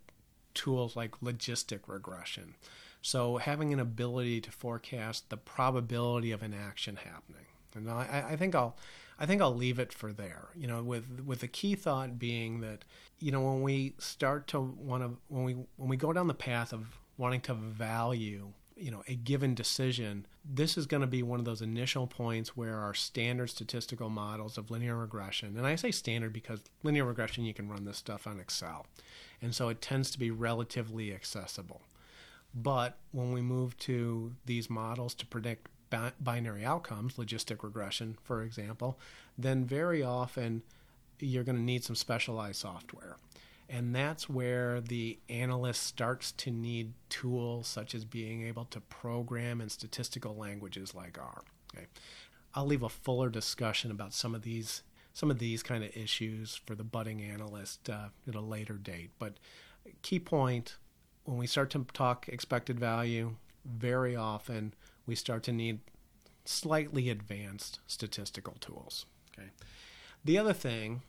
tools 0.54 0.96
like 0.96 1.20
logistic 1.20 1.80
regression. 1.86 2.54
So 3.00 3.36
having 3.36 3.72
an 3.72 3.78
ability 3.78 4.40
to 4.42 4.50
forecast 4.50 5.30
the 5.30 5.36
probability 5.36 6.32
of 6.32 6.42
an 6.42 6.52
action 6.52 6.96
happening. 6.96 7.46
And 7.74 7.88
I, 7.88 8.26
I 8.30 8.36
think 8.36 8.54
I'll 8.54 8.76
I 9.20 9.26
think 9.26 9.40
I'll 9.40 9.54
leave 9.54 9.78
it 9.78 9.92
for 9.92 10.12
there. 10.12 10.48
You 10.56 10.66
know, 10.66 10.82
with 10.82 11.22
with 11.24 11.40
the 11.40 11.48
key 11.48 11.76
thought 11.76 12.18
being 12.18 12.60
that, 12.60 12.84
you 13.20 13.30
know, 13.30 13.42
when 13.42 13.62
we 13.62 13.94
start 13.98 14.48
to 14.48 14.60
want 14.60 15.04
to 15.04 15.16
when 15.28 15.44
we 15.44 15.52
when 15.76 15.88
we 15.88 15.96
go 15.96 16.12
down 16.12 16.26
the 16.26 16.34
path 16.34 16.72
of 16.72 16.98
wanting 17.16 17.40
to 17.42 17.54
value 17.54 18.52
you 18.78 18.90
know 18.90 19.02
a 19.08 19.14
given 19.14 19.54
decision 19.54 20.26
this 20.44 20.78
is 20.78 20.86
going 20.86 21.00
to 21.00 21.06
be 21.06 21.22
one 21.22 21.38
of 21.38 21.44
those 21.44 21.62
initial 21.62 22.06
points 22.06 22.56
where 22.56 22.76
our 22.76 22.94
standard 22.94 23.48
statistical 23.48 24.08
models 24.08 24.56
of 24.56 24.70
linear 24.70 24.96
regression 24.96 25.56
and 25.56 25.66
i 25.66 25.74
say 25.74 25.90
standard 25.90 26.32
because 26.32 26.60
linear 26.82 27.04
regression 27.04 27.44
you 27.44 27.52
can 27.52 27.68
run 27.68 27.84
this 27.84 27.96
stuff 27.96 28.26
on 28.26 28.38
excel 28.38 28.86
and 29.40 29.54
so 29.54 29.68
it 29.68 29.80
tends 29.80 30.10
to 30.10 30.18
be 30.18 30.30
relatively 30.30 31.14
accessible. 31.14 31.82
But 32.54 32.96
when 33.12 33.32
we 33.32 33.40
move 33.40 33.76
to 33.78 34.34
these 34.46 34.70
models 34.70 35.14
to 35.14 35.26
predict 35.26 35.68
binary 36.20 36.66
outcomes 36.66 37.14
logistic 37.14 37.62
regression 37.62 38.18
for 38.22 38.42
example 38.42 38.98
then 39.38 39.64
very 39.64 40.02
often 40.02 40.62
you're 41.18 41.44
going 41.44 41.56
to 41.56 41.62
need 41.62 41.82
some 41.82 41.96
specialized 41.96 42.60
software 42.60 43.16
and 43.68 43.94
that's 43.94 44.28
where 44.28 44.80
the 44.80 45.18
analyst 45.28 45.82
starts 45.82 46.32
to 46.32 46.50
need 46.50 46.94
tools 47.10 47.66
such 47.66 47.94
as 47.94 48.04
being 48.04 48.46
able 48.46 48.64
to 48.66 48.80
program 48.80 49.60
in 49.60 49.68
statistical 49.68 50.34
languages 50.34 50.94
like 50.94 51.18
R. 51.18 51.42
Okay. 51.74 51.86
I'll 52.54 52.66
leave 52.66 52.82
a 52.82 52.88
fuller 52.88 53.28
discussion 53.28 53.90
about 53.90 54.14
some 54.14 54.34
of 54.34 54.42
these 54.42 54.82
some 55.12 55.30
of 55.30 55.38
these 55.40 55.64
kind 55.64 55.82
of 55.82 55.96
issues 55.96 56.60
for 56.64 56.76
the 56.76 56.84
budding 56.84 57.20
analyst 57.20 57.90
uh, 57.90 58.08
at 58.28 58.36
a 58.36 58.40
later 58.40 58.74
date. 58.74 59.10
But 59.18 59.34
key 60.02 60.20
point 60.20 60.76
when 61.24 61.36
we 61.36 61.46
start 61.46 61.70
to 61.70 61.84
talk 61.92 62.28
expected 62.28 62.78
value, 62.78 63.34
very 63.64 64.14
often 64.14 64.74
we 65.06 65.14
start 65.14 65.42
to 65.44 65.52
need 65.52 65.80
slightly 66.44 67.10
advanced 67.10 67.80
statistical 67.86 68.54
tools. 68.60 69.06
Okay. 69.36 69.48
The 70.24 70.38
other 70.38 70.52
thing 70.52 71.02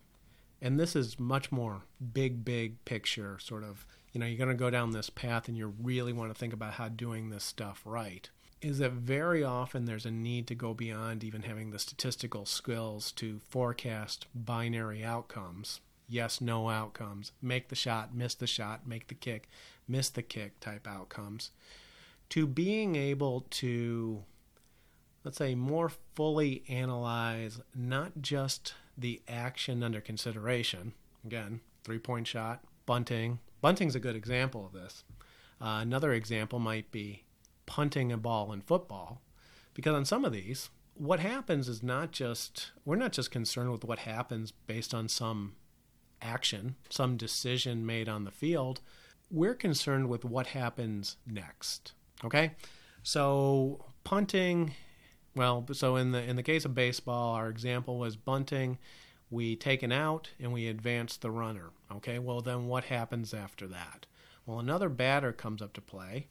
and 0.62 0.80
this 0.80 0.96
is 0.96 1.20
much 1.20 1.52
more 1.52 1.82
big 2.14 2.44
big 2.44 2.84
picture 2.86 3.38
sort 3.40 3.64
of 3.64 3.86
you 4.12 4.20
know 4.20 4.26
you're 4.26 4.38
going 4.38 4.50
to 4.50 4.56
go 4.56 4.70
down 4.70 4.92
this 4.92 5.10
path 5.10 5.48
and 5.48 5.58
you 5.58 5.74
really 5.82 6.14
want 6.14 6.32
to 6.32 6.38
think 6.38 6.54
about 6.54 6.74
how 6.74 6.88
doing 6.88 7.30
this 7.30 7.44
stuff 7.44 7.82
right 7.86 8.30
is 8.62 8.80
that 8.80 8.92
very 8.92 9.44
often 9.44 9.86
there's 9.86 10.06
a 10.06 10.12
need 10.12 10.48
to 10.48 10.56
go 10.56 10.74
beyond 10.74 11.24
even 11.24 11.44
having 11.44 11.72
the 11.72 11.80
statistical 11.80 12.46
skills 12.46 13.12
to 13.14 13.40
forecast 13.50 14.26
binary 14.36 15.04
outcomes. 15.04 15.80
Yes 16.08 16.42
no 16.42 16.70
outcomes. 16.70 17.32
Make 17.42 17.70
the 17.70 17.76
shot 17.76 18.14
miss 18.14 18.36
the 18.36 18.48
shot 18.48 18.88
make 18.88 19.08
the 19.08 19.16
kick 19.16 19.50
miss 19.88 20.10
the 20.10 20.22
kick 20.22 20.60
type 20.60 20.88
outcomes. 20.88 21.52
To 22.30 22.46
being 22.46 22.96
able 22.96 23.46
to 23.52 24.24
let's 25.24 25.38
say 25.38 25.56
more 25.56 25.92
fully 26.16 26.64
analyze 26.68 27.62
not 27.76 28.22
just 28.22 28.74
the 29.00 29.22
action 29.28 29.84
under 29.84 30.02
consideration. 30.02 30.94
Again, 31.26 31.62
three 31.84 32.00
point 32.00 32.28
shot, 32.28 32.64
bunting. 32.86 33.40
Bunting's 33.62 33.96
a 33.96 34.00
good 34.00 34.16
example 34.16 34.66
of 34.66 34.74
this. 34.74 35.04
Uh, 35.62 35.80
another 35.82 36.14
example 36.14 36.60
might 36.60 36.92
be 36.92 37.24
punting 37.66 38.12
a 38.12 38.18
ball 38.18 38.52
in 38.52 38.62
football, 38.62 39.22
because 39.74 39.94
on 39.94 40.06
some 40.06 40.26
of 40.26 40.32
these, 40.32 40.70
what 40.96 41.20
happens 41.20 41.68
is 41.68 41.84
not 41.84 42.12
just, 42.12 42.72
we're 42.86 42.96
not 42.96 43.12
just 43.12 43.32
concerned 43.32 43.72
with 43.72 43.84
what 43.84 44.00
happens 44.00 44.52
based 44.52 44.94
on 44.94 45.08
some 45.08 45.56
action, 46.22 46.76
some 46.90 47.16
decision 47.16 47.86
made 47.86 48.10
on 48.10 48.24
the 48.24 48.32
field. 48.32 48.82
We're 49.32 49.56
concerned 49.56 50.10
with 50.10 50.26
what 50.26 50.48
happens 50.48 51.18
next. 51.28 51.94
Okay? 52.24 52.52
So, 53.04 53.86
punting 54.04 54.74
well, 55.36 55.66
so 55.74 55.96
in 55.96 56.12
the 56.12 56.22
in 56.22 56.36
the 56.36 56.44
case 56.44 56.66
of 56.66 56.74
baseball, 56.76 57.34
our 57.36 57.50
example 57.50 57.98
was 57.98 58.16
bunting. 58.16 58.78
We 59.32 59.56
take 59.56 59.84
an 59.84 59.92
out 59.92 60.30
and 60.40 60.52
we 60.52 60.68
advance 60.68 61.16
the 61.18 61.32
runner. 61.32 61.70
Okay, 61.92 62.20
well 62.20 62.42
then 62.42 62.68
what 62.68 62.86
happens 62.86 63.34
after 63.34 63.68
that? 63.68 64.06
Well, 64.46 64.60
another 64.60 64.90
batter 64.90 65.32
comes 65.32 65.62
up 65.62 65.74
to 65.74 65.82
play, 65.82 66.28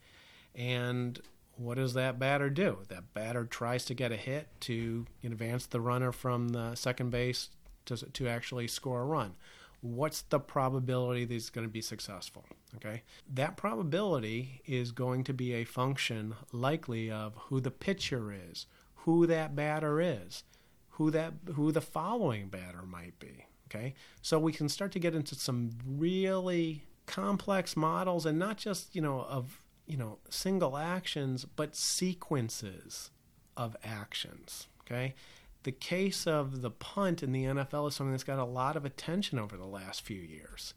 and 0.55 1.21
what 1.57 1.77
does 1.77 1.95
that 1.95 2.19
batter 2.19 2.51
do? 2.51 2.79
That 2.89 3.15
batter 3.15 3.45
tries 3.45 3.85
to 3.87 3.95
get 3.95 4.13
a 4.13 4.17
hit 4.17 4.49
to 4.63 5.07
advance 5.25 5.67
the 5.67 5.81
runner 5.81 6.13
from 6.13 6.49
the 6.49 6.75
second 6.75 7.11
base 7.11 7.51
to 7.87 7.97
to 7.97 8.29
actually 8.29 8.69
score 8.69 9.03
a 9.03 9.05
run. 9.05 9.35
What's 9.81 10.23
the 10.23 10.41
probability 10.41 11.25
that 11.25 11.33
he's 11.33 11.51
going 11.51 11.67
to 11.67 11.73
be 11.73 11.81
successful? 11.81 12.45
Okay, 12.77 13.03
that 13.33 13.57
probability 13.57 14.61
is 14.67 14.93
going 14.93 15.25
to 15.25 15.33
be 15.33 15.55
a 15.55 15.65
function 15.65 16.35
likely 16.53 17.11
of 17.11 17.35
who 17.37 17.61
the 17.61 17.71
pitcher 17.71 18.33
is, 18.33 18.67
who 19.09 19.27
that 19.27 19.57
batter 19.57 20.03
is, 20.03 20.45
who 20.91 21.11
that 21.11 21.33
who 21.55 21.73
the 21.73 21.81
following 21.81 22.49
batter 22.49 22.83
might 22.83 23.19
be. 23.19 23.47
Okay, 23.67 23.95
so 24.21 24.39
we 24.39 24.53
can 24.53 24.69
start 24.69 24.93
to 24.93 24.99
get 24.99 25.15
into 25.15 25.35
some 25.35 25.71
really 25.87 26.85
complex 27.07 27.75
models, 27.75 28.27
and 28.27 28.39
not 28.39 28.59
just 28.59 28.95
you 28.95 29.01
know 29.01 29.23
of 29.23 29.65
you 29.87 29.97
know 29.97 30.19
single 30.29 30.77
actions, 30.77 31.47
but 31.47 31.75
sequences 31.75 33.11
of 33.57 33.79
actions. 33.83 34.69
Okay, 34.83 35.15
the 35.63 35.73
case 35.73 36.27
of 36.27 36.61
the 36.61 36.71
punt 36.71 37.23
in 37.23 37.33
the 37.33 37.45
NFL 37.45 37.89
is 37.89 37.95
something 37.95 38.13
that's 38.13 38.25
got 38.25 38.39
a 38.39 38.45
lot 38.45 38.77
of 38.77 38.85
attention 38.85 39.39
over 39.39 39.57
the 39.57 39.65
last 39.65 40.03
few 40.03 40.21
years. 40.21 40.75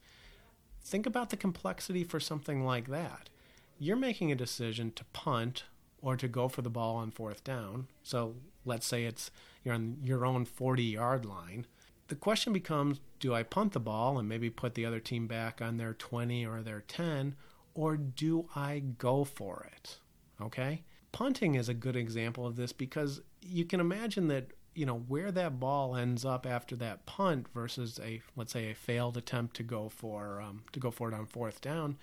Think 0.81 1.05
about 1.05 1.31
the 1.31 1.37
complexity 1.37 2.05
for 2.05 2.21
something 2.21 2.63
like 2.63 2.87
that. 2.87 3.29
You're 3.77 3.97
making 3.97 4.31
a 4.31 4.35
decision 4.35 4.93
to 4.93 5.03
punt 5.11 5.65
or 6.01 6.17
to 6.17 6.27
go 6.27 6.47
for 6.47 6.61
the 6.61 6.69
ball 6.69 6.97
on 6.97 7.11
fourth 7.11 7.43
down. 7.43 7.87
So 8.03 8.35
let's 8.65 8.85
say 8.85 9.05
it's 9.05 9.31
you're 9.63 9.75
on 9.75 9.97
your 10.03 10.25
own 10.25 10.45
40 10.45 10.83
yard 10.83 11.25
line. 11.25 11.65
The 12.07 12.15
question 12.15 12.51
becomes 12.51 12.99
do 13.19 13.33
I 13.33 13.43
punt 13.43 13.73
the 13.73 13.79
ball 13.79 14.17
and 14.17 14.27
maybe 14.27 14.49
put 14.49 14.73
the 14.73 14.85
other 14.85 14.99
team 14.99 15.27
back 15.27 15.61
on 15.61 15.77
their 15.77 15.93
20 15.93 16.45
or 16.45 16.61
their 16.61 16.81
10, 16.81 17.35
or 17.73 17.95
do 17.95 18.49
I 18.55 18.79
go 18.97 19.23
for 19.23 19.67
it? 19.71 19.99
Okay? 20.41 20.83
Punting 21.11 21.55
is 21.55 21.69
a 21.69 21.73
good 21.73 21.95
example 21.95 22.45
of 22.45 22.55
this 22.55 22.73
because 22.73 23.21
you 23.41 23.65
can 23.65 23.79
imagine 23.79 24.27
that 24.27 24.47
you 24.73 24.85
know 24.85 25.03
where 25.07 25.31
that 25.31 25.59
ball 25.59 25.95
ends 25.95 26.23
up 26.23 26.45
after 26.45 26.75
that 26.77 27.05
punt 27.05 27.47
versus 27.53 27.99
a 28.01 28.21
let's 28.37 28.53
say 28.53 28.71
a 28.71 28.75
failed 28.75 29.17
attempt 29.17 29.55
to 29.57 29.63
go 29.63 29.89
for 29.89 30.41
um, 30.41 30.63
to 30.71 30.79
go 30.79 30.89
for 30.89 31.09
it 31.09 31.13
on 31.13 31.25
fourth 31.25 31.59
down 31.59 31.97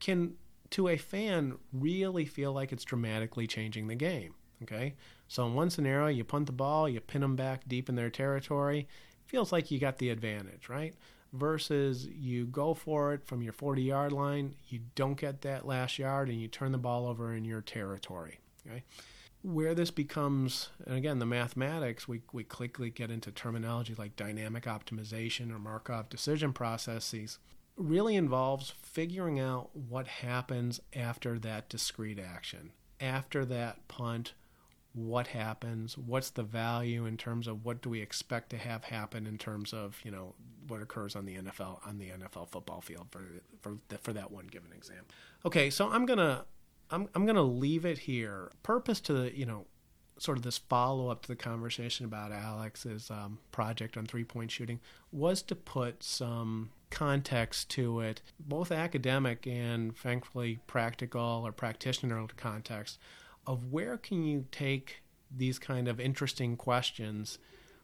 can 0.00 0.34
to 0.74 0.88
a 0.88 0.96
fan 0.96 1.56
really 1.72 2.24
feel 2.24 2.52
like 2.52 2.72
it's 2.72 2.82
dramatically 2.82 3.46
changing 3.46 3.86
the 3.86 3.94
game 3.94 4.34
okay? 4.60 4.94
So 5.28 5.46
in 5.46 5.54
one 5.54 5.70
scenario 5.70 6.08
you 6.08 6.24
punt 6.24 6.46
the 6.46 6.52
ball 6.52 6.88
you 6.88 7.00
pin 7.00 7.20
them 7.20 7.36
back 7.36 7.62
deep 7.68 7.88
in 7.88 7.94
their 7.94 8.10
territory 8.10 8.88
feels 9.24 9.52
like 9.52 9.70
you 9.70 9.78
got 9.78 9.98
the 9.98 10.10
advantage 10.10 10.68
right? 10.68 10.92
Versus 11.32 12.08
you 12.08 12.46
go 12.46 12.74
for 12.74 13.14
it 13.14 13.24
from 13.24 13.40
your 13.40 13.52
40 13.52 13.82
yard 13.82 14.10
line 14.10 14.56
you 14.66 14.80
don't 14.96 15.16
get 15.16 15.42
that 15.42 15.64
last 15.64 15.96
yard 15.96 16.28
and 16.28 16.40
you 16.40 16.48
turn 16.48 16.72
the 16.72 16.78
ball 16.78 17.06
over 17.06 17.32
in 17.32 17.44
your 17.44 17.60
territory 17.60 18.40
okay? 18.66 18.82
Where 19.42 19.76
this 19.76 19.92
becomes, 19.92 20.70
and 20.86 20.96
again, 20.96 21.18
the 21.18 21.26
mathematics, 21.26 22.08
we, 22.08 22.22
we 22.32 22.44
quickly 22.44 22.88
get 22.88 23.10
into 23.10 23.30
terminology 23.30 23.94
like 23.94 24.16
dynamic 24.16 24.64
optimization 24.64 25.54
or 25.54 25.58
Markov 25.58 26.08
decision 26.08 26.54
processes, 26.54 27.38
really 27.76 28.16
involves 28.16 28.70
figuring 28.70 29.40
out 29.40 29.70
what 29.74 30.06
happens 30.06 30.80
after 30.94 31.38
that 31.40 31.68
discrete 31.68 32.18
action. 32.18 32.72
After 33.00 33.44
that 33.46 33.88
punt, 33.88 34.34
what 34.92 35.28
happens? 35.28 35.98
What's 35.98 36.30
the 36.30 36.44
value 36.44 37.04
in 37.04 37.16
terms 37.16 37.48
of 37.48 37.64
what 37.64 37.82
do 37.82 37.90
we 37.90 38.00
expect 38.00 38.50
to 38.50 38.58
have 38.58 38.84
happen 38.84 39.26
in 39.26 39.38
terms 39.38 39.72
of, 39.72 39.98
you 40.04 40.12
know, 40.12 40.34
what 40.68 40.80
occurs 40.80 41.16
on 41.16 41.26
the 41.26 41.36
NFL 41.36 41.86
on 41.86 41.98
the 41.98 42.10
NFL 42.10 42.48
football 42.48 42.80
field 42.80 43.08
for 43.10 43.22
for 43.60 43.76
for 44.00 44.12
that 44.12 44.30
one 44.30 44.46
given 44.46 44.72
example. 44.72 45.14
Okay, 45.44 45.68
so 45.68 45.90
I'm 45.90 46.06
to 46.18 46.44
I'm 46.90 47.08
I'm 47.14 47.26
to 47.36 47.42
leave 47.42 47.84
it 47.84 47.98
here. 47.98 48.50
Purpose 48.62 49.00
to 49.02 49.12
the 49.12 49.36
you 49.36 49.46
know 49.46 49.66
sort 50.18 50.38
of 50.38 50.44
this 50.44 50.58
follow 50.58 51.08
up 51.08 51.22
to 51.22 51.28
the 51.28 51.36
conversation 51.36 52.06
about 52.06 52.32
Alex's 52.32 53.10
um, 53.10 53.38
project 53.50 53.96
on 53.96 54.06
three 54.06 54.24
point 54.24 54.50
shooting 54.50 54.80
was 55.12 55.42
to 55.42 55.54
put 55.54 56.02
some 56.02 56.70
context 56.90 57.68
to 57.70 58.00
it, 58.00 58.22
both 58.38 58.70
academic 58.70 59.46
and 59.46 59.96
thankfully 59.96 60.60
practical 60.66 61.42
or 61.44 61.52
practitioner 61.52 62.24
context 62.36 62.98
of 63.46 63.72
where 63.72 63.96
can 63.96 64.24
you 64.24 64.46
take 64.52 65.02
these 65.36 65.58
kind 65.58 65.88
of 65.88 65.98
interesting 65.98 66.56
questions? 66.56 67.38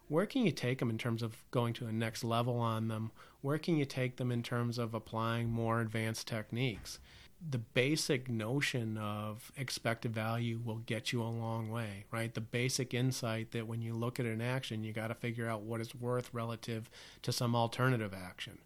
Where 0.08 0.26
can 0.26 0.44
you 0.44 0.52
take 0.52 0.78
them 0.78 0.90
in 0.90 0.98
terms 0.98 1.22
of 1.22 1.36
going 1.50 1.72
to 1.74 1.86
a 1.86 1.92
next 1.92 2.24
level 2.24 2.58
on 2.58 2.88
them? 2.88 3.10
Where 3.42 3.58
can 3.58 3.76
you 3.76 3.84
take 3.84 4.16
them 4.16 4.30
in 4.30 4.42
terms 4.42 4.78
of 4.78 4.94
applying 4.94 5.50
more 5.50 5.80
advanced 5.80 6.28
techniques 6.28 6.98
the 7.48 7.58
basic 7.58 8.28
notion 8.28 8.98
of 8.98 9.50
expected 9.56 10.14
value 10.14 10.60
will 10.62 10.78
get 10.78 11.12
you 11.12 11.22
a 11.22 11.24
long 11.24 11.70
way, 11.70 12.04
right? 12.10 12.34
The 12.34 12.40
basic 12.40 12.92
insight 12.92 13.52
that 13.52 13.66
when 13.66 13.80
you 13.80 13.94
look 13.94 14.20
at 14.20 14.26
an 14.26 14.42
action, 14.42 14.84
you 14.84 14.92
got 14.92 15.08
to 15.08 15.14
figure 15.14 15.48
out 15.48 15.62
what 15.62 15.80
it's 15.80 15.94
worth 15.94 16.32
relative 16.34 16.90
to 17.22 17.32
some 17.32 17.56
alternative 17.56 18.12
action. 18.14 18.58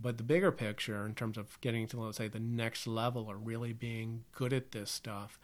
But 0.00 0.18
the 0.18 0.24
bigger 0.24 0.50
picture, 0.50 1.06
in 1.06 1.14
terms 1.14 1.38
of 1.38 1.60
getting 1.60 1.86
to, 1.88 2.00
let's 2.00 2.18
say, 2.18 2.26
the 2.26 2.40
next 2.40 2.86
level 2.86 3.26
or 3.30 3.36
really 3.36 3.72
being 3.72 4.24
good 4.32 4.52
at 4.52 4.72
this 4.72 4.90
stuff, 4.90 5.38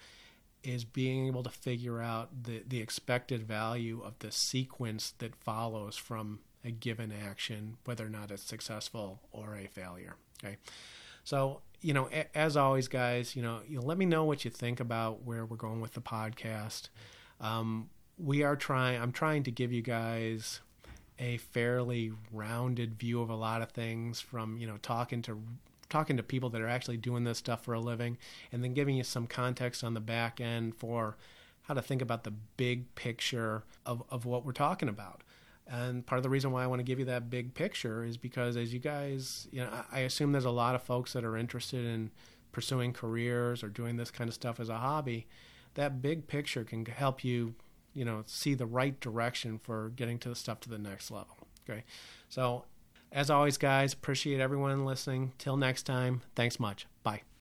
is 0.64 0.84
being 0.84 1.28
able 1.28 1.44
to 1.44 1.51
figure 1.51 2.03
out 2.03 2.42
the, 2.42 2.62
the 2.66 2.80
expected 2.80 3.46
value 3.46 4.03
of 4.05 4.18
the 4.18 4.32
sequence 4.32 5.14
that 5.18 5.36
follows 5.36 5.96
from 5.96 6.40
a 6.64 6.70
given 6.70 7.12
action, 7.12 7.76
whether 7.84 8.05
or 8.05 8.11
not 8.11 8.30
it's 8.30 8.42
successful 8.42 9.20
or 9.32 9.57
a 9.57 9.66
failure. 9.66 10.16
Okay. 10.44 10.57
So, 11.24 11.61
you 11.80 11.94
know, 11.94 12.08
as 12.34 12.56
always, 12.56 12.88
guys, 12.88 13.34
you 13.34 13.42
know, 13.42 13.60
you 13.66 13.80
let 13.80 13.96
me 13.98 14.04
know 14.04 14.24
what 14.24 14.44
you 14.44 14.50
think 14.50 14.80
about 14.80 15.22
where 15.24 15.44
we're 15.46 15.56
going 15.56 15.80
with 15.80 15.94
the 15.94 16.00
podcast. 16.00 16.88
Um, 17.40 17.88
we 18.18 18.42
are 18.42 18.56
trying. 18.56 19.00
I'm 19.00 19.12
trying 19.12 19.42
to 19.44 19.50
give 19.50 19.72
you 19.72 19.82
guys 19.82 20.60
a 21.18 21.38
fairly 21.38 22.12
rounded 22.32 22.98
view 22.98 23.20
of 23.22 23.30
a 23.30 23.34
lot 23.34 23.62
of 23.62 23.70
things, 23.70 24.20
from 24.20 24.58
you 24.58 24.66
know 24.66 24.76
talking 24.82 25.22
to 25.22 25.40
talking 25.88 26.16
to 26.16 26.22
people 26.22 26.50
that 26.50 26.60
are 26.60 26.68
actually 26.68 26.96
doing 26.96 27.24
this 27.24 27.38
stuff 27.38 27.64
for 27.64 27.74
a 27.74 27.80
living, 27.80 28.18
and 28.52 28.62
then 28.62 28.74
giving 28.74 28.96
you 28.96 29.04
some 29.04 29.26
context 29.26 29.82
on 29.82 29.94
the 29.94 30.00
back 30.00 30.40
end 30.40 30.74
for 30.76 31.16
how 31.62 31.74
to 31.74 31.82
think 31.82 32.02
about 32.02 32.24
the 32.24 32.32
big 32.56 32.94
picture 32.94 33.64
of, 33.86 34.02
of 34.10 34.24
what 34.24 34.44
we're 34.44 34.52
talking 34.52 34.88
about. 34.88 35.22
And 35.70 36.04
part 36.04 36.18
of 36.18 36.24
the 36.24 36.28
reason 36.28 36.50
why 36.50 36.64
I 36.64 36.66
want 36.66 36.80
to 36.80 36.84
give 36.84 36.98
you 36.98 37.04
that 37.04 37.30
big 37.30 37.54
picture 37.54 38.02
is 38.02 38.16
because 38.16 38.56
as 38.56 38.74
you 38.74 38.80
guys, 38.80 39.46
you 39.52 39.60
know, 39.60 39.70
I 39.92 40.00
assume 40.00 40.32
there's 40.32 40.44
a 40.44 40.50
lot 40.50 40.74
of 40.74 40.82
folks 40.82 41.12
that 41.12 41.24
are 41.24 41.36
interested 41.36 41.86
in 41.86 42.10
pursuing 42.50 42.92
careers 42.92 43.62
or 43.62 43.68
doing 43.68 43.96
this 43.96 44.10
kind 44.10 44.26
of 44.26 44.34
stuff 44.34 44.58
as 44.58 44.68
a 44.68 44.78
hobby. 44.78 45.28
That 45.74 46.02
big 46.02 46.26
picture 46.26 46.64
can 46.64 46.84
help 46.84 47.22
you, 47.22 47.54
you 47.94 48.04
know, 48.04 48.24
see 48.26 48.54
the 48.54 48.66
right 48.66 48.98
direction 48.98 49.60
for 49.62 49.90
getting 49.90 50.18
to 50.18 50.28
the 50.28 50.34
stuff 50.34 50.58
to 50.60 50.68
the 50.68 50.78
next 50.78 51.12
level. 51.12 51.36
Okay. 51.68 51.84
So, 52.28 52.64
as 53.12 53.30
always, 53.30 53.56
guys, 53.56 53.92
appreciate 53.92 54.40
everyone 54.40 54.84
listening. 54.84 55.32
Till 55.38 55.56
next 55.56 55.84
time, 55.84 56.22
thanks 56.34 56.58
much. 56.58 56.86
Bye. 57.04 57.22